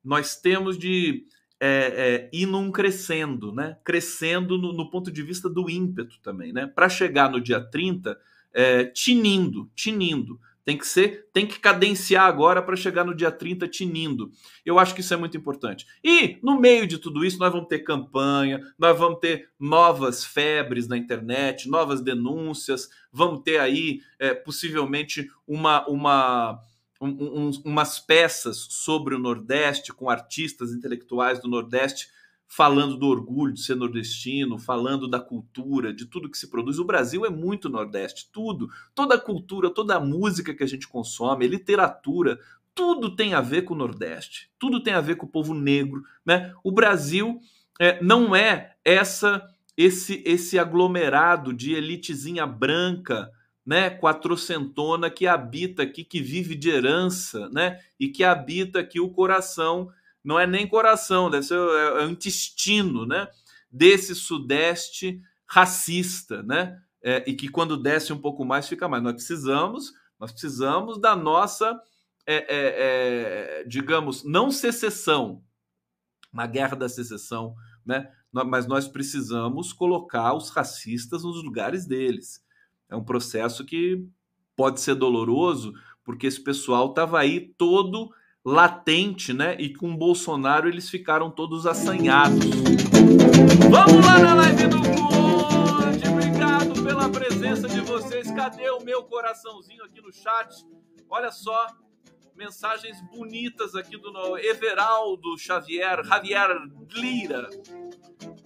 Nós 0.02 0.34
temos 0.34 0.78
de 0.78 1.26
é, 1.60 1.68
é, 1.70 2.30
ir 2.32 2.46
num 2.46 2.70
crescendo, 2.70 3.52
né? 3.52 3.76
Crescendo 3.84 4.56
no, 4.56 4.72
no, 4.72 4.90
ponto 4.90 5.10
de 5.10 5.22
vista 5.22 5.48
do 5.48 5.68
ímpeto 5.68 6.20
também, 6.22 6.52
né? 6.52 6.66
Para 6.66 6.88
chegar 6.88 7.30
no 7.30 7.40
dia 7.40 7.60
30, 7.60 8.16
é, 8.54 8.84
tinindo, 8.84 9.70
tinindo. 9.74 10.38
Tem 10.64 10.76
que 10.76 10.86
ser, 10.86 11.26
tem 11.32 11.46
que 11.46 11.58
cadenciar 11.58 12.26
agora 12.26 12.60
para 12.60 12.76
chegar 12.76 13.02
no 13.02 13.14
dia 13.14 13.30
30 13.30 13.66
tinindo. 13.66 14.30
Eu 14.66 14.78
acho 14.78 14.94
que 14.94 15.00
isso 15.00 15.14
é 15.14 15.16
muito 15.16 15.34
importante. 15.34 15.86
E 16.04 16.36
no 16.42 16.60
meio 16.60 16.86
de 16.86 16.98
tudo 16.98 17.24
isso, 17.24 17.38
nós 17.38 17.50
vamos 17.50 17.68
ter 17.68 17.78
campanha, 17.78 18.60
nós 18.78 18.98
vamos 18.98 19.18
ter 19.18 19.48
novas 19.58 20.22
febres 20.22 20.86
na 20.86 20.98
internet, 20.98 21.70
novas 21.70 22.02
denúncias, 22.02 22.90
vamos 23.10 23.40
ter 23.42 23.58
aí 23.58 24.00
é, 24.18 24.34
possivelmente 24.34 25.30
uma, 25.46 25.88
uma 25.88 26.60
um, 27.00 27.08
um, 27.08 27.50
umas 27.64 27.98
peças 27.98 28.66
sobre 28.70 29.14
o 29.14 29.18
Nordeste, 29.18 29.92
com 29.92 30.10
artistas 30.10 30.72
intelectuais 30.72 31.40
do 31.40 31.48
Nordeste 31.48 32.08
falando 32.48 32.96
do 32.96 33.06
orgulho 33.06 33.52
de 33.52 33.60
ser 33.60 33.76
nordestino, 33.76 34.58
falando 34.58 35.06
da 35.06 35.20
cultura, 35.20 35.92
de 35.92 36.06
tudo 36.06 36.30
que 36.30 36.38
se 36.38 36.48
produz. 36.48 36.78
O 36.78 36.84
Brasil 36.84 37.26
é 37.26 37.30
muito 37.30 37.68
Nordeste, 37.68 38.30
tudo. 38.32 38.70
Toda 38.94 39.16
a 39.16 39.20
cultura, 39.20 39.70
toda 39.70 39.96
a 39.96 40.00
música 40.00 40.54
que 40.54 40.64
a 40.64 40.66
gente 40.66 40.88
consome, 40.88 41.44
a 41.44 41.48
literatura, 41.48 42.40
tudo 42.74 43.14
tem 43.14 43.34
a 43.34 43.42
ver 43.42 43.62
com 43.62 43.74
o 43.74 43.76
Nordeste, 43.76 44.50
tudo 44.58 44.82
tem 44.82 44.94
a 44.94 45.00
ver 45.00 45.16
com 45.16 45.26
o 45.26 45.28
povo 45.28 45.52
negro. 45.52 46.02
Né? 46.24 46.54
O 46.64 46.72
Brasil 46.72 47.38
é, 47.78 48.02
não 48.02 48.34
é 48.34 48.74
essa 48.84 49.46
esse 49.76 50.24
esse 50.26 50.58
aglomerado 50.58 51.52
de 51.52 51.72
elitezinha 51.72 52.44
branca 52.46 53.30
né, 53.68 53.90
quatrocentona 53.90 55.10
que 55.10 55.26
habita 55.26 55.82
aqui, 55.82 56.02
que 56.02 56.22
vive 56.22 56.54
de 56.54 56.70
herança, 56.70 57.50
né, 57.50 57.78
e 58.00 58.08
que 58.08 58.24
habita 58.24 58.78
aqui 58.78 58.98
o 58.98 59.10
coração, 59.10 59.92
não 60.24 60.40
é 60.40 60.46
nem 60.46 60.66
coração, 60.66 61.28
deve 61.28 61.44
ser 61.44 61.58
é, 61.58 62.02
é 62.02 62.06
o 62.06 62.08
intestino, 62.08 63.04
né, 63.04 63.28
desse 63.70 64.14
sudeste 64.14 65.20
racista, 65.46 66.42
né, 66.42 66.80
é, 67.02 67.22
e 67.28 67.34
que 67.34 67.46
quando 67.46 67.76
desce 67.76 68.10
um 68.10 68.16
pouco 68.18 68.42
mais 68.42 68.66
fica 68.66 68.88
mais. 68.88 69.02
Nós 69.02 69.12
precisamos, 69.12 69.92
nós 70.18 70.32
precisamos 70.32 70.98
da 70.98 71.14
nossa, 71.14 71.78
é, 72.26 72.36
é, 72.36 73.60
é 73.60 73.64
digamos, 73.64 74.24
não 74.24 74.50
secessão, 74.50 75.44
uma 76.32 76.46
guerra 76.46 76.74
da 76.74 76.88
secessão, 76.88 77.54
né, 77.84 78.10
mas 78.32 78.66
nós 78.66 78.88
precisamos 78.88 79.74
colocar 79.74 80.32
os 80.32 80.48
racistas 80.48 81.22
nos 81.22 81.44
lugares 81.44 81.86
deles 81.86 82.47
é 82.88 82.96
um 82.96 83.04
processo 83.04 83.64
que 83.64 84.04
pode 84.56 84.80
ser 84.80 84.94
doloroso, 84.94 85.72
porque 86.04 86.26
esse 86.26 86.42
pessoal 86.42 86.90
estava 86.90 87.18
aí 87.18 87.52
todo 87.56 88.10
latente, 88.44 89.32
né? 89.32 89.56
E 89.58 89.72
com 89.72 89.94
Bolsonaro 89.96 90.68
eles 90.68 90.88
ficaram 90.88 91.30
todos 91.30 91.66
assanhados. 91.66 92.44
Vamos 93.70 94.06
lá 94.06 94.18
na 94.18 94.34
live 94.34 94.66
do 94.68 94.78
Conde! 94.78 96.08
Obrigado 96.08 96.82
pela 96.82 97.08
presença 97.10 97.68
de 97.68 97.80
vocês. 97.80 98.30
Cadê 98.30 98.70
o 98.70 98.80
meu 98.80 99.02
coraçãozinho 99.04 99.84
aqui 99.84 100.00
no 100.00 100.12
chat? 100.12 100.64
Olha 101.10 101.30
só, 101.30 101.66
mensagens 102.34 103.00
bonitas 103.12 103.74
aqui 103.74 103.96
do 103.98 104.38
Everaldo 104.38 105.36
Xavier, 105.36 106.04
Javier 106.04 106.48
Lira. 106.94 107.48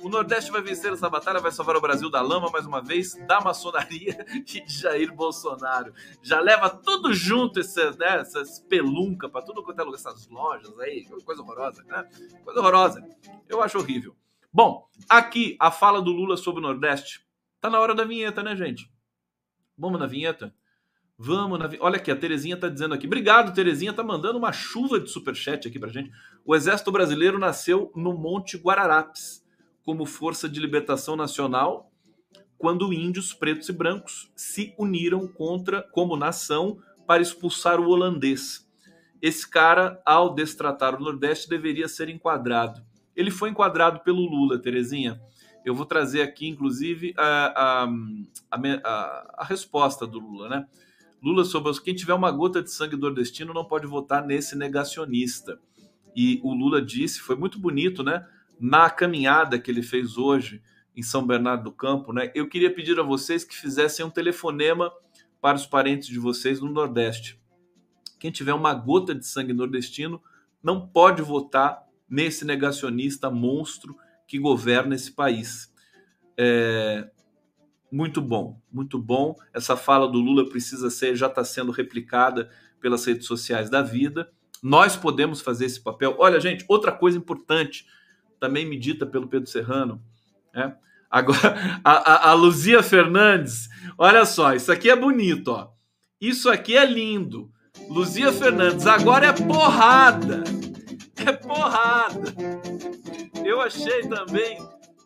O 0.03 0.09
Nordeste 0.09 0.51
vai 0.51 0.61
vencer 0.61 0.93
essa 0.93 1.09
batalha, 1.09 1.39
vai 1.39 1.53
salvar 1.53 1.77
o 1.77 1.81
Brasil 1.81 2.11
da 2.11 2.21
lama 2.21 2.51
mais 2.51 2.67
uma 2.67 2.83
vez, 2.83 3.15
da 3.27 3.41
maçonaria 3.41 4.27
e 4.35 4.41
de 4.41 4.65
Jair 4.67 5.15
Bolsonaro. 5.15 5.95
Já 6.21 6.41
leva 6.41 6.69
tudo 6.69 7.15
junto, 7.15 7.61
essa, 7.61 7.93
né, 7.93 8.21
essas 8.21 8.59
pelunca 8.59 9.29
para 9.29 9.43
tudo 9.43 9.63
quanto 9.63 9.81
é 9.81 9.85
lugar, 9.85 9.99
essas 9.99 10.29
lojas 10.29 10.77
aí, 10.81 11.07
coisa 11.25 11.43
horrorosa, 11.43 11.85
né? 11.85 12.09
Coisa 12.45 12.61
horrorosa. 12.61 13.09
Eu 13.49 13.63
acho 13.63 13.79
horrível. 13.79 14.17
Bom, 14.53 14.89
aqui 15.09 15.57
a 15.61 15.71
fala 15.71 16.03
do 16.03 16.11
Lula 16.11 16.37
sobre 16.37 16.61
o 16.61 16.63
Nordeste. 16.63 17.25
Tá 17.61 17.71
na 17.71 17.79
hora 17.79 17.95
da 17.95 18.05
vinheta, 18.05 18.43
né, 18.43 18.57
gente? 18.57 18.91
Vamos 19.79 20.01
na 20.01 20.07
vinheta? 20.07 20.53
Vamos 21.17 21.59
na. 21.59 21.71
Olha 21.79 21.97
aqui, 21.97 22.11
a 22.11 22.17
Terezinha 22.17 22.57
tá 22.57 22.69
dizendo 22.69 22.95
aqui. 22.95 23.07
Obrigado, 23.07 23.55
Terezinha. 23.55 23.93
Tá 23.93 24.03
mandando 24.03 24.39
uma 24.39 24.53
chuva 24.53 24.99
de 24.99 25.09
superchat 25.09 25.69
aqui 25.69 25.79
pra 25.79 25.89
gente. 25.89 26.11
O 26.45 26.57
Exército 26.57 26.91
Brasileiro 26.91 27.39
nasceu 27.39 27.93
no 27.95 28.13
Monte 28.13 28.57
Guararapes, 28.59 29.41
como 29.85 30.07
força 30.07 30.49
de 30.49 30.61
libertação 30.61 31.16
nacional, 31.16 31.91
quando 32.57 32.93
índios 32.93 33.33
pretos 33.33 33.68
e 33.68 33.72
brancos 33.72 34.30
se 34.37 34.74
uniram 34.78 35.26
contra, 35.26 35.83
como 35.83 36.16
nação, 36.16 36.78
para 37.07 37.22
expulsar 37.22 37.80
o 37.80 37.89
holandês. 37.89 38.68
Esse 39.20 39.49
cara, 39.49 40.01
ao 40.05 40.35
destratar 40.35 40.95
o 40.95 41.01
Nordeste, 41.01 41.49
deveria 41.49 41.89
ser 41.89 42.09
enquadrado. 42.09 42.83
Ele 43.14 43.30
foi 43.30 43.51
enquadrado 43.51 44.01
pelo 44.01 44.22
Lula, 44.22 44.59
Terezinha. 44.59 45.20
Eu 45.64 45.74
vou 45.74 45.87
trazer 45.87 46.22
aqui, 46.22 46.49
inclusive, 46.49 47.14
a, 47.16 47.85
a, 47.85 48.59
a, 48.85 49.35
a 49.39 49.45
resposta 49.45 50.07
do 50.07 50.18
Lula, 50.18 50.49
né? 50.49 50.66
Lula 51.22 51.45
sobre 51.45 51.72
quem 51.80 51.95
tiver 51.95 52.14
uma 52.14 52.33
gota 52.33 52.61
de 52.61 52.70
sangue 52.72 52.97
nordestino 52.97 53.55
não 53.55 53.64
pode 53.64 53.87
votar 53.87 54.26
nesse 54.26 54.57
negacionista. 54.57 55.61
E 56.16 56.41
o 56.43 56.53
Lula 56.53 56.83
disse, 56.83 57.20
foi 57.20 57.37
muito 57.37 57.61
bonito, 57.61 58.03
né? 58.03 58.26
Na 58.63 58.89
caminhada 58.89 59.59
que 59.59 59.69
ele 59.69 59.83
fez 59.83 60.17
hoje 60.17 60.63
em 60.95 61.03
São 61.03 61.27
Bernardo 61.27 61.65
do 61.65 61.73
Campo, 61.73 62.13
né? 62.13 62.31
Eu 62.33 62.49
queria 62.49 62.73
pedir 62.73 62.97
a 63.01 63.03
vocês 63.03 63.43
que 63.43 63.57
fizessem 63.57 64.07
um 64.07 64.11
telefonema 64.11 64.93
para 65.41 65.57
os 65.57 65.67
parentes 65.67 66.07
de 66.07 66.21
vocês 66.21 66.61
no 66.61 66.71
Nordeste. 66.71 67.43
Quem 68.21 68.31
tiver 68.31 68.55
uma 68.55 68.73
gota 68.73 69.13
de 69.13 69.27
sangue 69.27 69.53
nordestino 69.53 70.23
não 70.63 70.87
pode 70.87 71.21
votar 71.23 71.83
nesse 72.09 72.45
negacionista 72.45 73.29
monstro 73.29 73.97
que 74.29 74.39
governa 74.39 74.95
esse 74.95 75.11
país. 75.11 75.75
É, 76.37 77.11
muito 77.91 78.23
bom, 78.23 78.61
muito 78.71 78.97
bom. 78.97 79.35
Essa 79.53 79.77
fala 79.77 80.07
do 80.07 80.21
Lula 80.21 80.49
precisa 80.49 80.89
ser, 80.89 81.17
já 81.17 81.27
está 81.27 81.45
sendo 81.45 81.73
replicada 81.73 82.49
pelas 82.81 83.05
redes 83.05 83.27
sociais 83.27 83.69
da 83.69 83.83
vida. 83.83 84.31
Nós 84.63 84.97
podemos 84.97 85.41
fazer 85.41 85.65
esse 85.65 85.81
papel. 85.81 86.15
Olha, 86.17 86.39
gente, 86.39 86.65
outra 86.69 86.93
coisa 86.93 87.19
importante, 87.19 87.87
também 88.43 88.66
medita 88.66 89.07
pelo 89.07 89.28
Pedro 89.28 89.49
Serrano, 89.49 90.03
né? 90.53 90.76
Agora, 91.09 91.55
a, 91.84 91.93
a, 91.93 92.30
a 92.30 92.32
Luzia 92.34 92.82
Fernandes, 92.82 93.68
olha 93.97 94.24
só, 94.26 94.53
isso 94.53 94.72
aqui 94.72 94.90
é 94.90 94.97
bonito, 94.97 95.53
ó. 95.53 95.70
Isso 96.20 96.51
aqui 96.51 96.76
é 96.76 96.84
lindo. 96.84 97.53
Luzia 97.88 98.32
Fernandes, 98.32 98.84
agora 98.84 99.26
é 99.26 99.32
porrada. 99.32 100.43
É 101.24 101.30
porrada. 101.30 102.34
Eu 103.45 103.61
achei 103.61 104.09
também 104.09 104.59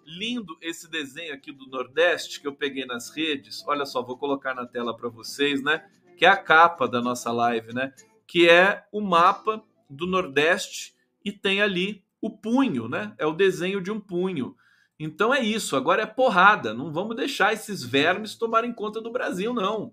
lindo 0.06 0.56
esse 0.62 0.90
desenho 0.90 1.34
aqui 1.34 1.52
do 1.52 1.66
Nordeste 1.66 2.40
que 2.40 2.48
eu 2.48 2.54
peguei 2.54 2.86
nas 2.86 3.14
redes. 3.14 3.62
Olha 3.66 3.84
só, 3.84 4.02
vou 4.02 4.16
colocar 4.16 4.54
na 4.54 4.66
tela 4.66 4.96
para 4.96 5.10
vocês, 5.10 5.62
né? 5.62 5.84
Que 6.16 6.24
é 6.24 6.28
a 6.28 6.38
capa 6.38 6.88
da 6.88 7.02
nossa 7.02 7.30
live, 7.30 7.74
né? 7.74 7.92
Que 8.26 8.48
é 8.48 8.86
o 8.90 9.02
mapa 9.02 9.62
do 9.90 10.06
Nordeste 10.06 10.94
e 11.22 11.30
tem 11.30 11.60
ali 11.60 12.05
o 12.20 12.30
punho, 12.30 12.88
né? 12.88 13.14
É 13.18 13.26
o 13.26 13.32
desenho 13.32 13.80
de 13.80 13.90
um 13.90 14.00
punho. 14.00 14.54
Então 14.98 15.32
é 15.32 15.40
isso, 15.40 15.76
agora 15.76 16.02
é 16.02 16.06
porrada. 16.06 16.72
Não 16.72 16.92
vamos 16.92 17.16
deixar 17.16 17.52
esses 17.52 17.82
vermes 17.82 18.34
tomarem 18.34 18.72
conta 18.72 19.00
do 19.00 19.12
Brasil, 19.12 19.52
não. 19.52 19.92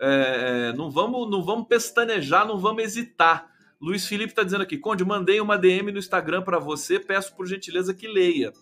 É, 0.00 0.72
não, 0.74 0.90
vamos, 0.90 1.30
não 1.30 1.42
vamos 1.42 1.66
pestanejar, 1.68 2.46
não 2.46 2.58
vamos 2.58 2.82
hesitar. 2.82 3.52
Luiz 3.80 4.06
Felipe 4.06 4.32
está 4.32 4.42
dizendo 4.42 4.62
aqui, 4.62 4.76
Conde, 4.78 5.04
mandei 5.04 5.40
uma 5.40 5.58
DM 5.58 5.92
no 5.92 5.98
Instagram 5.98 6.42
para 6.42 6.58
você, 6.58 6.98
peço 6.98 7.34
por 7.36 7.46
gentileza 7.46 7.94
que 7.94 8.08
leia. 8.08 8.52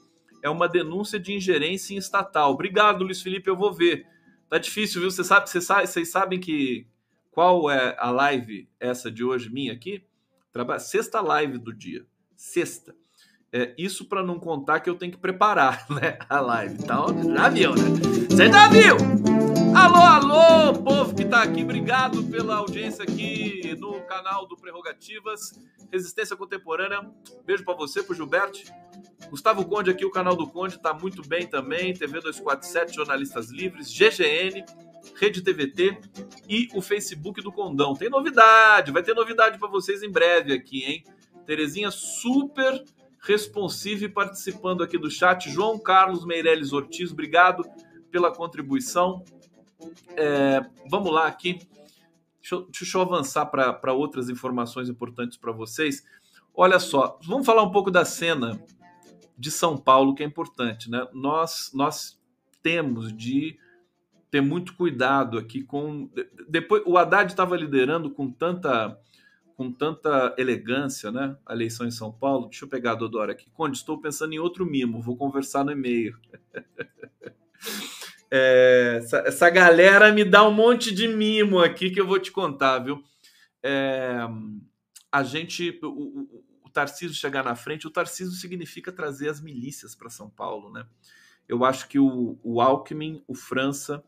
É 0.42 0.50
uma 0.50 0.68
denúncia 0.68 1.18
de 1.18 1.32
ingerência 1.32 1.94
em 1.94 1.98
estatal. 1.98 2.52
Obrigado, 2.52 3.04
Luiz 3.04 3.22
Felipe, 3.22 3.48
eu 3.48 3.56
vou 3.56 3.72
ver. 3.72 4.06
Tá 4.48 4.58
difícil, 4.58 5.00
viu? 5.00 5.10
Você 5.10 5.24
sabe, 5.24 5.48
você 5.48 5.60
sabe, 5.60 5.86
vocês 5.86 6.10
sabem 6.10 6.38
que 6.38 6.86
qual 7.30 7.70
é 7.70 7.96
a 7.98 8.10
live 8.10 8.68
essa 8.78 9.10
de 9.10 9.24
hoje 9.24 9.50
minha 9.50 9.72
aqui? 9.72 10.04
Traba... 10.52 10.78
Sexta 10.78 11.20
live 11.20 11.58
do 11.58 11.72
dia. 11.72 12.06
Sexta. 12.36 12.94
É, 13.52 13.74
isso 13.78 14.04
para 14.04 14.22
não 14.22 14.38
contar 14.38 14.80
que 14.80 14.90
eu 14.90 14.96
tenho 14.96 15.12
que 15.12 15.18
preparar 15.18 15.86
né, 15.90 16.18
a 16.28 16.40
live. 16.40 16.74
Então, 16.74 17.06
já 17.34 17.48
viu, 17.48 17.74
né? 17.74 17.84
Você 18.28 18.50
já 18.50 18.68
viu? 18.68 18.96
Alô, 19.74 19.96
alô, 19.96 20.82
povo 20.82 21.14
que 21.14 21.24
tá 21.24 21.42
aqui, 21.42 21.62
obrigado 21.62 22.22
pela 22.24 22.56
audiência 22.56 23.04
aqui 23.04 23.74
no 23.78 24.00
canal 24.02 24.46
do 24.46 24.56
Prerrogativas, 24.56 25.52
Resistência 25.92 26.36
Contemporânea. 26.36 27.00
Beijo 27.44 27.64
para 27.64 27.74
você, 27.74 28.02
pro 28.02 28.14
Gilberto. 28.14 28.58
Gustavo 29.30 29.64
Conde 29.64 29.90
aqui, 29.90 30.04
o 30.04 30.10
canal 30.10 30.34
do 30.34 30.46
Conde 30.46 30.78
tá 30.78 30.92
muito 30.94 31.26
bem 31.26 31.46
também. 31.46 31.92
TV 31.92 32.20
247, 32.20 32.94
Jornalistas 32.94 33.50
Livres, 33.50 33.90
GGN, 33.92 34.64
Rede 35.14 35.42
TVT 35.42 35.98
e 36.48 36.68
o 36.74 36.82
Facebook 36.82 37.42
do 37.42 37.52
Condão. 37.52 37.94
Tem 37.94 38.08
novidade, 38.08 38.92
vai 38.92 39.02
ter 39.02 39.14
novidade 39.14 39.58
para 39.58 39.68
vocês 39.68 40.02
em 40.02 40.10
breve 40.10 40.52
aqui, 40.52 40.84
hein? 40.84 41.04
Terezinha 41.46 41.90
super 41.90 42.84
responsivo 43.20 44.04
e 44.04 44.08
participando 44.08 44.82
aqui 44.82 44.98
do 44.98 45.10
chat. 45.10 45.50
João 45.50 45.78
Carlos 45.78 46.24
Meirelles 46.24 46.72
Ortiz, 46.72 47.12
obrigado 47.12 47.64
pela 48.10 48.32
contribuição. 48.32 49.24
É, 50.16 50.64
vamos 50.88 51.12
lá 51.12 51.26
aqui. 51.26 51.58
Deixa 52.40 52.54
eu, 52.54 52.68
deixa 52.70 52.98
eu 52.98 53.02
avançar 53.02 53.46
para 53.46 53.92
outras 53.92 54.28
informações 54.28 54.88
importantes 54.88 55.36
para 55.36 55.52
vocês. 55.52 56.04
Olha 56.54 56.78
só, 56.78 57.18
vamos 57.24 57.44
falar 57.44 57.62
um 57.62 57.70
pouco 57.70 57.90
da 57.90 58.04
cena 58.04 58.60
de 59.36 59.50
São 59.50 59.76
Paulo, 59.76 60.14
que 60.14 60.22
é 60.22 60.26
importante, 60.26 60.90
né? 60.90 61.06
Nós, 61.12 61.70
nós 61.74 62.18
temos 62.62 63.12
de 63.14 63.58
ter 64.30 64.40
muito 64.40 64.74
cuidado 64.74 65.38
aqui 65.38 65.62
com. 65.62 66.08
Depois, 66.48 66.82
o 66.86 66.96
Haddad 66.96 67.30
estava 67.30 67.56
liderando 67.56 68.10
com 68.10 68.30
tanta 68.30 68.98
com 69.56 69.72
tanta 69.72 70.34
elegância, 70.36 71.10
né? 71.10 71.36
A 71.46 71.54
eleição 71.54 71.86
em 71.86 71.90
São 71.90 72.12
Paulo. 72.12 72.48
Deixa 72.48 72.66
eu 72.66 72.68
pegar 72.68 72.92
a 72.92 72.96
Dodora 72.96 73.32
aqui. 73.32 73.48
Conde, 73.50 73.78
estou 73.78 73.98
pensando 73.98 74.34
em 74.34 74.38
outro 74.38 74.66
mimo, 74.66 75.00
vou 75.00 75.16
conversar 75.16 75.64
no 75.64 75.72
e-mail. 75.72 76.14
é, 78.30 78.98
essa, 78.98 79.18
essa, 79.20 79.48
galera 79.48 80.12
me 80.12 80.24
dá 80.24 80.46
um 80.46 80.52
monte 80.52 80.94
de 80.94 81.08
mimo 81.08 81.58
aqui 81.58 81.90
que 81.90 81.98
eu 81.98 82.06
vou 82.06 82.18
te 82.18 82.30
contar, 82.30 82.80
viu? 82.80 83.02
É, 83.62 84.18
a 85.10 85.22
gente. 85.22 85.80
O, 85.82 85.88
o, 85.88 86.44
o 86.64 86.70
Tarcísio 86.70 87.16
chegar 87.16 87.42
na 87.42 87.56
frente, 87.56 87.86
o 87.86 87.90
Tarcísio 87.90 88.34
significa 88.34 88.92
trazer 88.92 89.30
as 89.30 89.40
milícias 89.40 89.94
para 89.94 90.10
São 90.10 90.28
Paulo, 90.28 90.70
né? 90.70 90.86
Eu 91.48 91.64
acho 91.64 91.88
que 91.88 91.98
o, 91.98 92.38
o 92.42 92.60
Alckmin, 92.60 93.22
o 93.26 93.34
França 93.34 94.04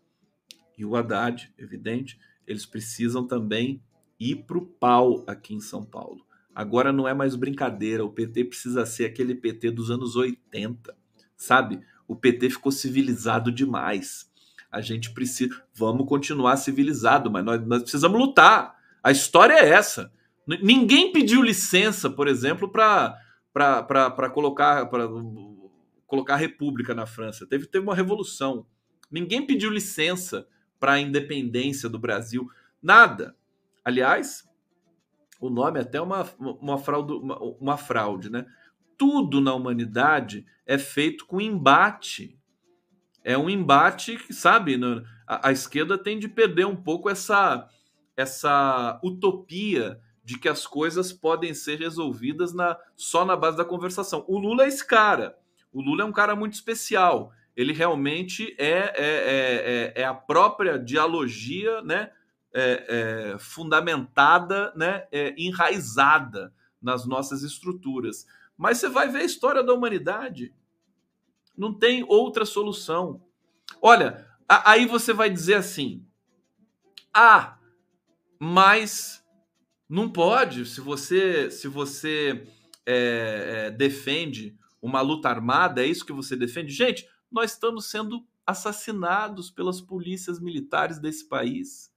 e 0.77 0.85
o 0.85 0.95
Haddad, 0.95 1.51
evidente, 1.57 2.19
eles 2.47 2.67
precisam 2.67 3.27
também 3.27 3.83
ir 4.19 4.45
para 4.47 4.59
o 4.59 4.67
pau 4.67 5.25
aqui 5.27 5.55
em 5.55 5.61
São 5.61 5.85
Paulo. 5.85 6.27
Agora 6.55 6.93
não 6.93 7.07
é 7.07 7.15
mais 7.15 7.37
brincadeira, 7.37 8.05
o 8.05 8.11
PT 8.11 8.45
precisa 8.45 8.85
ser 8.85 9.05
aquele 9.05 9.35
PT 9.35 9.71
dos 9.71 9.91
anos 9.91 10.17
80, 10.17 10.97
sabe? 11.37 11.81
O 12.07 12.17
PT 12.17 12.51
ficou 12.51 12.73
civilizado 12.73 13.53
demais. 13.53 14.29
A 14.71 14.81
gente 14.81 15.13
precisa. 15.13 15.55
Vamos 15.75 16.07
continuar 16.09 16.57
civilizado, 16.57 17.31
mas 17.31 17.45
nós, 17.45 17.65
nós 17.67 17.83
precisamos 17.83 18.19
lutar. 18.19 18.77
A 19.03 19.11
história 19.11 19.55
é 19.55 19.69
essa. 19.69 20.13
Ninguém 20.47 21.13
pediu 21.13 21.43
licença, 21.43 22.09
por 22.09 22.27
exemplo, 22.27 22.71
para 22.71 23.15
colocar, 24.33 24.87
pra, 24.87 25.09
colocar 26.07 26.35
a 26.35 26.39
República 26.39 26.95
na 26.95 27.07
França. 27.07 27.47
Teve, 27.47 27.67
teve 27.67 27.85
uma 27.85 27.95
revolução. 27.95 28.67
Ninguém 29.11 29.47
pediu 29.47 29.71
licença 29.71 30.47
para 30.81 30.93
a 30.93 31.01
independência 31.01 31.89
do 31.89 31.99
Brasil. 31.99 32.49
Nada. 32.83 33.37
Aliás, 33.89 34.47
o 35.41 35.49
nome 35.49 35.79
é 35.79 35.83
até 35.83 35.99
uma, 35.99 36.31
uma, 36.39 36.77
fraude, 36.77 37.11
uma, 37.15 37.39
uma 37.39 37.77
fraude, 37.79 38.31
né? 38.31 38.45
Tudo 38.99 39.41
na 39.41 39.55
humanidade 39.55 40.45
é 40.67 40.77
feito 40.77 41.25
com 41.25 41.41
embate. 41.41 42.39
É 43.25 43.39
um 43.39 43.49
embate 43.49 44.19
que, 44.19 44.35
sabe, 44.35 44.79
a, 45.27 45.49
a 45.49 45.53
esquerda 45.53 45.97
tem 45.97 46.19
de 46.19 46.29
perder 46.29 46.67
um 46.67 46.77
pouco 46.77 47.09
essa, 47.09 47.67
essa 48.15 49.01
utopia 49.03 49.99
de 50.23 50.39
que 50.39 50.51
as 50.51 50.67
coisas 50.67 51.11
podem 51.11 51.55
ser 51.55 51.79
resolvidas 51.79 52.53
na, 52.53 52.77
só 52.95 53.25
na 53.25 53.37
base 53.37 53.57
da 53.57 53.65
conversação. 53.65 54.23
O 54.29 54.39
Lula 54.39 54.65
é 54.65 54.69
esse 54.69 54.87
cara. 54.87 55.39
O 55.73 55.81
Lula 55.81 56.03
é 56.03 56.05
um 56.07 56.13
cara 56.13 56.37
muito 56.37 56.53
especial. 56.53 57.33
Ele 57.57 57.73
realmente 57.73 58.55
é, 58.59 58.69
é, 58.69 58.93
é, 58.99 59.93
é, 59.97 60.03
é 60.03 60.05
a 60.05 60.13
própria 60.13 60.79
dialogia, 60.79 61.81
né? 61.81 62.11
É, 62.53 63.33
é, 63.35 63.39
fundamentada, 63.39 64.73
né, 64.75 65.07
é, 65.13 65.35
enraizada 65.37 66.53
nas 66.81 67.07
nossas 67.07 67.43
estruturas. 67.43 68.27
Mas 68.57 68.79
você 68.79 68.89
vai 68.89 69.09
ver 69.09 69.21
a 69.21 69.25
história 69.25 69.63
da 69.63 69.73
humanidade. 69.75 70.55
Não 71.57 71.73
tem 71.73 72.05
outra 72.09 72.45
solução. 72.45 73.23
Olha, 73.83 74.27
a, 74.49 74.73
aí 74.73 74.87
você 74.87 75.13
vai 75.13 75.31
dizer 75.31 75.55
assim: 75.55 76.07
ah, 77.13 77.59
mas 78.39 79.25
não 79.89 80.11
pode. 80.11 80.67
Se 80.67 80.81
você, 80.81 81.51
se 81.51 81.69
você 81.69 82.47
é, 82.87 83.67
é, 83.67 83.71
defende 83.71 84.57
uma 84.81 85.01
luta 85.01 85.29
armada, 85.29 85.83
é 85.83 85.87
isso 85.87 86.07
que 86.07 86.13
você 86.13 86.37
defende? 86.37 86.73
Gente, 86.73 87.09
nós 87.31 87.53
estamos 87.53 87.91
sendo 87.91 88.27
assassinados 88.47 89.51
pelas 89.51 89.81
polícias 89.81 90.41
militares 90.41 90.99
desse 90.99 91.29
país 91.29 91.93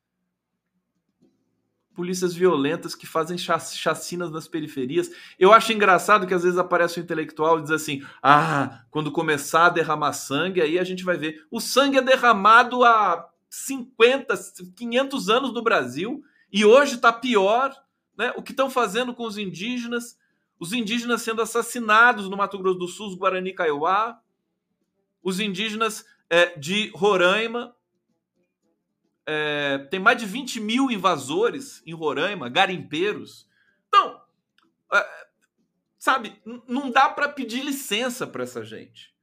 polícias 1.94 2.34
violentas 2.34 2.96
que 2.96 3.06
fazem 3.06 3.38
chacinas 3.38 4.32
nas 4.32 4.48
periferias. 4.48 5.10
Eu 5.38 5.54
acho 5.54 5.74
engraçado 5.74 6.26
que 6.26 6.34
às 6.34 6.44
vezes 6.44 6.58
aparece 6.58 7.00
um 7.00 7.04
intelectual 7.04 7.60
e 7.60 7.64
diz 7.64 7.72
assim: 7.72 8.04
ah, 8.22 8.84
quando 8.90 9.12
começar 9.12 9.68
a 9.68 9.70
derramar 9.70 10.14
sangue, 10.14 10.62
aí 10.62 10.80
a 10.80 10.84
gente 10.84 11.04
vai 11.04 11.18
ver. 11.18 11.46
O 11.52 11.60
sangue 11.60 11.98
é 11.98 12.02
derramado 12.02 12.84
há 12.84 13.30
50, 13.50 14.36
500 14.76 15.30
anos 15.30 15.54
no 15.54 15.62
Brasil 15.62 16.24
e 16.52 16.66
hoje 16.66 16.96
está 16.96 17.12
pior. 17.12 17.76
Né? 18.18 18.34
O 18.36 18.42
que 18.42 18.52
estão 18.52 18.70
fazendo 18.70 19.14
com 19.14 19.26
os 19.26 19.38
indígenas? 19.38 20.18
Os 20.60 20.74
indígenas 20.74 21.22
sendo 21.22 21.42
assassinados 21.42 22.30
no 22.30 22.38
Mato 22.38 22.58
Grosso 22.58 22.80
do 22.80 22.88
Sul, 22.88 23.08
os 23.08 23.16
Guarani 23.16 23.54
Kaiowá, 23.54 24.20
os 25.24 25.40
indígenas 25.40 26.06
é, 26.30 26.58
de 26.58 26.92
Roraima 26.96 27.76
é, 29.26 29.78
tem 29.90 30.00
mais 30.00 30.18
de 30.18 30.26
20 30.26 30.60
mil 30.60 30.92
invasores 30.92 31.82
em 31.86 31.94
Roraima, 31.94 32.50
garimpeiros. 32.50 33.48
Então, 33.88 34.22
é, 34.94 35.28
sabe, 35.98 36.42
não 36.68 36.90
dá 36.90 37.10
para 37.10 37.30
pedir 37.30 37.64
licença 37.64 38.26
para 38.26 38.44
essa 38.44 38.64
gente. 38.64 39.14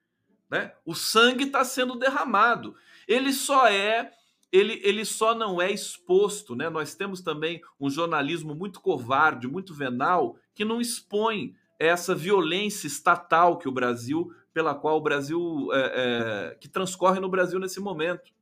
Né? 0.51 0.73
O 0.85 0.95
sangue 0.95 1.45
está 1.45 1.65
sendo 1.65 1.99
derramado. 1.99 2.75
Ele 3.07 3.33
só 3.33 3.67
é, 3.69 4.13
ele, 4.51 4.81
ele 4.83 5.05
só 5.05 5.35
não 5.35 5.61
é 5.61 5.71
exposto. 5.71 6.55
Né? 6.55 6.71
Nós 6.71 6.95
temos 6.95 7.21
também 7.21 7.61
um 7.79 7.91
jornalismo 7.91 8.55
muito 8.55 8.81
covarde, 8.81 9.47
muito 9.47 9.75
venal, 9.75 10.37
que 10.55 10.65
não 10.65 10.81
expõe 10.81 11.55
essa 11.79 12.15
violência 12.15 12.87
estatal 12.87 13.59
que 13.59 13.69
o 13.69 13.73
Brasil, 13.73 14.33
pela 14.53 14.75
qual 14.75 14.97
o 14.97 15.03
Brasil, 15.03 15.69
é, 15.73 16.51
é, 16.51 16.55
que 16.57 16.69
transcorre 16.69 17.21
no 17.21 17.29
Brasil 17.29 17.61
nesse 17.61 17.79
momento. 17.79 18.33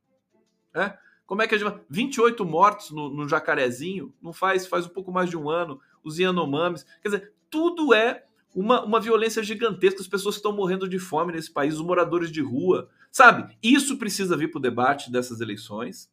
Né? 0.73 0.97
Como 1.27 1.41
é 1.41 1.47
que 1.47 1.53
a 1.53 1.57
gente. 1.57 1.77
28 1.89 2.43
mortos 2.45 2.89
no, 2.89 3.09
no 3.09 3.27
Jacarezinho, 3.27 4.13
não 4.21 4.31
faz, 4.31 4.65
faz 4.65 4.85
um 4.85 4.89
pouco 4.89 5.11
mais 5.11 5.29
de 5.29 5.37
um 5.37 5.49
ano, 5.49 5.79
os 6.03 6.17
Yanomamis. 6.17 6.85
Quer 7.03 7.09
dizer, 7.09 7.33
tudo 7.49 7.93
é 7.93 8.23
uma, 8.55 8.83
uma 8.83 8.99
violência 8.99 9.43
gigantesca, 9.43 10.01
as 10.01 10.07
pessoas 10.07 10.35
estão 10.37 10.53
morrendo 10.53 10.87
de 10.87 10.97
fome 10.97 11.33
nesse 11.33 11.51
país, 11.51 11.75
os 11.75 11.85
moradores 11.85 12.31
de 12.31 12.41
rua. 12.41 12.89
Sabe? 13.11 13.55
Isso 13.61 13.97
precisa 13.97 14.37
vir 14.37 14.49
para 14.49 14.57
o 14.57 14.61
debate 14.61 15.11
dessas 15.11 15.41
eleições. 15.41 16.09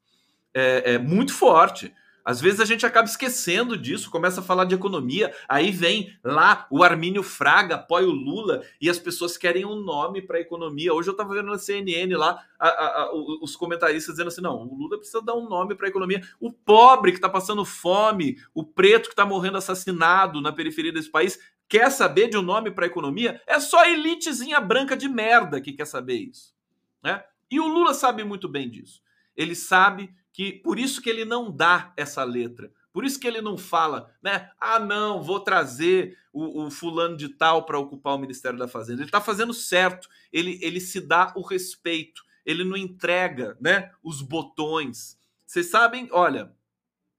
É, 0.53 0.95
é 0.95 0.99
muito 0.99 1.33
forte. 1.33 1.95
Às 2.25 2.41
vezes 2.41 2.59
a 2.61 2.64
gente 2.64 2.87
acaba 2.87 3.07
esquecendo 3.07 3.77
disso, 3.77 4.11
começa 4.11 4.41
a 4.41 4.43
falar 4.43 4.64
de 4.64 4.75
economia, 4.75 5.35
aí 5.47 5.70
vem 5.70 6.16
lá 6.25 6.66
o 6.70 6.83
Armínio 6.83 7.22
Fraga, 7.22 7.75
apoia 7.75 8.07
o 8.07 8.12
Lula, 8.12 8.62
e 8.81 8.89
as 8.89 8.99
pessoas 8.99 9.37
querem 9.37 9.66
um 9.66 9.77
nome 9.77 10.22
para 10.22 10.39
a 10.39 10.41
economia. 10.41 10.95
Hoje 10.95 11.11
eu 11.11 11.12
estava 11.12 11.35
vendo 11.35 11.51
na 11.51 11.59
CNN 11.59 12.14
lá 12.14 12.43
a, 12.59 12.68
a, 12.68 13.03
a, 13.03 13.11
os 13.43 13.55
comentaristas 13.55 14.14
dizendo 14.14 14.29
assim: 14.29 14.41
não, 14.41 14.57
o 14.57 14.75
Lula 14.75 14.97
precisa 14.97 15.20
dar 15.20 15.35
um 15.35 15.47
nome 15.47 15.75
para 15.75 15.87
a 15.87 15.91
economia. 15.91 16.22
O 16.41 16.51
pobre 16.51 17.12
que 17.12 17.18
está 17.18 17.29
passando 17.29 17.64
fome, 17.64 18.39
o 18.55 18.64
preto 18.64 19.09
que 19.09 19.12
está 19.12 19.27
morrendo 19.27 19.59
assassinado 19.59 20.41
na 20.41 20.51
periferia 20.53 20.93
desse 20.93 21.11
país, 21.11 21.39
quer 21.68 21.91
saber 21.91 22.29
de 22.29 22.39
um 22.39 22.43
nome 22.43 22.70
para 22.70 22.87
a 22.87 22.89
economia? 22.89 23.41
É 23.47 23.61
só 23.61 23.81
a 23.81 23.91
elitezinha 23.91 24.61
branca 24.61 24.97
de 24.97 25.09
merda 25.09 25.61
que 25.61 25.72
quer 25.72 25.87
saber 25.87 26.14
isso. 26.14 26.55
Né? 27.03 27.22
E 27.51 27.61
o 27.61 27.68
Lula 27.68 27.93
sabe 27.93 28.25
muito 28.25 28.49
bem 28.49 28.70
disso. 28.70 29.03
Ele 29.37 29.55
sabe 29.55 30.14
que 30.35 30.53
por 30.53 30.80
isso 30.80 31.01
que 31.01 31.09
ele 31.09 31.24
não 31.24 31.49
dá 31.49 31.93
essa 31.97 32.24
letra. 32.24 32.72
Por 32.93 33.05
isso 33.05 33.20
que 33.20 33.26
ele 33.26 33.41
não 33.41 33.57
fala, 33.57 34.12
né? 34.20 34.51
Ah, 34.61 34.80
não, 34.80 35.22
vou 35.22 35.39
trazer 35.39 36.18
o, 36.32 36.64
o 36.64 36.70
fulano 36.72 37.16
de 37.16 37.28
tal 37.28 37.64
para 37.64 37.78
ocupar 37.78 38.16
o 38.16 38.18
Ministério 38.18 38.59
da 38.59 38.66
Fazenda. 38.66 39.01
Ele 39.01 39.09
está 39.09 39.20
fazendo 39.20 39.55
certo. 39.55 40.09
Ele, 40.32 40.59
ele 40.61 40.80
se 40.80 41.01
dá 41.01 41.32
o 41.37 41.41
respeito. 41.41 42.24
Ele 42.45 42.64
não 42.64 42.76
entrega, 42.76 43.57
né? 43.61 43.93
Os 44.03 44.20
botões. 44.20 45.16
Vocês 45.47 45.70
sabem, 45.70 46.09
olha, 46.11 46.53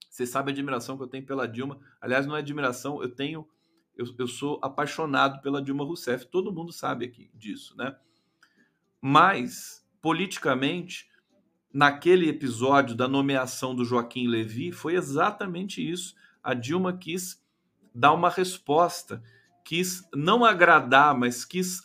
vocês 0.10 0.28
sabem 0.30 0.52
a 0.52 0.54
admiração 0.54 0.98
que 0.98 1.04
eu 1.04 1.08
tenho 1.08 1.26
pela 1.26 1.48
Dilma. 1.48 1.80
Aliás, 2.02 2.26
não 2.26 2.36
é 2.36 2.40
admiração, 2.40 3.02
eu 3.02 3.10
tenho, 3.10 3.48
eu, 3.96 4.06
eu 4.20 4.28
sou 4.28 4.60
apaixonado 4.62 5.42
pela 5.42 5.62
Dilma 5.62 5.86
Rousseff. 5.86 6.26
Todo 6.26 6.52
mundo 6.52 6.74
sabe 6.74 7.06
aqui 7.06 7.32
disso, 7.34 7.78
né? 7.78 7.96
Mas 9.00 9.88
politicamente 10.02 11.10
naquele 11.76 12.30
episódio 12.30 12.96
da 12.96 13.06
nomeação 13.06 13.76
do 13.76 13.84
Joaquim 13.84 14.28
Levy 14.28 14.72
foi 14.72 14.96
exatamente 14.96 15.86
isso. 15.86 16.16
A 16.42 16.54
Dilma 16.54 16.96
quis 16.96 17.44
dar 17.94 18.14
uma 18.14 18.30
resposta, 18.30 19.22
quis 19.62 20.08
não 20.16 20.46
agradar, 20.46 21.14
mas 21.14 21.44
quis 21.44 21.82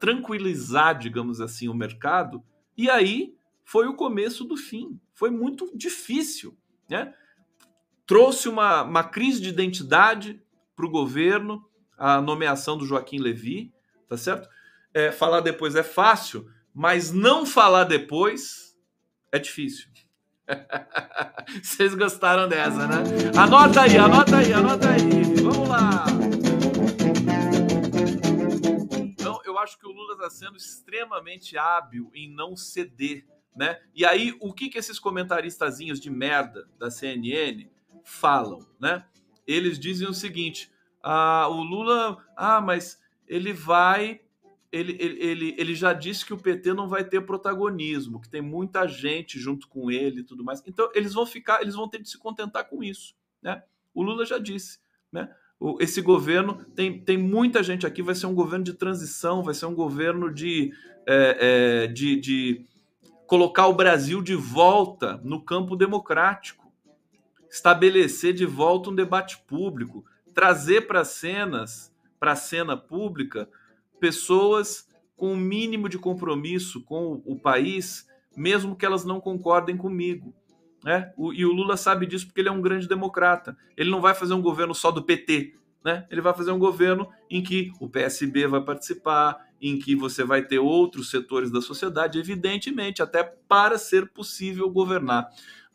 tranquilizar, 0.00 0.98
digamos 0.98 1.42
assim, 1.42 1.68
o 1.68 1.74
mercado. 1.74 2.42
E 2.74 2.88
aí 2.88 3.34
foi 3.62 3.86
o 3.86 3.92
começo 3.92 4.44
do 4.44 4.56
fim. 4.56 4.98
Foi 5.12 5.28
muito 5.28 5.70
difícil, 5.76 6.56
né? 6.88 7.12
Trouxe 8.06 8.48
uma, 8.48 8.82
uma 8.82 9.04
crise 9.04 9.42
de 9.42 9.50
identidade 9.50 10.42
para 10.74 10.86
o 10.86 10.90
governo, 10.90 11.68
a 11.98 12.18
nomeação 12.18 12.78
do 12.78 12.86
Joaquim 12.86 13.18
Levy, 13.18 13.74
tá 14.08 14.16
certo? 14.16 14.48
É, 14.94 15.12
falar 15.12 15.40
depois 15.40 15.74
é 15.76 15.82
fácil, 15.82 16.50
mas 16.72 17.12
não 17.12 17.44
falar 17.44 17.84
depois 17.84 18.63
é 19.34 19.38
difícil. 19.40 19.88
Vocês 21.60 21.92
gostaram 21.94 22.48
dessa, 22.48 22.86
né? 22.86 23.02
Anota 23.36 23.82
aí, 23.82 23.96
anota 23.96 24.36
aí, 24.36 24.52
anota 24.52 24.90
aí. 24.90 25.34
Vamos 25.42 25.68
lá. 25.68 26.04
Então, 28.96 29.40
eu 29.44 29.58
acho 29.58 29.76
que 29.76 29.86
o 29.86 29.90
Lula 29.90 30.14
está 30.14 30.30
sendo 30.30 30.56
extremamente 30.56 31.58
hábil 31.58 32.12
em 32.14 32.32
não 32.32 32.54
ceder, 32.54 33.26
né? 33.56 33.80
E 33.92 34.06
aí, 34.06 34.36
o 34.40 34.52
que 34.52 34.68
que 34.68 34.78
esses 34.78 35.00
comentaristazinhos 35.00 35.98
de 35.98 36.10
merda 36.10 36.68
da 36.78 36.88
CNN 36.88 37.68
falam, 38.04 38.64
né? 38.78 39.04
Eles 39.44 39.80
dizem 39.80 40.06
o 40.06 40.14
seguinte: 40.14 40.70
ah, 41.02 41.48
o 41.48 41.60
Lula, 41.60 42.24
ah, 42.36 42.60
mas 42.60 43.02
ele 43.26 43.52
vai 43.52 44.20
ele, 44.74 44.96
ele, 45.00 45.54
ele 45.56 45.74
já 45.74 45.92
disse 45.92 46.26
que 46.26 46.34
o 46.34 46.38
PT 46.38 46.74
não 46.74 46.88
vai 46.88 47.04
ter 47.04 47.20
protagonismo, 47.20 48.20
que 48.20 48.28
tem 48.28 48.42
muita 48.42 48.88
gente 48.88 49.38
junto 49.38 49.68
com 49.68 49.88
ele 49.90 50.20
e 50.20 50.24
tudo 50.24 50.42
mais. 50.42 50.62
Então, 50.66 50.90
eles 50.94 51.14
vão 51.14 51.24
ficar, 51.24 51.62
eles 51.62 51.76
vão 51.76 51.88
ter 51.88 52.02
de 52.02 52.10
se 52.10 52.18
contentar 52.18 52.68
com 52.68 52.82
isso. 52.82 53.14
Né? 53.40 53.62
O 53.94 54.02
Lula 54.02 54.26
já 54.26 54.36
disse. 54.36 54.80
Né? 55.12 55.30
O, 55.60 55.80
esse 55.80 56.00
governo 56.00 56.64
tem, 56.74 57.00
tem 57.00 57.16
muita 57.16 57.62
gente 57.62 57.86
aqui, 57.86 58.02
vai 58.02 58.16
ser 58.16 58.26
um 58.26 58.34
governo 58.34 58.64
de 58.64 58.74
transição, 58.74 59.44
vai 59.44 59.54
ser 59.54 59.66
um 59.66 59.74
governo 59.74 60.32
de, 60.32 60.72
é, 61.06 61.84
é, 61.84 61.86
de, 61.86 62.16
de 62.16 62.66
colocar 63.28 63.68
o 63.68 63.74
Brasil 63.74 64.20
de 64.20 64.34
volta 64.34 65.20
no 65.22 65.40
campo 65.40 65.76
democrático, 65.76 66.72
estabelecer 67.48 68.34
de 68.34 68.44
volta 68.44 68.90
um 68.90 68.94
debate 68.94 69.38
público, 69.46 70.04
trazer 70.34 70.88
para 70.88 71.04
cenas, 71.04 71.94
para 72.18 72.32
a 72.32 72.36
cena 72.36 72.76
pública, 72.76 73.48
pessoas 74.04 74.86
com 75.16 75.28
o 75.28 75.32
um 75.32 75.36
mínimo 75.36 75.88
de 75.88 75.98
compromisso 75.98 76.84
com 76.84 77.22
o 77.24 77.38
país, 77.38 78.06
mesmo 78.36 78.76
que 78.76 78.84
elas 78.84 79.02
não 79.02 79.18
concordem 79.18 79.78
comigo. 79.78 80.34
Né? 80.84 81.10
O, 81.16 81.32
e 81.32 81.46
o 81.46 81.52
Lula 81.52 81.74
sabe 81.78 82.04
disso 82.04 82.26
porque 82.26 82.42
ele 82.42 82.50
é 82.50 82.52
um 82.52 82.60
grande 82.60 82.86
democrata. 82.86 83.56
Ele 83.74 83.90
não 83.90 84.02
vai 84.02 84.14
fazer 84.14 84.34
um 84.34 84.42
governo 84.42 84.74
só 84.74 84.90
do 84.90 85.02
PT. 85.02 85.54
Né? 85.82 86.06
Ele 86.10 86.20
vai 86.20 86.34
fazer 86.34 86.50
um 86.50 86.58
governo 86.58 87.08
em 87.30 87.42
que 87.42 87.72
o 87.80 87.88
PSB 87.88 88.46
vai 88.46 88.62
participar, 88.62 89.38
em 89.58 89.78
que 89.78 89.96
você 89.96 90.22
vai 90.22 90.44
ter 90.44 90.58
outros 90.58 91.08
setores 91.08 91.50
da 91.50 91.62
sociedade, 91.62 92.18
evidentemente, 92.18 93.00
até 93.00 93.22
para 93.22 93.78
ser 93.78 94.12
possível 94.12 94.68
governar. 94.68 95.26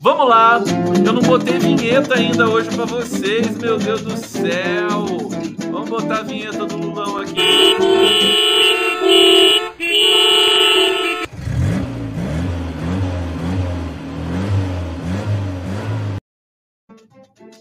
Vamos 0.01 0.29
lá, 0.29 0.61
eu 1.05 1.11
não 1.11 1.21
botei 1.21 1.59
vinheta 1.59 2.15
ainda 2.15 2.49
hoje 2.49 2.69
para 2.73 2.85
vocês, 2.85 3.57
meu 3.57 3.77
Deus 3.77 4.01
do 4.01 4.15
céu. 4.15 5.05
Vamos 5.69 5.89
botar 5.89 6.19
a 6.19 6.23
vinheta 6.23 6.65
do 6.65 6.77
Lulão 6.77 7.17
aqui. 7.17 7.35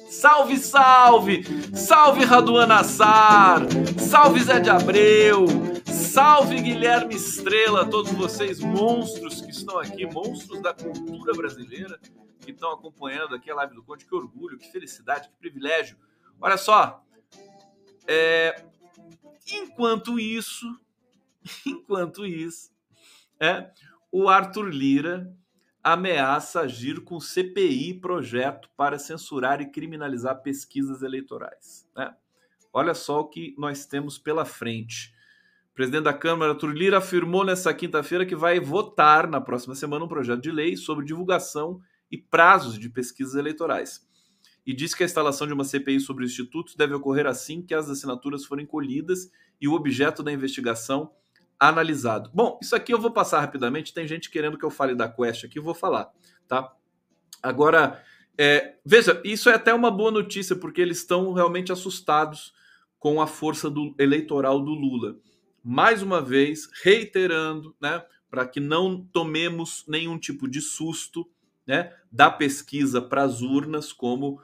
Salve, 0.08 0.58
salve! 0.58 1.44
Salve 1.74 2.24
Raduan 2.24 2.72
Assar! 2.72 3.66
Salve 3.98 4.44
Zé 4.44 4.60
de 4.60 4.70
Abreu! 4.70 5.46
Salve 5.86 6.60
Guilherme 6.60 7.16
Estrela, 7.16 7.84
todos 7.84 8.12
vocês 8.12 8.60
monstros 8.60 9.40
que 9.40 9.50
estão 9.50 9.78
aqui, 9.78 10.06
monstros 10.06 10.62
da 10.62 10.72
cultura 10.72 11.32
brasileira, 11.32 11.98
que 12.48 12.52
estão 12.52 12.72
acompanhando 12.72 13.34
aqui 13.34 13.50
a 13.50 13.54
live 13.54 13.74
do 13.74 13.82
Conde. 13.82 14.06
Que 14.06 14.14
orgulho, 14.14 14.58
que 14.58 14.70
felicidade, 14.70 15.28
que 15.28 15.36
privilégio. 15.36 15.98
Olha 16.40 16.56
só, 16.56 17.04
é, 18.06 18.64
enquanto 19.52 20.18
isso, 20.18 20.66
enquanto 21.66 22.24
isso, 22.24 22.72
é, 23.38 23.70
o 24.10 24.28
Arthur 24.28 24.68
Lira 24.70 25.30
ameaça 25.82 26.60
agir 26.60 27.02
com 27.04 27.20
CPI 27.20 27.94
projeto 28.00 28.70
para 28.76 28.98
censurar 28.98 29.60
e 29.60 29.70
criminalizar 29.70 30.42
pesquisas 30.42 31.02
eleitorais. 31.02 31.86
Né? 31.94 32.14
Olha 32.72 32.94
só 32.94 33.20
o 33.20 33.28
que 33.28 33.54
nós 33.58 33.84
temos 33.84 34.18
pela 34.18 34.44
frente. 34.44 35.14
O 35.70 35.74
presidente 35.74 36.04
da 36.04 36.14
Câmara, 36.14 36.52
Arthur 36.52 36.72
Lira, 36.72 36.98
afirmou 36.98 37.44
nessa 37.44 37.72
quinta-feira 37.74 38.26
que 38.26 38.34
vai 38.34 38.58
votar 38.58 39.28
na 39.28 39.40
próxima 39.40 39.74
semana 39.74 40.04
um 40.04 40.08
projeto 40.08 40.40
de 40.40 40.50
lei 40.50 40.76
sobre 40.76 41.04
divulgação 41.04 41.80
e 42.10 42.18
prazos 42.18 42.78
de 42.78 42.88
pesquisas 42.88 43.34
eleitorais 43.34 44.08
e 44.68 44.74
disse 44.74 44.94
que 44.94 45.02
a 45.02 45.06
instalação 45.06 45.46
de 45.46 45.54
uma 45.54 45.64
CPI 45.64 45.98
sobre 45.98 46.24
o 46.24 46.26
Instituto 46.26 46.76
deve 46.76 46.92
ocorrer 46.92 47.26
assim 47.26 47.62
que 47.62 47.72
as 47.72 47.88
assinaturas 47.88 48.44
forem 48.44 48.66
colhidas 48.66 49.32
e 49.58 49.66
o 49.66 49.72
objeto 49.72 50.22
da 50.22 50.30
investigação 50.30 51.10
analisado. 51.58 52.30
Bom, 52.34 52.58
isso 52.62 52.76
aqui 52.76 52.92
eu 52.92 53.00
vou 53.00 53.10
passar 53.10 53.40
rapidamente, 53.40 53.94
tem 53.94 54.06
gente 54.06 54.30
querendo 54.30 54.58
que 54.58 54.64
eu 54.66 54.70
fale 54.70 54.94
da 54.94 55.08
Quest 55.08 55.44
aqui, 55.44 55.58
vou 55.58 55.72
falar, 55.72 56.12
tá? 56.46 56.70
Agora, 57.42 58.04
é, 58.36 58.76
veja, 58.84 59.18
isso 59.24 59.48
é 59.48 59.54
até 59.54 59.72
uma 59.72 59.90
boa 59.90 60.10
notícia, 60.10 60.54
porque 60.54 60.82
eles 60.82 60.98
estão 60.98 61.32
realmente 61.32 61.72
assustados 61.72 62.52
com 62.98 63.22
a 63.22 63.26
força 63.26 63.70
do, 63.70 63.94
eleitoral 63.98 64.60
do 64.60 64.72
Lula. 64.72 65.16
Mais 65.64 66.02
uma 66.02 66.20
vez, 66.20 66.68
reiterando, 66.84 67.74
né, 67.80 68.04
para 68.28 68.46
que 68.46 68.60
não 68.60 69.02
tomemos 69.12 69.82
nenhum 69.88 70.18
tipo 70.18 70.46
de 70.46 70.60
susto, 70.60 71.26
né, 71.68 71.92
da 72.10 72.30
pesquisa 72.30 73.02
para 73.02 73.22
as 73.22 73.42
urnas, 73.42 73.92
como 73.92 74.40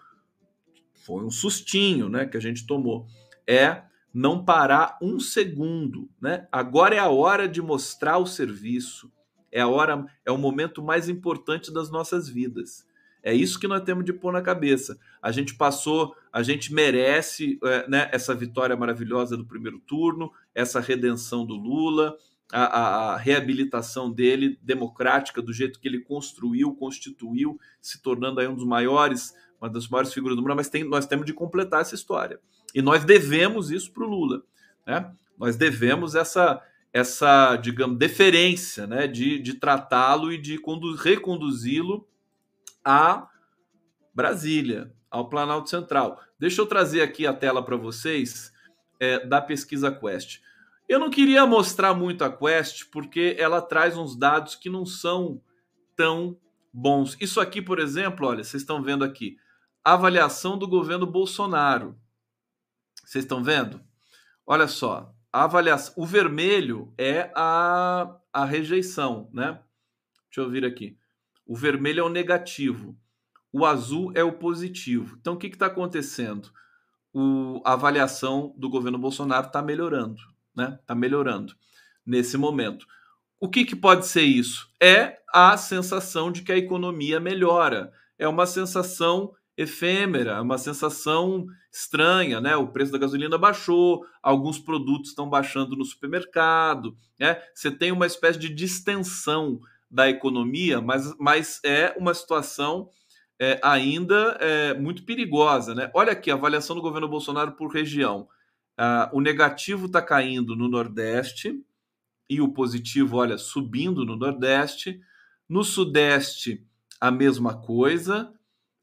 foi 0.93 1.25
um 1.25 1.31
sustinho, 1.31 2.11
né, 2.11 2.27
que 2.27 2.37
a 2.37 2.41
gente 2.41 2.67
tomou. 2.67 3.07
É 3.47 3.83
não 4.13 4.45
parar 4.45 4.97
um 5.03 5.19
segundo, 5.19 6.09
né? 6.21 6.47
Agora 6.53 6.95
é 6.95 7.01
a 7.01 7.09
hora 7.09 7.49
de 7.49 7.61
mostrar 7.61 8.19
o 8.19 8.27
serviço. 8.27 9.11
É 9.51 9.61
a 9.61 9.67
hora, 9.67 10.07
é 10.25 10.31
o 10.31 10.39
momento 10.39 10.81
mais 10.81 11.09
importante 11.09 11.73
das 11.73 11.91
nossas 11.91 12.29
vidas. 12.29 12.87
É 13.25 13.35
isso 13.35 13.59
que 13.59 13.67
nós 13.67 13.83
temos 13.83 14.05
de 14.05 14.13
pôr 14.13 14.33
na 14.33 14.41
cabeça. 14.41 14.97
A 15.21 15.33
gente 15.33 15.55
passou, 15.57 16.15
a 16.33 16.45
gente 16.45 16.73
merece 16.73 17.59
é, 17.65 17.89
né, 17.89 18.09
essa 18.13 18.35
vitória 18.35 18.77
maravilhosa 18.77 19.37
do 19.37 19.47
primeiro 19.47 19.81
turno, 19.81 20.31
essa 20.55 20.79
redenção 20.79 21.45
do 21.45 21.55
Lula, 21.55 22.17
a, 22.63 23.13
a, 23.13 23.17
reabilitação 23.17 24.11
dele 24.11 24.59
democrática 24.63 25.43
do 25.43 25.53
jeito 25.53 25.81
que 25.81 25.89
ele 25.89 26.01
construiu, 26.01 26.75
constituiu, 26.75 27.59
se 27.81 28.01
tornando 28.01 28.41
aí 28.41 28.47
um 28.47 28.55
dos 28.55 28.67
maiores 28.67 29.35
uma 29.65 29.71
das 29.71 29.89
maiores 29.89 30.13
figuras 30.13 30.37
do 30.37 30.43
mundo, 30.43 30.55
mas 30.55 30.69
tem, 30.69 30.85
nós 30.85 31.07
temos 31.07 31.25
de 31.25 31.33
completar 31.33 31.81
essa 31.81 31.95
história. 31.95 32.39
E 32.75 32.83
nós 32.83 33.03
devemos 33.03 33.71
isso 33.71 33.91
para 33.93 34.05
o 34.05 34.09
Lula. 34.09 34.43
Né? 34.87 35.11
Nós 35.39 35.57
devemos 35.57 36.15
essa, 36.15 36.63
essa 36.93 37.57
digamos, 37.57 37.97
deferência 37.97 38.87
né? 38.87 39.07
de, 39.07 39.39
de 39.39 39.55
tratá-lo 39.55 40.31
e 40.31 40.39
de 40.39 40.61
reconduzi-lo 41.03 42.07
a 42.85 43.27
Brasília, 44.15 44.93
ao 45.11 45.29
Planalto 45.29 45.71
Central. 45.71 46.21
Deixa 46.39 46.61
eu 46.61 46.67
trazer 46.67 47.01
aqui 47.01 47.27
a 47.27 47.33
tela 47.33 47.65
para 47.65 47.77
vocês 47.77 48.53
é, 49.01 49.25
da 49.25 49.41
pesquisa 49.41 49.91
Quest. 49.91 50.41
Eu 50.89 50.99
não 50.99 51.11
queria 51.11 51.47
mostrar 51.47 51.95
muito 51.95 52.25
a 52.25 52.31
Quest 52.31 52.91
porque 52.91 53.37
ela 53.39 53.63
traz 53.63 53.97
uns 53.97 54.17
dados 54.17 54.55
que 54.55 54.69
não 54.69 54.85
são 54.85 55.41
tão 55.97 56.37
bons. 56.73 57.17
Isso 57.21 57.41
aqui, 57.41 57.63
por 57.63 57.79
exemplo, 57.79 58.27
olha, 58.27 58.45
vocês 58.45 58.63
estão 58.63 58.83
vendo 58.83 59.05
aqui, 59.05 59.37
avaliação 59.83 60.59
do 60.59 60.69
governo 60.69 61.07
Bolsonaro. 61.07 61.97
Vocês 63.05 63.25
estão 63.25 63.43
vendo? 63.43 63.81
Olha 64.47 64.69
só, 64.69 65.15
a 65.33 65.45
avaliação, 65.45 65.95
o 65.97 66.07
vermelho 66.07 66.93
é 66.99 67.31
a, 67.35 68.17
a 68.33 68.45
rejeição, 68.45 69.29
né? 69.33 69.61
Deixa 70.27 70.41
eu 70.41 70.51
vir 70.51 70.65
aqui. 70.65 70.99
O 71.47 71.57
vermelho 71.57 72.01
é 72.01 72.03
o 72.03 72.09
negativo, 72.09 72.97
o 73.53 73.65
azul 73.65 74.13
é 74.15 74.25
o 74.25 74.33
positivo. 74.33 75.17
Então, 75.21 75.35
o 75.35 75.37
que 75.37 75.47
está 75.47 75.67
acontecendo? 75.67 76.51
O, 77.13 77.61
a 77.65 77.75
avaliação 77.75 78.53
do 78.57 78.69
governo 78.69 78.99
Bolsonaro 78.99 79.47
está 79.47 79.63
melhorando, 79.63 80.21
né? 80.57 80.79
Está 80.81 80.95
melhorando 80.95 81.55
nesse 82.07 82.37
momento. 82.37 82.87
O 83.41 83.49
que, 83.49 83.65
que 83.65 83.77
pode 83.77 84.07
ser 84.07 84.23
isso? 84.23 84.69
É 84.81 85.19
a 85.33 85.57
sensação 85.57 86.31
de 86.31 86.43
que 86.43 86.53
a 86.53 86.57
economia 86.57 87.19
melhora. 87.21 87.93
É 88.19 88.29
uma 88.29 88.47
sensação 88.47 89.33
efêmera, 89.57 90.33
é 90.33 90.41
uma 90.41 90.59
sensação 90.59 91.47
estranha, 91.73 92.41
né? 92.41 92.57
O 92.57 92.69
preço 92.69 92.93
da 92.93 92.99
gasolina 92.99 93.37
baixou, 93.37 94.05
alguns 94.23 94.59
produtos 94.59 95.11
estão 95.11 95.29
baixando 95.29 95.77
no 95.77 95.85
supermercado, 95.85 96.97
né? 97.19 97.41
Você 97.55 97.71
tem 97.71 97.93
uma 97.93 98.07
espécie 98.07 98.39
de 98.39 98.49
distensão 98.49 99.61
da 99.91 100.09
economia, 100.09 100.81
mas, 100.81 101.17
mas 101.19 101.61
é 101.65 101.95
uma 101.99 102.15
situação 102.15 102.89
é, 103.39 103.61
ainda 103.63 104.37
é, 104.41 104.75
muito 104.75 105.05
perigosa, 105.05 105.75
né? 105.75 105.91
Olha 105.95 106.13
aqui 106.13 106.31
a 106.31 106.35
avaliação 106.35 106.75
do 106.75 106.83
governo 106.83 107.09
Bolsonaro 107.09 107.53
por 107.53 107.73
região. 107.73 108.29
Ah, 108.77 109.11
o 109.13 109.21
negativo 109.21 109.87
está 109.87 110.03
caindo 110.03 110.57
no 110.57 110.69
Nordeste 110.69 111.65
e 112.29 112.41
o 112.41 112.53
positivo, 112.53 113.17
olha, 113.17 113.39
subindo 113.39 114.05
no 114.05 114.17
Nordeste. 114.17 115.01
No 115.49 115.63
Sudeste, 115.63 116.67
a 117.01 117.11
mesma 117.11 117.61
coisa. 117.61 118.33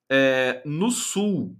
É, 0.09 0.61
no 0.65 0.91
Sul, 0.91 1.57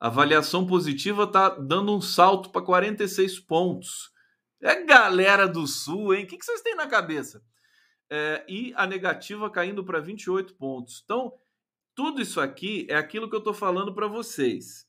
a 0.00 0.06
avaliação 0.06 0.66
positiva 0.66 1.24
está 1.24 1.50
dando 1.50 1.94
um 1.94 2.00
salto 2.00 2.50
para 2.50 2.64
46 2.64 3.40
pontos. 3.40 4.12
É 4.60 4.84
galera 4.84 5.46
do 5.46 5.66
Sul, 5.66 6.14
hein? 6.14 6.24
O 6.24 6.26
que, 6.26 6.38
que 6.38 6.44
vocês 6.44 6.62
têm 6.62 6.74
na 6.74 6.86
cabeça? 6.86 7.42
É, 8.10 8.44
e 8.48 8.72
a 8.74 8.86
negativa 8.86 9.50
caindo 9.50 9.84
para 9.84 10.00
28 10.00 10.54
pontos. 10.54 11.02
Então, 11.04 11.32
tudo 11.94 12.22
isso 12.22 12.40
aqui 12.40 12.86
é 12.88 12.96
aquilo 12.96 13.28
que 13.28 13.34
eu 13.34 13.40
estou 13.40 13.52
falando 13.52 13.92
para 13.92 14.06
vocês. 14.06 14.86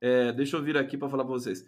É, 0.00 0.32
deixa 0.32 0.56
eu 0.56 0.62
vir 0.62 0.76
aqui 0.76 0.96
para 0.96 1.08
falar 1.08 1.24
para 1.24 1.32
vocês. 1.32 1.64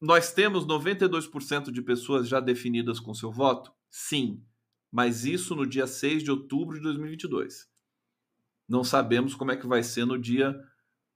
Nós 0.00 0.32
temos 0.32 0.66
92% 0.66 1.70
de 1.70 1.82
pessoas 1.82 2.26
já 2.26 2.40
definidas 2.40 2.98
com 2.98 3.12
seu 3.12 3.30
voto? 3.30 3.70
Sim, 3.90 4.42
mas 4.90 5.24
isso 5.24 5.54
no 5.54 5.66
dia 5.66 5.86
6 5.86 6.22
de 6.22 6.30
outubro 6.30 6.76
de 6.76 6.82
2022. 6.82 7.68
Não 8.66 8.82
sabemos 8.82 9.34
como 9.34 9.52
é 9.52 9.56
que 9.56 9.66
vai 9.66 9.82
ser 9.82 10.06
no 10.06 10.18
dia 10.18 10.58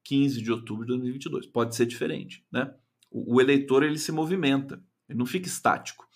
15 0.04 0.42
de 0.42 0.52
outubro 0.52 0.84
de 0.84 0.88
2022. 0.88 1.46
Pode 1.46 1.74
ser 1.74 1.86
diferente, 1.86 2.44
né? 2.52 2.74
O, 3.10 3.36
o 3.36 3.40
eleitor 3.40 3.82
ele 3.82 3.98
se 3.98 4.12
movimenta, 4.12 4.82
ele 5.08 5.18
não 5.18 5.26
fica 5.26 5.48
estático. 5.48 6.06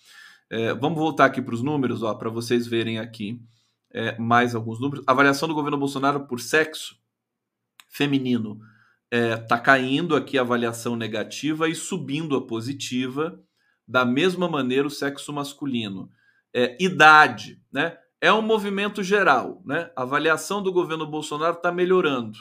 É, 0.49 0.73
vamos 0.73 0.97
voltar 0.99 1.25
aqui 1.25 1.41
para 1.41 1.55
os 1.55 1.63
números, 1.63 2.01
para 2.17 2.29
vocês 2.29 2.67
verem 2.67 2.99
aqui 2.99 3.41
é, 3.91 4.17
mais 4.17 4.53
alguns 4.53 4.79
números. 4.79 5.03
Avaliação 5.07 5.47
do 5.47 5.55
governo 5.55 5.77
Bolsonaro 5.77 6.27
por 6.27 6.39
sexo 6.39 6.99
feminino 7.87 8.59
está 9.11 9.17
é, 9.17 9.37
tá 9.37 9.59
caindo 9.59 10.15
aqui 10.15 10.37
a 10.37 10.41
avaliação 10.41 10.95
negativa 10.95 11.67
e 11.67 11.75
subindo 11.75 12.35
a 12.35 12.45
positiva. 12.45 13.41
Da 13.87 14.05
mesma 14.05 14.47
maneira, 14.47 14.87
o 14.87 14.91
sexo 14.91 15.33
masculino. 15.33 16.11
É, 16.53 16.77
idade, 16.79 17.61
né? 17.71 17.97
É 18.21 18.31
um 18.31 18.41
movimento 18.41 19.01
geral, 19.01 19.63
né? 19.65 19.91
A 19.95 20.03
avaliação 20.03 20.61
do 20.61 20.71
governo 20.71 21.07
Bolsonaro 21.07 21.57
está 21.57 21.71
melhorando 21.71 22.37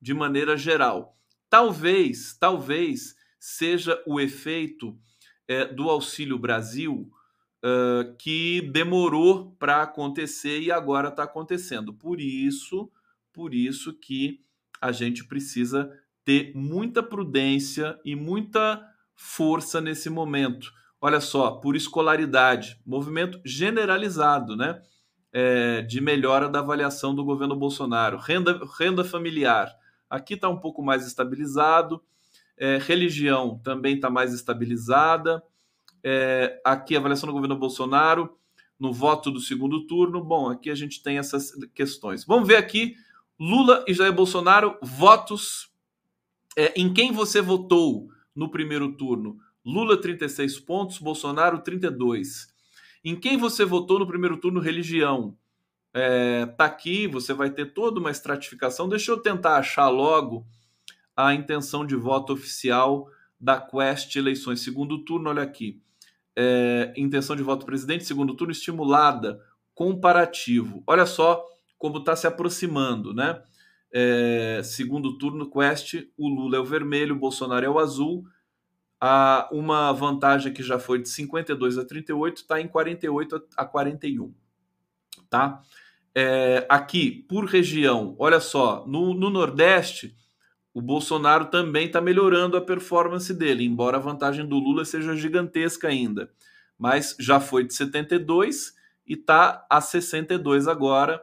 de 0.00 0.14
maneira 0.14 0.56
geral. 0.56 1.16
Talvez, 1.50 2.36
talvez 2.38 3.14
seja 3.38 4.02
o 4.06 4.18
efeito 4.18 4.96
é, 5.46 5.66
do 5.66 5.90
Auxílio 5.90 6.38
Brasil 6.38 7.10
uh, 7.62 8.16
que 8.16 8.62
demorou 8.72 9.52
para 9.58 9.82
acontecer 9.82 10.60
e 10.60 10.72
agora 10.72 11.08
está 11.08 11.24
acontecendo. 11.24 11.92
Por 11.94 12.20
isso, 12.20 12.90
por 13.32 13.54
isso 13.54 13.92
que 13.92 14.40
a 14.82 14.90
gente 14.90 15.24
precisa 15.24 15.88
ter 16.24 16.52
muita 16.56 17.02
prudência 17.02 17.98
e 18.04 18.16
muita 18.16 18.84
força 19.14 19.80
nesse 19.80 20.10
momento. 20.10 20.72
Olha 21.00 21.20
só, 21.20 21.52
por 21.52 21.76
escolaridade, 21.76 22.80
movimento 22.84 23.40
generalizado, 23.44 24.56
né? 24.56 24.82
É, 25.32 25.82
de 25.82 26.00
melhora 26.00 26.48
da 26.48 26.58
avaliação 26.58 27.14
do 27.14 27.24
governo 27.24 27.56
Bolsonaro. 27.56 28.18
Renda, 28.18 28.60
renda 28.78 29.02
familiar, 29.02 29.72
aqui 30.10 30.34
está 30.34 30.48
um 30.48 30.58
pouco 30.58 30.82
mais 30.82 31.06
estabilizado. 31.06 32.02
É, 32.58 32.76
religião 32.78 33.58
também 33.64 33.94
está 33.94 34.10
mais 34.10 34.34
estabilizada. 34.34 35.42
É, 36.04 36.60
aqui 36.64 36.96
avaliação 36.96 37.28
do 37.28 37.32
governo 37.32 37.56
Bolsonaro 37.56 38.36
no 38.78 38.92
voto 38.92 39.30
do 39.30 39.40
segundo 39.40 39.86
turno. 39.86 40.22
Bom, 40.22 40.50
aqui 40.50 40.68
a 40.68 40.74
gente 40.74 41.02
tem 41.02 41.18
essas 41.18 41.52
questões. 41.72 42.24
Vamos 42.24 42.46
ver 42.46 42.56
aqui 42.56 42.94
Lula 43.38 43.84
e 43.88 43.94
Jair 43.94 44.12
Bolsonaro, 44.12 44.78
votos 44.82 45.70
é, 46.56 46.72
em 46.80 46.92
quem 46.92 47.12
você 47.12 47.40
votou 47.40 48.08
no 48.34 48.50
primeiro 48.50 48.92
turno. 48.96 49.38
Lula 49.64 50.00
36 50.00 50.58
pontos, 50.60 50.98
Bolsonaro 50.98 51.60
32. 51.60 52.52
Em 53.04 53.18
quem 53.18 53.36
você 53.36 53.64
votou 53.64 53.98
no 53.98 54.06
primeiro 54.06 54.36
turno, 54.36 54.60
religião? 54.60 55.36
É, 55.94 56.46
tá 56.46 56.64
aqui, 56.64 57.06
você 57.06 57.32
vai 57.32 57.50
ter 57.50 57.72
toda 57.72 58.00
uma 58.00 58.10
estratificação. 58.10 58.88
Deixa 58.88 59.10
eu 59.10 59.18
tentar 59.18 59.56
achar 59.56 59.88
logo 59.88 60.46
a 61.16 61.34
intenção 61.34 61.84
de 61.84 61.94
voto 61.94 62.32
oficial 62.32 63.08
da 63.38 63.60
Quest 63.60 64.14
Eleições. 64.16 64.60
Segundo 64.60 65.04
turno, 65.04 65.30
olha 65.30 65.42
aqui. 65.42 65.80
É, 66.34 66.92
intenção 66.96 67.36
de 67.36 67.42
voto 67.42 67.66
presidente, 67.66 68.04
segundo 68.04 68.34
turno, 68.34 68.52
estimulada, 68.52 69.44
comparativo. 69.74 70.82
Olha 70.86 71.04
só 71.04 71.44
como 71.82 71.98
está 71.98 72.14
se 72.14 72.28
aproximando, 72.28 73.12
né? 73.12 73.42
É, 73.92 74.60
segundo 74.62 75.18
turno, 75.18 75.50
Quest, 75.50 75.94
o 76.16 76.28
Lula 76.28 76.56
é 76.56 76.60
o 76.60 76.64
vermelho, 76.64 77.16
o 77.16 77.18
Bolsonaro 77.18 77.66
é 77.66 77.68
o 77.68 77.80
azul. 77.80 78.24
Há 79.00 79.48
uma 79.50 79.90
vantagem 79.90 80.52
que 80.52 80.62
já 80.62 80.78
foi 80.78 81.02
de 81.02 81.08
52 81.08 81.78
a 81.78 81.84
38, 81.84 82.36
está 82.36 82.60
em 82.60 82.68
48 82.68 83.48
a 83.56 83.64
41. 83.66 84.32
Tá? 85.28 85.60
É, 86.14 86.64
aqui, 86.68 87.26
por 87.28 87.46
região, 87.46 88.14
olha 88.16 88.38
só, 88.38 88.86
no, 88.86 89.12
no 89.12 89.28
Nordeste, 89.28 90.14
o 90.72 90.80
Bolsonaro 90.80 91.46
também 91.46 91.86
está 91.86 92.00
melhorando 92.00 92.56
a 92.56 92.60
performance 92.60 93.34
dele, 93.34 93.64
embora 93.64 93.96
a 93.96 94.00
vantagem 94.00 94.46
do 94.46 94.56
Lula 94.56 94.84
seja 94.84 95.16
gigantesca 95.16 95.88
ainda. 95.88 96.30
Mas 96.78 97.16
já 97.18 97.40
foi 97.40 97.64
de 97.64 97.74
72 97.74 98.72
e 99.04 99.14
está 99.14 99.66
a 99.68 99.80
62 99.80 100.68
agora 100.68 101.20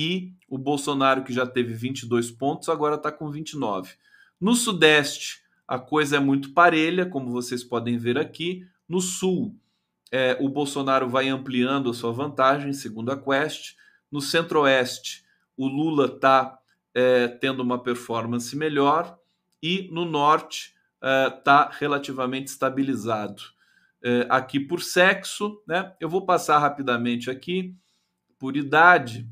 e 0.00 0.32
o 0.48 0.56
Bolsonaro, 0.56 1.24
que 1.24 1.32
já 1.32 1.44
teve 1.44 1.74
22 1.74 2.30
pontos, 2.30 2.68
agora 2.68 2.94
está 2.94 3.10
com 3.10 3.28
29. 3.28 3.94
No 4.40 4.54
Sudeste, 4.54 5.42
a 5.66 5.76
coisa 5.76 6.18
é 6.18 6.20
muito 6.20 6.52
parelha, 6.52 7.04
como 7.04 7.32
vocês 7.32 7.64
podem 7.64 7.98
ver 7.98 8.16
aqui. 8.16 8.64
No 8.88 9.00
Sul, 9.00 9.56
é, 10.12 10.38
o 10.40 10.48
Bolsonaro 10.48 11.08
vai 11.08 11.28
ampliando 11.28 11.90
a 11.90 11.94
sua 11.94 12.12
vantagem, 12.12 12.72
segundo 12.72 13.10
a 13.10 13.20
Quest. 13.20 13.74
No 14.08 14.20
Centro-Oeste, 14.20 15.24
o 15.56 15.66
Lula 15.66 16.06
está 16.06 16.56
é, 16.94 17.26
tendo 17.26 17.60
uma 17.60 17.82
performance 17.82 18.54
melhor. 18.56 19.18
E 19.60 19.90
no 19.90 20.04
Norte, 20.04 20.76
está 21.36 21.72
é, 21.72 21.76
relativamente 21.76 22.46
estabilizado. 22.46 23.42
É, 24.00 24.28
aqui 24.30 24.60
por 24.60 24.80
sexo, 24.80 25.60
né? 25.66 25.92
Eu 25.98 26.08
vou 26.08 26.24
passar 26.24 26.60
rapidamente 26.60 27.28
aqui 27.28 27.74
por 28.38 28.56
idade 28.56 29.28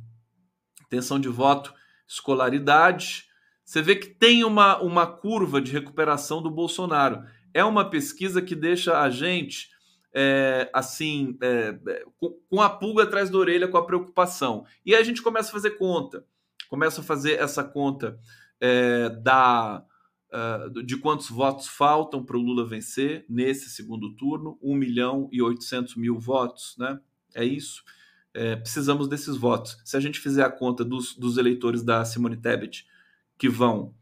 intenção 0.87 1.19
de 1.19 1.29
voto, 1.29 1.73
escolaridade. 2.09 3.27
Você 3.65 3.83
vê 3.83 3.97
que 3.97 4.09
tem 4.09 4.45
uma, 4.45 4.81
uma 4.81 5.07
curva 5.07 5.61
de 5.61 5.73
recuperação 5.73 6.43
do 6.43 6.51
Bolsonaro. 6.51 7.25
É 7.53 7.65
uma 7.65 7.89
pesquisa 7.89 8.41
que 8.41 8.55
deixa 8.55 9.01
a 9.01 9.11
gente 9.11 9.71
é, 10.19 10.71
assim, 10.73 11.37
é, 11.43 11.79
é 11.89 12.05
com, 12.49 12.63
a 12.63 12.71
pulga 12.71 13.03
atrás 13.03 13.29
da 13.29 13.37
orelha, 13.37 13.69
com 13.69 13.77
a 13.77 13.85
preocupação. 13.85 14.65
E 14.85 14.95
aí 14.95 15.01
a 15.01 15.05
gente 15.05 15.21
começa 15.21 15.51
a 15.51 15.53
fazer 15.53 15.73
conta, 15.73 16.25
começa 16.71 17.03
a 17.03 17.05
fazer 17.05 17.39
essa 17.39 17.63
conta 17.63 18.19
é, 18.59 19.11
da, 19.11 19.85
uh, 20.33 20.83
de 20.83 20.97
quantos 20.97 21.29
votos 21.29 21.67
faltam 21.67 22.25
para 22.25 22.39
o 22.39 22.41
Lula 22.41 22.67
vencer 22.67 23.27
nesse 23.29 23.69
segundo 23.69 24.15
turno, 24.17 24.59
1 24.63 24.75
milhão 24.75 25.29
e 25.31 25.43
800 25.43 25.97
mil 25.97 26.19
votos, 26.19 26.75
né? 26.79 26.99
É 27.35 27.45
isso. 27.45 27.83
É, 28.37 28.55
precisamos 28.55 29.09
desses 29.09 29.35
votos. 29.37 29.79
Se 29.83 29.97
a 29.97 30.01
gente 30.01 30.21
fizer 30.21 30.45
a 30.45 30.51
conta 30.51 30.85
dos, 30.85 31.17
dos 31.17 31.39
eleitores 31.39 31.83
da 31.83 32.05
Simone 32.05 32.37
Tebet 32.37 32.87
que 33.39 33.49
vão 33.49 33.95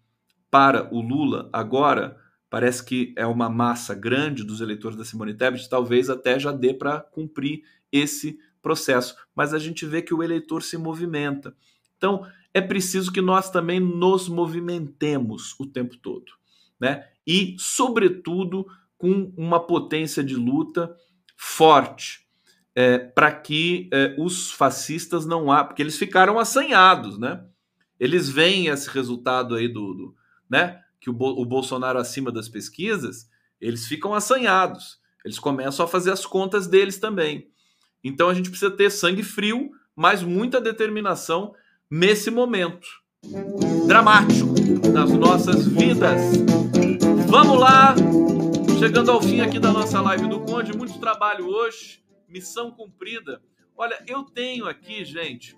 para 0.51 0.93
o 0.93 1.01
Lula 1.01 1.49
agora, 1.53 2.21
parece 2.51 2.85
que 2.85 3.15
é 3.17 3.25
uma 3.27 3.49
massa 3.49 3.95
grande 3.95 4.43
dos 4.43 4.61
eleitores 4.61 4.99
da 4.99 5.05
Simone 5.05 5.35
Tebet, 5.35 5.69
talvez 5.69 6.11
até 6.11 6.39
já 6.39 6.51
dê 6.51 6.75
para 6.75 7.01
cumprir 7.01 7.63
esse 7.93 8.39
processo. 8.61 9.15
Mas 9.35 9.55
a 9.55 9.59
gente 9.59 9.87
vê 9.87 10.03
que 10.03 10.13
o 10.13 10.23
eleitor 10.23 10.63
se 10.63 10.77
movimenta. 10.77 11.57
Então, 11.97 12.27
é 12.53 12.61
preciso 12.61 13.13
que 13.13 13.21
nós 13.21 13.51
também 13.51 13.79
nos 13.79 14.29
movimentemos 14.29 15.55
o 15.59 15.67
tempo 15.67 15.97
todo, 15.97 16.33
né? 16.79 17.09
E, 17.27 17.57
sobretudo, 17.59 18.67
com 18.99 19.33
uma 19.37 19.59
potência 19.59 20.23
de 20.23 20.37
luta 20.37 20.95
forte, 21.37 22.24
é, 22.75 22.99
para 22.99 23.31
que 23.33 23.89
é, 23.93 24.15
os 24.19 24.51
fascistas 24.51 25.25
não 25.25 25.51
há, 25.53 25.65
porque 25.65 25.83
eles 25.83 25.97
ficaram 25.97 26.39
assanhados, 26.39 27.19
né? 27.19 27.45
Eles 27.99 28.29
veem 28.29 28.67
esse 28.67 28.91
resultado 28.91 29.55
aí 29.55 29.69
do, 29.69 29.95
do 29.95 30.15
né? 30.51 30.81
Que 31.01 31.09
o, 31.09 31.15
o 31.15 31.45
Bolsonaro 31.45 31.99
acima 31.99 32.33
das 32.33 32.49
pesquisas, 32.49 33.29
eles 33.61 33.87
ficam 33.87 34.15
assanhados. 34.15 34.99
Eles 35.25 35.39
começam 35.39 35.85
a 35.85 35.89
fazer 35.89 36.11
as 36.11 36.27
contas 36.27 36.67
deles 36.67 36.99
também. 36.99 37.49
Então 38.03 38.29
a 38.29 38.35
gente 38.35 38.51
precisa 38.51 38.71
ter 38.71 38.91
sangue 38.91 39.23
frio, 39.23 39.71
mas 39.97 40.23
muita 40.23 40.61
determinação 40.61 41.55
nesse 41.91 42.31
momento 42.31 42.87
dramático 43.87 44.53
das 44.93 45.11
nossas 45.13 45.67
vidas. 45.67 46.21
Vamos 47.29 47.59
lá, 47.59 47.95
chegando 48.79 49.11
ao 49.11 49.23
fim 49.23 49.41
aqui 49.41 49.59
da 49.59 49.73
nossa 49.73 50.01
live 50.03 50.29
do 50.29 50.41
Conde, 50.41 50.77
muito 50.77 50.99
trabalho 50.99 51.47
hoje, 51.47 52.04
missão 52.35 52.73
cumprida. 52.73 53.41
Olha, 53.77 54.03
eu 54.09 54.25
tenho 54.25 54.67
aqui, 54.67 55.05
gente, 55.05 55.57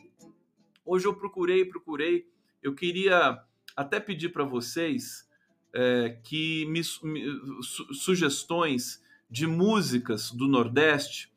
hoje 0.85 1.07
eu 1.07 1.15
procurei, 1.15 1.65
procurei, 1.65 2.29
eu 2.63 2.75
queria 2.75 3.43
até 3.75 3.99
pedir 3.99 4.29
para 4.29 4.45
vocês 4.45 5.27
é, 5.73 6.21
que 6.23 6.67
me, 6.67 6.83
me 7.03 7.63
su, 7.63 7.95
sugestões 7.95 9.03
de 9.31 9.47
músicas 9.47 10.31
do 10.31 10.47
Nordeste 10.47 11.33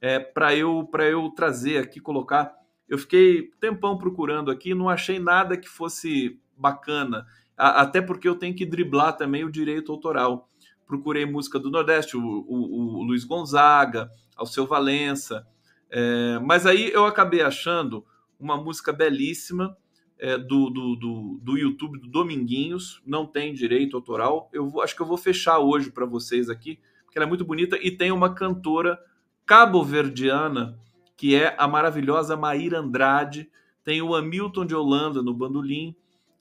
é, 0.00 0.20
para 0.20 0.54
eu 0.54 0.86
para 0.86 1.04
eu 1.04 1.30
trazer 1.30 1.78
aqui 1.78 2.00
colocar 2.00 2.56
eu 2.88 2.98
fiquei 2.98 3.50
tempão 3.60 3.98
procurando 3.98 4.50
aqui, 4.50 4.72
não 4.72 4.88
achei 4.88 5.18
nada 5.18 5.56
que 5.56 5.68
fosse 5.68 6.40
bacana, 6.56 7.26
até 7.56 8.00
porque 8.00 8.28
eu 8.28 8.36
tenho 8.36 8.54
que 8.54 8.64
driblar 8.64 9.16
também 9.16 9.44
o 9.44 9.50
direito 9.50 9.90
autoral. 9.90 10.48
Procurei 10.86 11.26
música 11.26 11.58
do 11.58 11.70
Nordeste, 11.70 12.16
o, 12.16 12.20
o, 12.22 12.98
o 12.98 13.02
Luiz 13.02 13.24
Gonzaga, 13.24 14.10
Alceu 14.36 14.66
Valença, 14.66 15.46
é, 15.90 16.38
mas 16.40 16.66
aí 16.66 16.90
eu 16.92 17.06
acabei 17.06 17.42
achando 17.42 18.04
uma 18.38 18.56
música 18.56 18.92
belíssima 18.92 19.76
é, 20.18 20.38
do, 20.38 20.70
do, 20.70 20.96
do, 20.96 21.40
do, 21.42 21.58
YouTube 21.58 21.98
do 21.98 22.08
Dominguinhos, 22.08 23.02
não 23.06 23.26
tem 23.26 23.52
direito 23.52 23.96
autoral. 23.96 24.48
Eu 24.52 24.68
vou, 24.68 24.82
acho 24.82 24.94
que 24.94 25.02
eu 25.02 25.06
vou 25.06 25.16
fechar 25.16 25.58
hoje 25.58 25.90
para 25.90 26.06
vocês 26.06 26.48
aqui, 26.48 26.78
porque 27.04 27.18
ela 27.18 27.26
é 27.26 27.28
muito 27.28 27.44
bonita. 27.44 27.78
E 27.80 27.90
tem 27.90 28.10
uma 28.12 28.34
cantora 28.34 28.98
cabo-verdiana 29.44 30.78
que 31.16 31.34
é 31.34 31.54
a 31.58 31.66
maravilhosa 31.66 32.36
Maíra 32.36 32.80
Andrade, 32.80 33.50
tem 33.82 34.02
o 34.02 34.14
Hamilton 34.14 34.66
de 34.66 34.74
Holanda 34.74 35.22
no 35.22 35.32
bandolim, 35.32 35.96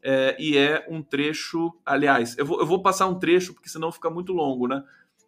é, 0.08 0.36
e 0.39 0.56
é 0.56 0.86
um 0.88 1.01
trecho. 1.01 1.74
Aliás, 1.84 2.38
eu 2.38 2.45
vou, 2.45 2.60
eu 2.60 2.66
vou 2.66 2.84
passar 2.84 3.08
um 3.08 3.18
trecho, 3.18 3.56
porque 3.56 3.68
senão 3.68 3.91
fica 3.91 4.08
muito 4.08 4.32
longo, 4.32 4.68
né? 4.68 4.84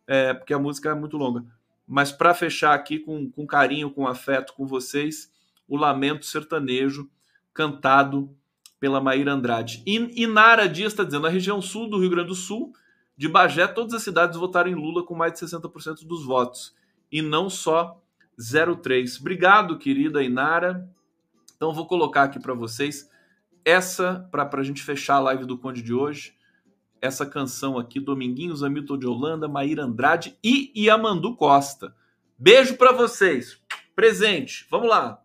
É, 0.05 0.35
porque 0.35 0.53
a 0.53 0.59
música 0.59 0.91
é 0.91 0.93
muito 0.93 1.17
longa. 1.17 1.43
Mas 1.87 2.11
para 2.11 2.31
fechar 2.31 2.75
aqui 2.75 2.99
com, 2.99 3.31
com 3.31 3.47
carinho, 3.47 3.89
com 3.89 4.07
afeto 4.07 4.53
com 4.53 4.67
vocês, 4.67 5.33
o 5.67 5.75
Lamento 5.75 6.27
Sertanejo, 6.27 7.09
cantado 7.55 8.29
pela 8.79 9.01
Maíra 9.01 9.33
Andrade. 9.33 9.81
E 9.83 9.95
Inara 10.21 10.69
Dias 10.69 10.93
está 10.93 11.03
dizendo: 11.03 11.25
a 11.25 11.31
região 11.31 11.59
sul 11.59 11.89
do 11.89 11.99
Rio 11.99 12.11
Grande 12.11 12.27
do 12.27 12.35
Sul, 12.35 12.71
de 13.17 13.27
Bagé, 13.27 13.65
todas 13.65 13.95
as 13.95 14.03
cidades 14.03 14.37
votaram 14.37 14.69
em 14.69 14.75
Lula 14.75 15.03
com 15.03 15.15
mais 15.15 15.33
de 15.33 15.39
60% 15.39 16.05
dos 16.05 16.23
votos. 16.23 16.75
E 17.11 17.19
não 17.19 17.49
só 17.49 17.99
03. 18.37 19.19
Obrigado, 19.19 19.79
querida 19.79 20.21
Inara. 20.21 20.87
Então, 21.55 21.73
vou 21.73 21.87
colocar 21.87 22.23
aqui 22.23 22.39
para 22.39 22.53
vocês 22.53 23.09
essa, 23.67 24.25
para 24.31 24.49
a 24.49 24.63
gente 24.63 24.81
fechar 24.81 25.15
a 25.15 25.19
live 25.19 25.43
do 25.43 25.57
Conde 25.57 25.81
de 25.81 25.93
hoje, 25.93 26.33
essa 27.01 27.25
canção 27.25 27.77
aqui, 27.77 27.99
Dominguinhos, 27.99 28.63
Hamilton 28.63 28.97
de 28.97 29.05
Holanda, 29.05 29.45
Maíra 29.45 29.83
Andrade 29.83 30.37
e 30.41 30.71
Yamandu 30.73 31.35
Costa. 31.35 31.93
Beijo 32.39 32.77
para 32.77 32.93
vocês. 32.93 33.61
Presente. 33.93 34.65
Vamos 34.71 34.87
lá. 34.87 35.21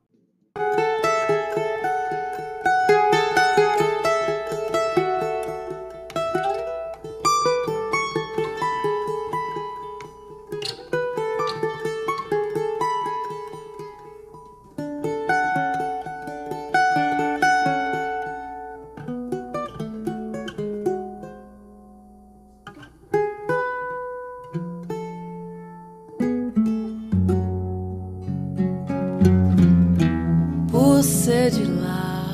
de 31.51 31.64
lá 31.64 32.24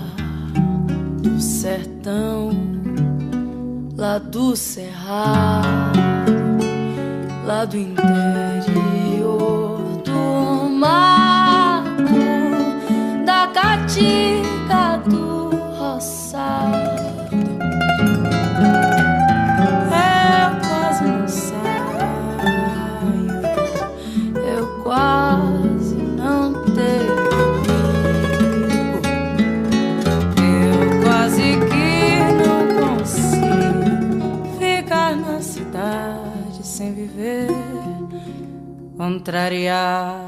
do 1.23 1.41
sertão, 1.41 2.51
lá 3.97 4.19
do 4.19 4.55
cerrado, 4.55 5.99
lá 7.47 7.65
do 7.65 7.79
interior 7.79 8.99
do 10.05 10.69
mato 10.69 12.03
da 13.25 13.47
Caatinga. 13.49 14.58
contraria. 39.19 40.28